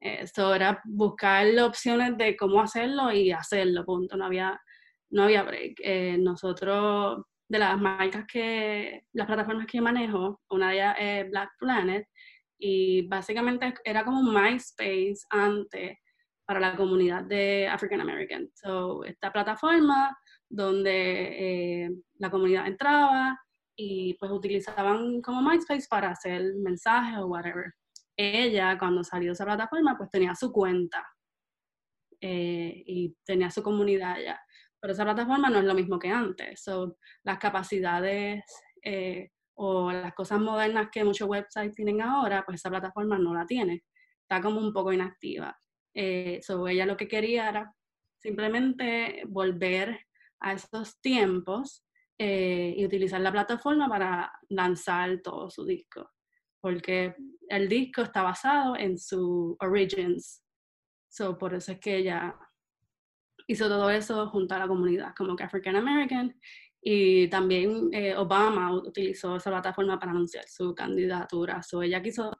Esto 0.00 0.54
era 0.54 0.80
buscar 0.84 1.46
opciones 1.60 2.16
de 2.16 2.36
cómo 2.36 2.60
hacerlo 2.60 3.12
y 3.12 3.32
hacerlo, 3.32 3.84
punto. 3.84 4.16
No 4.16 4.26
había, 4.26 4.60
no 5.10 5.24
había 5.24 5.42
break. 5.42 5.80
Eh, 5.82 6.16
nosotros, 6.18 7.24
de 7.48 7.58
las 7.58 7.80
marcas 7.80 8.24
que, 8.30 9.02
las 9.12 9.26
plataformas 9.26 9.66
que 9.66 9.80
manejo, 9.80 10.40
una 10.50 10.70
de 10.70 10.74
ellas 10.74 10.96
es 10.98 11.30
Black 11.30 11.50
Planet, 11.58 12.06
y 12.60 13.06
básicamente 13.08 13.74
era 13.84 14.04
como 14.04 14.20
un 14.20 14.34
MySpace 14.34 15.18
antes 15.30 15.98
para 16.46 16.60
la 16.60 16.76
comunidad 16.76 17.24
de 17.24 17.68
African 17.68 18.00
American. 18.00 18.48
So, 18.54 19.04
esta 19.04 19.32
plataforma 19.32 20.16
donde 20.48 21.84
eh, 21.84 21.90
la 22.18 22.30
comunidad 22.30 22.66
entraba 22.66 23.38
y 23.80 24.14
pues 24.14 24.30
utilizaban 24.32 25.22
como 25.22 25.40
MySpace 25.40 25.86
para 25.88 26.10
hacer 26.10 26.54
mensajes 26.56 27.18
o 27.18 27.26
whatever 27.26 27.72
ella 28.18 28.76
cuando 28.76 29.04
salió 29.04 29.28
de 29.28 29.34
esa 29.34 29.44
plataforma 29.44 29.96
pues 29.96 30.10
tenía 30.10 30.34
su 30.34 30.52
cuenta 30.52 31.06
eh, 32.20 32.82
y 32.84 33.14
tenía 33.24 33.50
su 33.50 33.62
comunidad 33.62 34.16
ya. 34.20 34.40
Pero 34.80 34.92
esa 34.92 35.04
plataforma 35.04 35.48
no 35.48 35.58
es 35.58 35.64
lo 35.64 35.74
mismo 35.74 35.98
que 35.98 36.10
antes. 36.10 36.60
So, 36.62 36.98
las 37.22 37.38
capacidades 37.38 38.44
eh, 38.82 39.30
o 39.54 39.92
las 39.92 40.14
cosas 40.14 40.40
modernas 40.40 40.88
que 40.90 41.04
muchos 41.04 41.28
websites 41.28 41.74
tienen 41.74 42.02
ahora, 42.02 42.44
pues 42.44 42.56
esa 42.60 42.70
plataforma 42.70 43.18
no 43.18 43.34
la 43.34 43.46
tiene. 43.46 43.84
Está 44.22 44.40
como 44.40 44.60
un 44.60 44.72
poco 44.72 44.92
inactiva. 44.92 45.56
Eh, 45.94 46.40
so, 46.42 46.66
ella 46.66 46.86
lo 46.86 46.96
que 46.96 47.08
quería 47.08 47.48
era 47.48 47.72
simplemente 48.20 49.22
volver 49.28 50.00
a 50.40 50.52
esos 50.54 51.00
tiempos 51.00 51.84
y 52.18 52.84
utilizar 52.84 53.20
la 53.20 53.32
plataforma 53.32 53.88
para 53.88 54.32
lanzar 54.48 55.20
todo 55.22 55.50
su 55.50 55.64
disco 55.64 56.10
porque 56.60 57.14
el 57.48 57.68
disco 57.68 58.02
está 58.02 58.22
basado 58.22 58.76
en 58.76 58.98
su 58.98 59.56
origins. 59.60 60.42
So, 61.08 61.38
por 61.38 61.54
eso 61.54 61.72
es 61.72 61.80
que 61.80 61.96
ella 61.98 62.36
hizo 63.46 63.68
todo 63.68 63.90
eso 63.90 64.28
junto 64.28 64.54
a 64.54 64.58
la 64.58 64.68
comunidad 64.68 65.14
como 65.16 65.34
que 65.34 65.44
African 65.44 65.76
American 65.76 66.38
y 66.82 67.28
también 67.28 67.88
eh, 67.92 68.14
Obama 68.14 68.72
utilizó 68.72 69.36
esa 69.36 69.50
plataforma 69.50 69.98
para 69.98 70.12
anunciar 70.12 70.44
su 70.48 70.74
candidatura. 70.74 71.62
So, 71.62 71.82
ella 71.82 72.02
quiso 72.02 72.30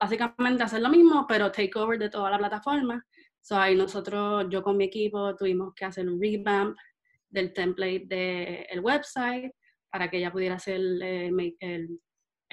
básicamente 0.00 0.62
hacer 0.62 0.80
lo 0.80 0.88
mismo, 0.88 1.26
pero 1.28 1.50
take 1.50 1.72
over 1.76 1.98
de 1.98 2.10
toda 2.10 2.30
la 2.30 2.38
plataforma. 2.38 3.04
So, 3.40 3.56
ahí 3.58 3.74
nosotros, 3.76 4.46
yo 4.48 4.62
con 4.62 4.76
mi 4.76 4.84
equipo, 4.84 5.36
tuvimos 5.36 5.74
que 5.74 5.84
hacer 5.84 6.08
un 6.08 6.20
revamp 6.20 6.76
del 7.34 7.52
template 7.52 8.06
del 8.06 8.80
website 8.80 9.52
para 9.90 10.08
que 10.08 10.18
ella 10.18 10.32
pudiera 10.32 10.54
hacer 10.54 10.80
eh, 11.02 11.30
el 11.60 12.00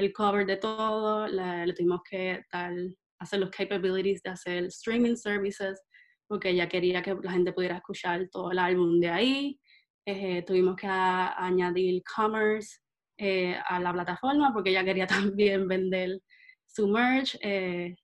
el 0.02 0.14
cover 0.14 0.46
de 0.46 0.58
todo, 0.58 1.28
le, 1.28 1.74
tuvimos 1.74 2.02
que 2.10 2.44
dar, 2.52 2.74
hacer 3.20 3.40
los 3.40 3.50
capabilities 3.50 4.22
de 4.24 4.32
hacer 4.32 4.66
streaming 4.66 5.16
services, 5.16 5.82
porque 6.28 6.50
ella 6.50 6.68
quería 6.68 7.02
que 7.02 7.16
la 7.22 7.32
gente 7.32 7.54
pudiera 7.54 7.78
escuchar 7.78 8.28
todo 8.32 8.52
el 8.52 8.60
álbum 8.60 9.00
de 9.00 9.10
ahí. 9.10 9.60
Eh, 10.06 10.44
tuvimos 10.44 10.76
que 10.76 10.88
añadir 10.88 12.02
commerce 12.04 12.80
eh, 13.18 13.56
a 13.68 13.80
la 13.80 13.94
plataforma, 13.94 14.52
porque 14.54 14.72
ella 14.72 14.84
quería 14.84 15.08
también 15.36 15.68
vender 15.68 16.20
su 16.66 16.88
merch. 16.88 17.38
Eh, 17.42 17.96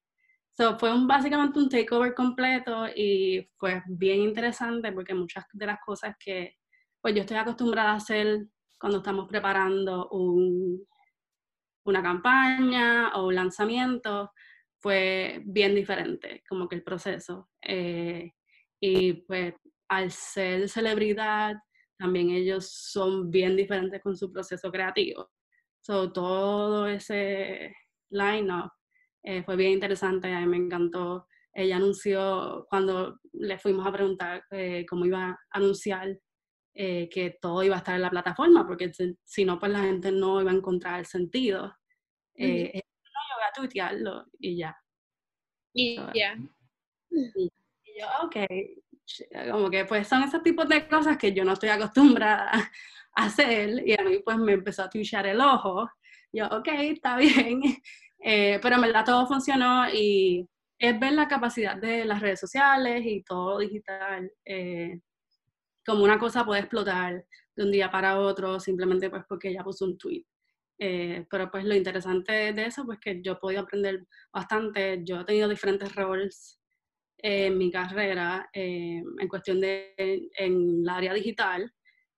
so 0.52 0.78
fue 0.78 0.94
un, 0.94 1.08
básicamente 1.08 1.60
un 1.60 1.70
takeover 1.70 2.14
completo 2.14 2.88
y 2.96 3.48
fue 3.58 3.82
bien 3.88 4.22
interesante 4.22 4.92
porque 4.92 5.14
muchas 5.14 5.46
de 5.54 5.66
las 5.66 5.80
cosas 5.86 6.16
que 6.20 6.56
pues 7.02 7.16
yo 7.16 7.22
estoy 7.22 7.38
acostumbrada 7.38 7.92
a 7.92 7.96
hacer 7.96 8.48
cuando 8.80 9.00
estamos 9.00 9.28
preparando 9.28 10.10
un, 10.10 10.86
una 11.86 12.04
campaña 12.04 13.12
o 13.16 13.28
un 13.28 13.36
lanzamiento, 13.36 14.32
fue 14.80 15.42
bien 15.46 15.74
diferente, 15.74 16.44
como 16.48 16.68
que 16.68 16.76
el 16.76 16.84
proceso. 16.84 17.50
Eh, 17.62 18.32
y 18.80 19.14
pues 19.14 19.56
al 19.90 20.12
ser 20.12 20.70
celebridad, 20.70 21.56
también 21.98 22.30
ellos 22.30 22.70
son 22.72 23.32
bien 23.32 23.56
diferentes 23.56 24.02
con 24.04 24.16
su 24.16 24.32
proceso 24.32 24.72
creativo. 24.72 25.32
So, 25.82 26.12
todo 26.12 26.88
ese 26.88 27.74
line-up 28.10 28.72
eh, 29.24 29.44
fue 29.44 29.56
bien 29.56 29.74
interesante, 29.74 30.32
a 30.32 30.42
mí 30.42 30.48
me 30.48 30.58
encantó. 30.58 31.28
Ella 31.54 31.78
anunció, 31.78 32.68
cuando 32.70 33.20
le 33.34 33.58
fuimos 33.58 33.88
a 33.88 33.92
preguntar 33.92 34.44
eh, 34.52 34.86
cómo 34.88 35.06
iba 35.06 35.30
a 35.30 35.40
anunciar 35.52 36.20
eh, 36.80 37.10
que 37.10 37.32
todo 37.42 37.64
iba 37.64 37.74
a 37.74 37.80
estar 37.80 37.96
en 37.96 38.04
la 38.04 38.12
plataforma, 38.12 38.68
porque 38.68 38.92
si 39.24 39.46
no, 39.46 39.58
pues 39.58 39.72
la 39.72 39.80
gente 39.80 40.12
no 40.12 40.40
iba 40.40 40.52
a 40.52 40.54
encontrar 40.54 41.00
el 41.00 41.08
sentido. 41.08 41.76
Eh, 42.36 42.72
no, 42.72 43.20
yo 43.30 43.36
voy 43.36 43.46
a 43.50 43.54
tuitearlo 43.56 44.26
y 44.40 44.58
ya. 44.58 44.78
Y 45.74 45.96
ya. 46.14 46.38
Y, 47.10 47.50
yo, 47.98 48.06
ok, 48.26 48.36
como 49.52 49.72
que 49.72 49.86
pues 49.86 50.08
son 50.08 50.22
esos 50.22 50.44
tipos 50.44 50.70
de 50.70 50.88
cosas 50.88 51.18
que 51.18 51.34
yo 51.34 51.44
no 51.44 51.54
estoy 51.54 51.70
acostumbrada 51.70 52.52
a 53.16 53.26
hacer 53.26 53.82
y 53.84 54.00
a 54.00 54.04
mí 54.04 54.20
pues 54.24 54.38
me 54.38 54.54
empezó 54.54 54.84
a 54.84 54.90
tuitear 54.92 55.26
el 55.26 55.42
ojo. 55.42 55.90
Yo, 56.32 56.46
ok, 56.46 56.68
está 56.68 57.18
bien. 57.18 57.62
Eh, 58.20 58.60
pero 58.64 58.78
en 58.78 58.82
verdad 58.82 59.06
todo 59.06 59.28
funcionó 59.28 59.88
y 59.94 60.50
es 60.80 61.00
ver 61.00 61.14
la 61.14 61.28
capacidad 61.28 61.78
de 61.78 62.04
las 62.04 62.20
redes 62.20 62.40
sociales 62.40 63.06
y 63.06 63.22
todo 63.22 63.60
digital 63.60 64.32
como 65.88 66.04
una 66.04 66.20
cosa 66.20 66.46
puede 66.46 66.60
explotar 66.60 67.26
de 67.56 67.64
un 67.64 67.72
día 67.72 67.90
para 67.90 68.20
otro 68.20 68.60
simplemente 68.60 69.10
pues 69.10 69.24
porque 69.28 69.50
ella 69.50 69.64
puso 69.64 69.86
un 69.86 69.98
tweet. 69.98 70.26
Eh, 70.80 71.26
pero 71.32 71.50
pues 71.50 71.64
lo 71.64 71.74
interesante 71.74 72.54
de 72.54 72.66
eso 72.66 72.86
pues 72.86 73.00
que 73.00 73.22
yo 73.22 73.32
he 73.34 73.36
podido 73.38 73.62
aprender 73.62 74.06
bastante, 74.32 75.02
yo 75.06 75.22
he 75.22 75.26
tenido 75.26 75.48
diferentes 75.48 75.96
roles 75.96 76.60
en 77.18 77.58
mi 77.58 77.72
carrera 77.72 78.50
eh, 78.54 79.02
en 79.20 79.28
cuestión 79.28 79.62
de 79.62 79.94
en 79.98 80.84
la 80.84 80.98
área 80.98 81.14
digital. 81.14 81.74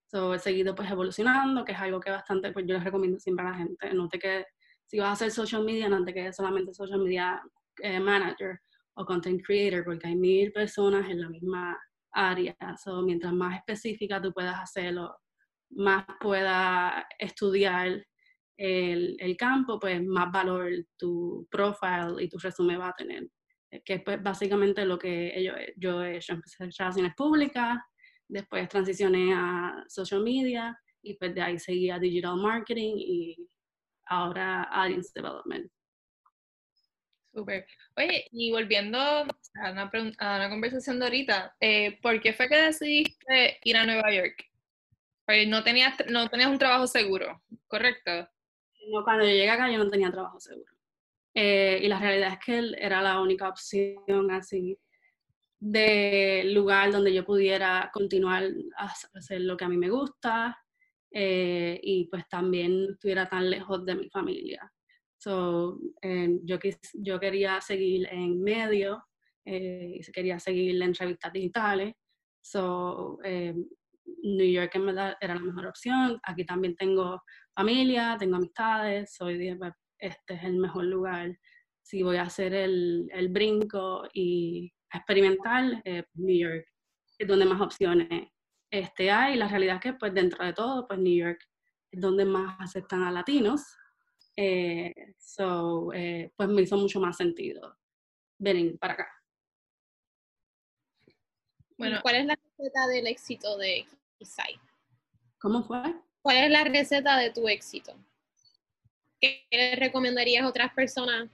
So, 0.08 0.34
he 0.34 0.40
seguido 0.40 0.74
pues 0.74 0.90
evolucionando, 0.90 1.64
que 1.64 1.74
es 1.74 1.80
algo 1.80 2.00
que 2.00 2.10
bastante, 2.10 2.52
pues 2.52 2.66
yo 2.68 2.74
les 2.74 2.84
recomiendo 2.84 3.20
siempre 3.20 3.46
a 3.46 3.52
la 3.52 3.58
gente. 3.58 3.94
No 3.94 4.10
te 4.10 4.18
que 4.18 4.46
si 4.88 4.98
vas 4.98 5.10
a 5.10 5.12
hacer 5.14 5.32
social 5.32 5.64
media, 5.64 5.88
no 5.88 6.04
te 6.04 6.14
quedes 6.14 6.36
solamente 6.36 6.74
social 6.74 7.00
media 7.00 7.40
eh, 7.84 8.00
manager 8.00 8.60
o 8.96 9.06
content 9.06 9.42
creator, 9.46 9.86
porque 9.86 10.08
hay 10.08 10.16
mil 10.16 10.52
personas 10.52 11.08
en 11.10 11.22
la 11.22 11.30
misma 11.30 11.78
área. 12.12 12.56
So, 12.78 13.02
mientras 13.02 13.34
más 13.34 13.58
específica 13.58 14.22
tú 14.22 14.34
puedas 14.34 14.60
hacerlo, 14.60 15.16
más 15.72 16.06
pueda 16.20 17.08
estudiar 17.18 18.06
el, 18.58 19.16
el, 19.20 19.38
campo, 19.38 19.80
pues 19.80 20.04
más 20.04 20.32
valor 20.32 20.72
tu 20.98 21.48
profile 21.50 22.22
y 22.24 22.30
tu 22.30 22.38
resumen 22.38 22.80
va 22.80 22.90
a 22.90 22.94
tener. 22.94 23.28
Eh, 23.72 23.82
que 23.84 23.96
es 23.96 24.04
pues, 24.04 24.22
básicamente 24.22 24.86
lo 24.86 24.98
que 24.98 25.44
yo, 25.44 25.54
yo 25.78 26.04
he 26.04 26.18
hecho. 26.18 26.34
Empecé 26.34 26.70
relaciones 26.78 27.14
públicas, 27.16 27.78
después 28.28 28.68
transicioné 28.68 29.34
a 29.34 29.84
social 29.88 30.24
media 30.24 30.78
y 31.02 31.16
pues 31.16 31.34
de 31.34 31.42
ahí 31.42 31.60
seguí 31.60 31.90
a 31.90 32.00
digital 32.00 32.38
marketing 32.38 32.96
y 32.98 33.50
ahora 34.08 34.64
audience 34.64 35.12
development. 35.14 35.72
Oye, 37.96 38.28
y 38.32 38.52
volviendo 38.52 38.98
a 39.00 39.26
una, 39.72 40.50
conversación 40.50 41.00
de 41.00 41.06
ahorita, 41.06 41.56
eh, 41.60 42.00
¿por 42.02 42.22
qué 42.22 42.34
fue 42.34 42.48
que 42.48 42.58
decidiste 42.58 43.60
ir 43.64 43.78
a 43.78 43.86
Nueva 43.86 44.12
York? 44.12 44.46
No 45.48 45.64
tenías, 45.64 45.96
no 46.10 46.28
tenías 46.28 46.50
un 46.50 46.58
trabajo 46.58 46.88
seguro, 46.88 47.44
¿correcto? 47.68 48.28
No, 48.92 49.04
cuando 49.04 49.26
yo 49.26 49.32
llegué 49.32 49.50
acá 49.50 49.70
yo 49.70 49.78
no 49.78 49.90
tenía 49.90 50.12
trabajo 50.12 50.40
seguro. 50.40 50.74
Eh, 51.36 51.80
y 51.84 51.88
la 51.88 52.00
realidad 52.00 52.34
es 52.34 52.40
que 52.44 52.72
era 52.78 53.02
la 53.02 53.22
única 53.22 53.48
opción 53.48 54.32
así 54.32 54.78
de 55.60 56.44
lugar 56.46 56.92
donde 56.92 57.14
yo 57.14 57.26
pudiera 57.26 57.92
continuar 57.94 58.46
a 58.78 58.94
hacer 59.14 59.42
lo 59.42 59.58
que 59.58 59.66
a 59.66 59.70
mí 59.70 59.78
me 59.78 59.90
gusta 59.90 60.58
eh, 61.12 61.80
y 61.84 62.06
pues 62.06 62.28
también 62.30 62.88
estuviera 62.92 63.28
tan 63.28 63.50
lejos 63.50 63.86
de 63.86 63.96
mi 63.96 64.10
familia. 64.10 64.72
So, 65.20 65.80
eh, 66.02 66.40
yo, 66.44 66.58
yo 66.94 67.20
quería 67.20 67.60
seguir 67.62 68.08
en 68.10 68.42
medio, 68.42 69.04
eh, 69.46 70.00
quería 70.14 70.40
seguir 70.40 70.82
en 70.82 70.94
revistas 70.94 71.34
digitales. 71.34 71.94
So, 72.42 73.20
New 74.24 74.52
York 74.52 74.72
en 74.76 74.86
verdad 74.86 75.18
era 75.20 75.36
la 75.36 75.42
mejor 75.42 75.68
opción. 75.68 76.20
Aquí 76.24 76.46
también 76.46 76.76
tengo 76.76 77.22
familia, 77.56 78.16
tengo 78.18 78.38
amistades, 78.38 79.14
soy 79.14 79.56
pues, 79.56 79.74
este 79.98 80.36
es 80.36 80.44
el 80.44 80.58
mejor 80.58 80.86
lugar. 80.86 81.38
Si 81.82 82.04
voy 82.04 82.18
a 82.18 82.24
hacer 82.24 82.54
el, 82.54 83.10
el 83.12 83.30
brinco 83.30 84.08
y 84.14 84.72
experimentar, 84.94 85.82
eh, 85.86 86.04
New 86.14 86.38
York 86.38 86.66
es 87.18 87.28
donde 87.28 87.46
más 87.46 87.62
opciones 87.62 88.30
este, 88.72 89.12
hay. 89.12 89.36
La 89.36 89.48
realidad 89.48 89.76
es 89.76 89.82
que 89.82 89.94
pues 89.94 90.14
dentro 90.14 90.46
de 90.46 90.54
todo, 90.54 90.88
pues 90.88 91.00
New 91.00 91.16
York 91.16 91.40
es 91.92 92.00
donde 92.00 92.26
más 92.26 92.56
aceptan 92.60 93.04
a 93.04 93.12
latinos. 93.12 93.62
Eh, 94.36 95.16
so, 95.18 95.92
eh, 95.94 96.32
pues 96.36 96.50
me 96.50 96.62
hizo 96.62 96.78
mucho 96.78 97.00
más 97.00 97.18
sentido 97.18 97.78
venir 98.38 98.78
para 98.80 98.94
acá. 98.94 99.10
Bueno, 101.78 102.00
¿cuál 102.02 102.16
es 102.16 102.26
la 102.26 102.36
receta 102.36 102.88
del 102.88 103.08
éxito 103.08 103.58
de 103.58 103.86
Kisai? 104.18 104.60
¿Cómo 105.40 105.64
fue? 105.64 105.82
¿Cuál 106.22 106.38
es 106.38 106.52
la 106.52 106.64
receta 106.64 107.18
de 107.18 107.32
tu 107.32 107.48
éxito? 107.48 107.96
¿Qué 109.20 109.46
le 109.52 109.76
recomendarías 109.76 110.44
a 110.44 110.50
otras 110.50 110.74
personas 110.74 111.30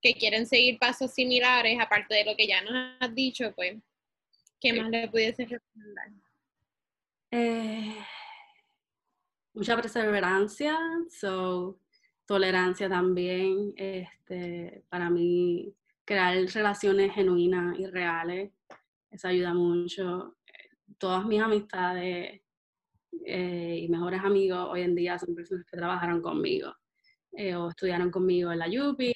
que 0.00 0.14
quieren 0.14 0.46
seguir 0.46 0.78
pasos 0.78 1.12
similares, 1.12 1.78
aparte 1.78 2.14
de 2.14 2.24
lo 2.24 2.36
que 2.36 2.46
ya 2.46 2.62
nos 2.62 2.96
has 3.00 3.14
dicho, 3.14 3.52
pues, 3.54 3.76
¿qué 4.58 4.72
más 4.72 4.90
le 4.90 5.08
pudiese 5.08 5.44
recomendar? 5.44 6.08
Eh, 7.30 7.96
mucha 9.52 9.76
perseverancia, 9.76 10.78
so, 11.10 11.78
tolerancia 12.30 12.88
también, 12.88 13.72
este, 13.74 14.84
para 14.88 15.10
mí, 15.10 15.74
crear 16.04 16.36
relaciones 16.54 17.12
genuinas 17.12 17.76
y 17.76 17.86
reales, 17.86 18.52
eso 19.10 19.26
ayuda 19.26 19.52
mucho. 19.52 20.36
Todas 20.96 21.26
mis 21.26 21.42
amistades 21.42 22.40
eh, 23.26 23.78
y 23.82 23.88
mejores 23.88 24.20
amigos 24.22 24.68
hoy 24.70 24.82
en 24.82 24.94
día 24.94 25.18
son 25.18 25.34
personas 25.34 25.66
que 25.68 25.76
trabajaron 25.76 26.22
conmigo 26.22 26.72
eh, 27.32 27.56
o 27.56 27.70
estudiaron 27.70 28.12
conmigo 28.12 28.52
en 28.52 28.60
la 28.60 28.68
UPI 28.68 29.12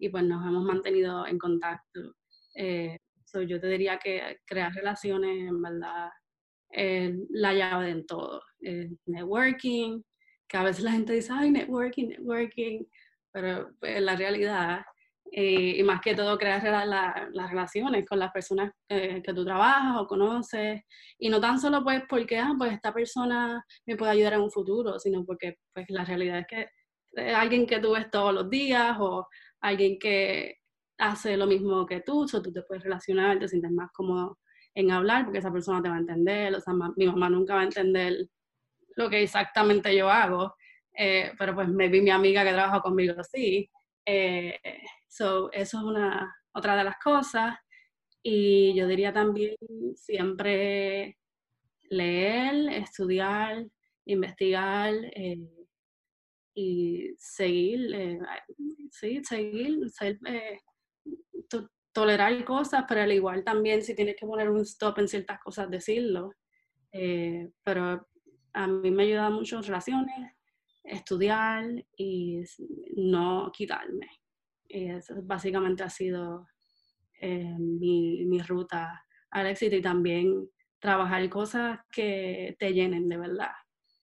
y 0.00 0.08
pues 0.08 0.24
nos 0.24 0.44
hemos 0.44 0.64
mantenido 0.64 1.28
en 1.28 1.38
contacto. 1.38 2.16
Eh, 2.56 2.98
yo 3.46 3.60
te 3.60 3.68
diría 3.68 4.00
que 4.00 4.40
crear 4.44 4.74
relaciones 4.74 5.48
en 5.48 5.62
verdad 5.62 6.10
es 6.70 7.14
la 7.30 7.54
llave 7.54 7.90
en 7.90 8.04
todo. 8.04 8.42
networking, 9.06 10.02
que 10.48 10.56
a 10.56 10.62
veces 10.62 10.82
la 10.84 10.92
gente 10.92 11.12
dice, 11.12 11.32
ay, 11.32 11.50
networking, 11.50 12.08
networking, 12.08 12.84
pero 13.32 13.70
pues, 13.78 14.00
la 14.00 14.16
realidad, 14.16 14.80
eh, 15.30 15.76
y 15.78 15.82
más 15.82 16.00
que 16.00 16.14
todo 16.14 16.38
crear 16.38 16.62
las 17.32 17.50
relaciones 17.50 18.06
con 18.06 18.18
las 18.18 18.32
personas 18.32 18.72
que, 18.88 19.22
que, 19.22 19.34
tú 19.34 19.44
trabajas 19.44 20.00
o 20.00 20.06
conoces, 20.06 20.82
y 21.18 21.28
no 21.28 21.40
tan 21.40 21.60
solo 21.60 21.84
pues 21.84 22.02
porque, 22.08 22.38
ah, 22.38 22.54
pues 22.56 22.72
esta 22.72 22.92
persona 22.92 23.62
me 23.86 23.96
puede 23.96 24.12
ayudar 24.12 24.34
en 24.34 24.40
un 24.40 24.50
futuro, 24.50 24.98
sino 24.98 25.24
porque 25.24 25.56
pues 25.74 25.86
la 25.90 26.04
realidad 26.04 26.38
es 26.40 26.46
que 26.46 26.68
es 27.12 27.34
alguien 27.34 27.66
que 27.66 27.80
tú 27.80 27.92
ves 27.92 28.10
todos 28.10 28.32
los 28.34 28.48
días 28.50 28.96
o 29.00 29.26
alguien 29.60 29.98
que 29.98 30.56
hace 30.98 31.36
lo 31.36 31.46
mismo 31.46 31.86
que 31.86 32.00
tú, 32.00 32.22
o 32.22 32.42
tú 32.42 32.52
te 32.52 32.62
puedes 32.62 32.84
relacionar, 32.84 33.38
te 33.38 33.48
sientes 33.48 33.70
más 33.70 33.90
cómodo 33.92 34.38
en 34.74 34.90
hablar 34.90 35.24
porque 35.24 35.38
esa 35.38 35.52
persona 35.52 35.82
te 35.82 35.88
va 35.88 35.96
a 35.96 36.00
entender, 36.00 36.54
o 36.54 36.60
sea, 36.60 36.74
mi 36.96 37.06
mamá 37.06 37.28
nunca 37.28 37.54
va 37.54 37.60
a 37.60 37.64
entender 37.64 38.28
lo 38.98 39.08
que 39.08 39.22
exactamente 39.22 39.96
yo 39.96 40.10
hago, 40.10 40.54
eh, 40.96 41.32
pero 41.38 41.54
pues 41.54 41.68
me 41.68 41.88
vi 41.88 42.00
mi 42.00 42.10
amiga 42.10 42.44
que 42.44 42.52
trabaja 42.52 42.80
conmigo 42.80 43.14
sí. 43.22 43.70
Eh, 44.04 44.58
so, 45.06 45.50
eso 45.52 45.78
es 45.78 45.84
una, 45.84 46.34
otra 46.52 46.76
de 46.76 46.84
las 46.84 46.98
cosas. 46.98 47.56
Y 48.22 48.74
yo 48.74 48.86
diría 48.88 49.12
también 49.12 49.56
siempre 49.94 51.16
leer, 51.90 52.68
estudiar, 52.70 53.64
investigar, 54.04 54.92
eh, 55.14 55.48
y 56.54 57.14
seguir, 57.16 57.94
eh, 57.94 58.18
sí, 58.90 59.22
seguir, 59.22 59.78
eh, 60.26 60.58
tolerar 61.92 62.44
cosas, 62.44 62.84
pero 62.88 63.02
al 63.02 63.12
igual 63.12 63.44
también 63.44 63.82
si 63.82 63.94
tienes 63.94 64.16
que 64.16 64.26
poner 64.26 64.50
un 64.50 64.60
stop 64.62 64.98
en 64.98 65.08
ciertas 65.08 65.38
cosas, 65.40 65.70
decirlo. 65.70 66.32
Pero 66.90 68.07
a 68.58 68.66
mí 68.66 68.90
me 68.90 69.04
ayuda 69.04 69.30
mucho 69.30 69.62
relaciones, 69.62 70.32
estudiar 70.82 71.64
y 71.96 72.42
no 72.96 73.52
quitarme. 73.52 74.08
Eso 74.68 75.14
básicamente 75.22 75.84
ha 75.84 75.90
sido 75.90 76.46
mi, 77.20 78.24
mi 78.26 78.42
ruta 78.42 79.04
al 79.30 79.46
éxito 79.46 79.76
y 79.76 79.82
también 79.82 80.48
trabajar 80.80 81.28
cosas 81.28 81.78
que 81.92 82.56
te 82.58 82.72
llenen 82.72 83.08
de 83.08 83.16
verdad. 83.16 83.52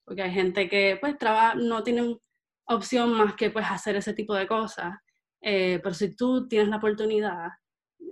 Porque 0.05 0.21
hay 0.21 0.31
gente 0.31 0.69
que 0.69 0.97
pues 1.01 1.17
trabaja, 1.17 1.55
no 1.55 1.83
tiene 1.83 2.17
opción 2.67 3.13
más 3.13 3.35
que 3.35 3.49
pues 3.49 3.65
hacer 3.69 3.97
ese 3.97 4.13
tipo 4.13 4.33
de 4.35 4.47
cosas. 4.47 4.95
Eh, 5.41 5.81
pero 5.83 5.93
si 5.93 6.15
tú 6.15 6.47
tienes 6.47 6.69
la 6.69 6.77
oportunidad, 6.77 7.49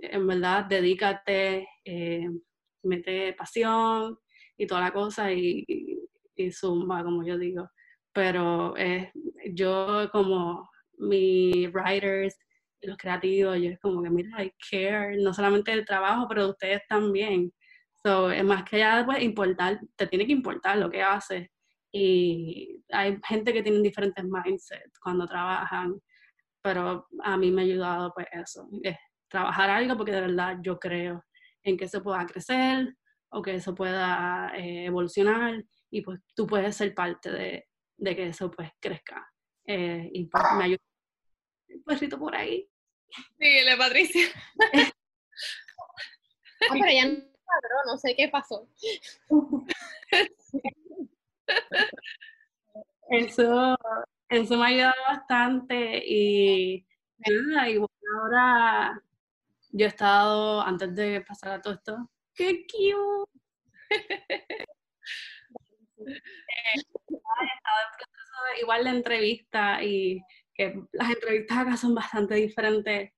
en 0.02 0.26
verdad, 0.26 0.66
dedícate, 0.66 1.66
eh, 1.84 2.28
mete 2.82 3.32
pasión 3.32 4.18
y 4.58 4.66
toda 4.66 4.82
la 4.82 4.92
cosa 4.92 5.32
y, 5.32 5.64
zumba, 6.52 7.02
como 7.04 7.24
yo 7.24 7.38
digo. 7.38 7.68
Pero 8.12 8.76
eh, 8.76 9.12
yo 9.52 10.08
como 10.12 10.70
mis 10.98 11.72
writers, 11.72 12.36
los 12.82 12.96
creativos, 12.96 13.58
yo 13.58 13.70
es 13.70 13.80
como 13.80 14.02
que, 14.02 14.10
mira, 14.10 14.42
I 14.44 14.52
care, 14.70 15.16
no 15.16 15.32
solamente 15.32 15.70
del 15.70 15.84
trabajo, 15.84 16.26
pero 16.28 16.44
de 16.44 16.50
ustedes 16.50 16.82
también. 16.88 17.52
So, 18.02 18.28
más 18.44 18.64
que 18.64 18.78
ya 18.78 19.02
pues, 19.06 19.22
importar, 19.22 19.80
te 19.96 20.06
tiene 20.06 20.26
que 20.26 20.32
importar 20.32 20.76
lo 20.78 20.90
que 20.90 21.02
haces 21.02 21.48
y 21.96 22.82
hay 22.90 23.16
gente 23.24 23.52
que 23.52 23.62
tiene 23.62 23.78
diferentes 23.80 24.24
mindsets 24.24 24.98
cuando 25.00 25.28
trabajan, 25.28 25.94
pero 26.60 27.06
a 27.22 27.36
mí 27.36 27.52
me 27.52 27.62
ha 27.62 27.64
ayudado 27.64 28.12
pues 28.12 28.26
eso, 28.32 28.68
es 28.82 28.96
trabajar 29.28 29.70
algo 29.70 29.96
porque 29.96 30.10
de 30.10 30.22
verdad 30.22 30.58
yo 30.60 30.76
creo 30.80 31.24
en 31.62 31.76
que 31.76 31.84
eso 31.84 32.02
pueda 32.02 32.26
crecer 32.26 32.96
o 33.34 33.42
que 33.42 33.54
eso 33.56 33.74
pueda 33.74 34.52
eh, 34.56 34.86
evolucionar 34.86 35.64
y 35.90 36.02
pues 36.02 36.20
tú 36.36 36.46
puedes 36.46 36.76
ser 36.76 36.94
parte 36.94 37.32
de, 37.32 37.68
de 37.96 38.16
que 38.16 38.28
eso 38.28 38.50
pues 38.50 38.70
crezca. 38.80 39.28
Eh, 39.66 40.08
y 40.12 40.26
pues 40.26 40.44
me 40.56 40.64
ayuda 40.64 40.78
un 41.68 41.82
perrito 41.82 42.18
por 42.18 42.36
ahí. 42.36 42.68
Síguele, 43.38 43.76
Patricia. 43.76 44.26
ah, 46.70 46.72
pero 46.72 46.92
ya 46.92 47.06
no, 47.08 47.18
no 47.86 47.98
sé 47.98 48.14
qué 48.16 48.28
pasó. 48.28 48.68
Eso, 53.10 53.76
eso 54.28 54.56
me 54.56 54.64
ha 54.64 54.68
ayudado 54.68 54.94
bastante 55.08 56.02
y, 56.06 56.86
y 57.18 57.78
ahora 58.16 59.02
yo 59.70 59.86
he 59.86 59.88
estado, 59.88 60.60
antes 60.60 60.94
de 60.94 61.20
pasar 61.22 61.52
a 61.52 61.60
todo 61.60 61.74
esto, 61.74 62.10
¡qué 62.34 62.66
cute! 62.66 63.30
igual 68.60 68.84
de 68.84 68.90
entrevista 68.90 69.82
y 69.82 70.20
que 70.54 70.74
las 70.92 71.10
entrevistas 71.10 71.58
acá 71.58 71.76
son 71.76 71.94
bastante 71.94 72.34
diferentes 72.34 73.10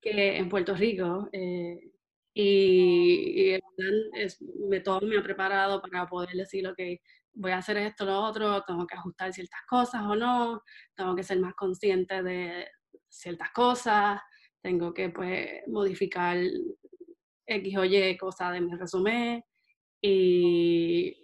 que 0.00 0.36
en 0.36 0.48
Puerto 0.48 0.74
Rico. 0.74 1.28
Eh, 1.32 1.90
y, 2.34 3.52
y 3.52 3.60
es, 4.14 4.42
me, 4.68 4.80
todo 4.80 5.00
me 5.02 5.16
ha 5.16 5.22
preparado 5.22 5.80
para 5.80 6.06
poder 6.06 6.30
decir, 6.30 6.66
ok, 6.66 6.78
voy 7.32 7.52
a 7.52 7.58
hacer 7.58 7.76
esto, 7.78 8.04
lo 8.04 8.20
otro, 8.20 8.62
tengo 8.64 8.86
que 8.86 8.96
ajustar 8.96 9.32
ciertas 9.32 9.60
cosas 9.68 10.02
o 10.02 10.16
no, 10.16 10.62
tengo 10.94 11.14
que 11.14 11.22
ser 11.22 11.38
más 11.38 11.54
consciente 11.54 12.22
de 12.22 12.68
ciertas 13.08 13.50
cosas, 13.52 14.20
tengo 14.60 14.92
que 14.92 15.10
pues 15.10 15.62
modificar 15.68 16.38
X 17.46 17.76
o 17.76 17.84
Y 17.84 18.16
cosas 18.16 18.52
de 18.52 18.60
mi 18.60 18.74
resumen 18.74 19.44
y 20.00 21.16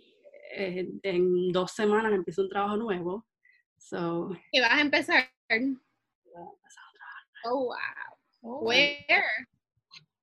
eh, 0.53 0.89
en 1.03 1.53
dos 1.53 1.73
semanas 1.73 2.13
empiezo 2.13 2.43
un 2.43 2.49
trabajo 2.49 2.77
nuevo. 2.77 3.27
So, 3.79 4.31
¿Y 4.53 4.61
vas 4.61 4.73
a 4.73 4.81
empezar? 4.81 5.31
Oh, 7.45 7.65
wow. 7.65 7.77
Oh, 8.43 8.65
Where? 8.65 9.25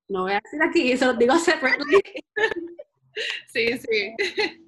No 0.10 0.24
voy 0.24 0.34
a 0.34 0.41
decir 0.43 0.62
aquí, 0.64 0.91
eso 0.91 1.08
lo 1.08 1.14
digo 1.14 1.38
separately. 1.38 2.02
sí, 3.48 3.78
sí. 3.78 4.16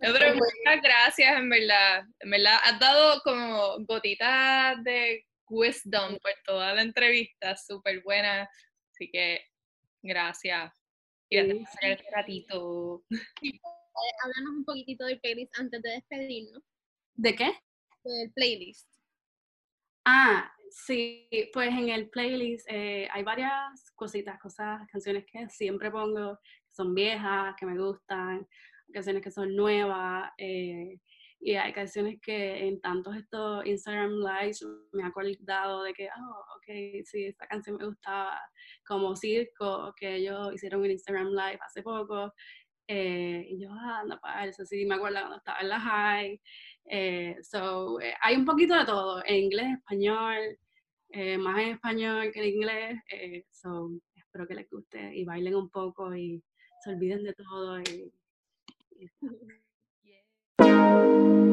pero 0.00 0.34
muchas 0.34 0.82
gracias, 0.82 1.38
en 1.38 1.48
verdad. 1.50 2.04
En 2.20 2.30
verdad, 2.30 2.58
has 2.62 2.78
dado 2.78 3.20
como 3.22 3.84
gotitas 3.86 4.82
de 4.84 5.26
wisdom 5.48 6.18
por 6.18 6.32
toda 6.44 6.74
la 6.74 6.82
entrevista, 6.82 7.56
súper 7.56 8.02
buena. 8.02 8.48
Así 8.92 9.10
que 9.10 9.40
gracias. 10.06 10.72
Y 11.28 11.38
sí. 11.40 11.66
el 11.82 11.98
ratito. 12.14 13.04
Háblanos 14.22 14.56
un 14.58 14.64
poquitito 14.64 15.04
del 15.06 15.20
playlist 15.20 15.58
antes 15.58 15.82
de 15.82 15.90
despedirnos. 15.90 16.62
¿De 17.14 17.34
qué? 17.34 17.52
Del 18.04 18.32
playlist. 18.32 18.88
Ah, 20.04 20.52
sí, 20.70 21.28
pues 21.52 21.70
en 21.70 21.88
el 21.88 22.10
playlist 22.10 22.66
eh, 22.70 23.08
hay 23.10 23.22
varias 23.22 23.90
cositas, 23.94 24.38
cosas, 24.38 24.86
canciones 24.92 25.24
que 25.26 25.48
siempre 25.48 25.90
pongo, 25.90 26.38
que 26.38 26.74
son 26.74 26.94
viejas, 26.94 27.54
que 27.58 27.66
me 27.66 27.78
gustan, 27.78 28.46
canciones 28.92 29.22
que 29.22 29.30
son 29.30 29.56
nuevas, 29.56 30.30
eh, 30.38 31.00
y 31.40 31.54
hay 31.54 31.72
canciones 31.72 32.18
que 32.20 32.66
en 32.66 32.80
tantos 32.80 33.16
estos 33.16 33.64
Instagram 33.66 34.12
Lives 34.20 34.66
me 34.92 35.02
ha 35.04 35.08
acordado 35.08 35.82
de 35.82 35.92
que, 35.92 36.08
oh, 36.08 36.56
ok, 36.56 37.04
sí, 37.04 37.26
esta 37.26 37.46
canción 37.46 37.76
me 37.76 37.86
gustaba, 37.86 38.40
como 38.86 39.14
Circo, 39.16 39.94
que 39.96 40.16
ellos 40.16 40.54
hicieron 40.54 40.80
un 40.80 40.90
Instagram 40.90 41.28
Live 41.28 41.58
hace 41.64 41.82
poco, 41.82 42.32
eh, 42.88 43.46
y 43.48 43.60
yo, 43.60 43.68
ah, 43.72 44.00
anda 44.00 44.18
para 44.20 44.46
eso, 44.46 44.64
sí, 44.64 44.86
me 44.86 44.94
acuerdo 44.94 45.18
cuando 45.18 45.36
estaba 45.38 45.60
en 45.60 45.68
la 45.68 45.80
high, 45.80 46.40
eh, 46.88 47.36
so, 47.42 48.00
eh, 48.00 48.14
hay 48.20 48.36
un 48.36 48.44
poquito 48.44 48.76
de 48.78 48.84
todo, 48.84 49.22
en 49.24 49.44
inglés, 49.44 49.76
español, 49.78 50.58
eh, 51.10 51.38
más 51.38 51.58
en 51.60 51.68
español 51.70 52.30
que 52.32 52.40
en 52.40 52.54
inglés. 52.54 53.00
so, 53.50 53.90
espero 54.14 54.46
que 54.46 54.54
les 54.54 54.70
guste 54.70 55.14
y 55.16 55.24
bailen 55.24 55.56
un 55.56 55.70
poco 55.70 56.14
y 56.14 56.42
se 56.84 56.90
olviden 56.90 57.24
de 57.24 57.34
todo. 57.34 57.80
Y 57.80 58.12
thank 60.86 61.10
you 61.10 61.45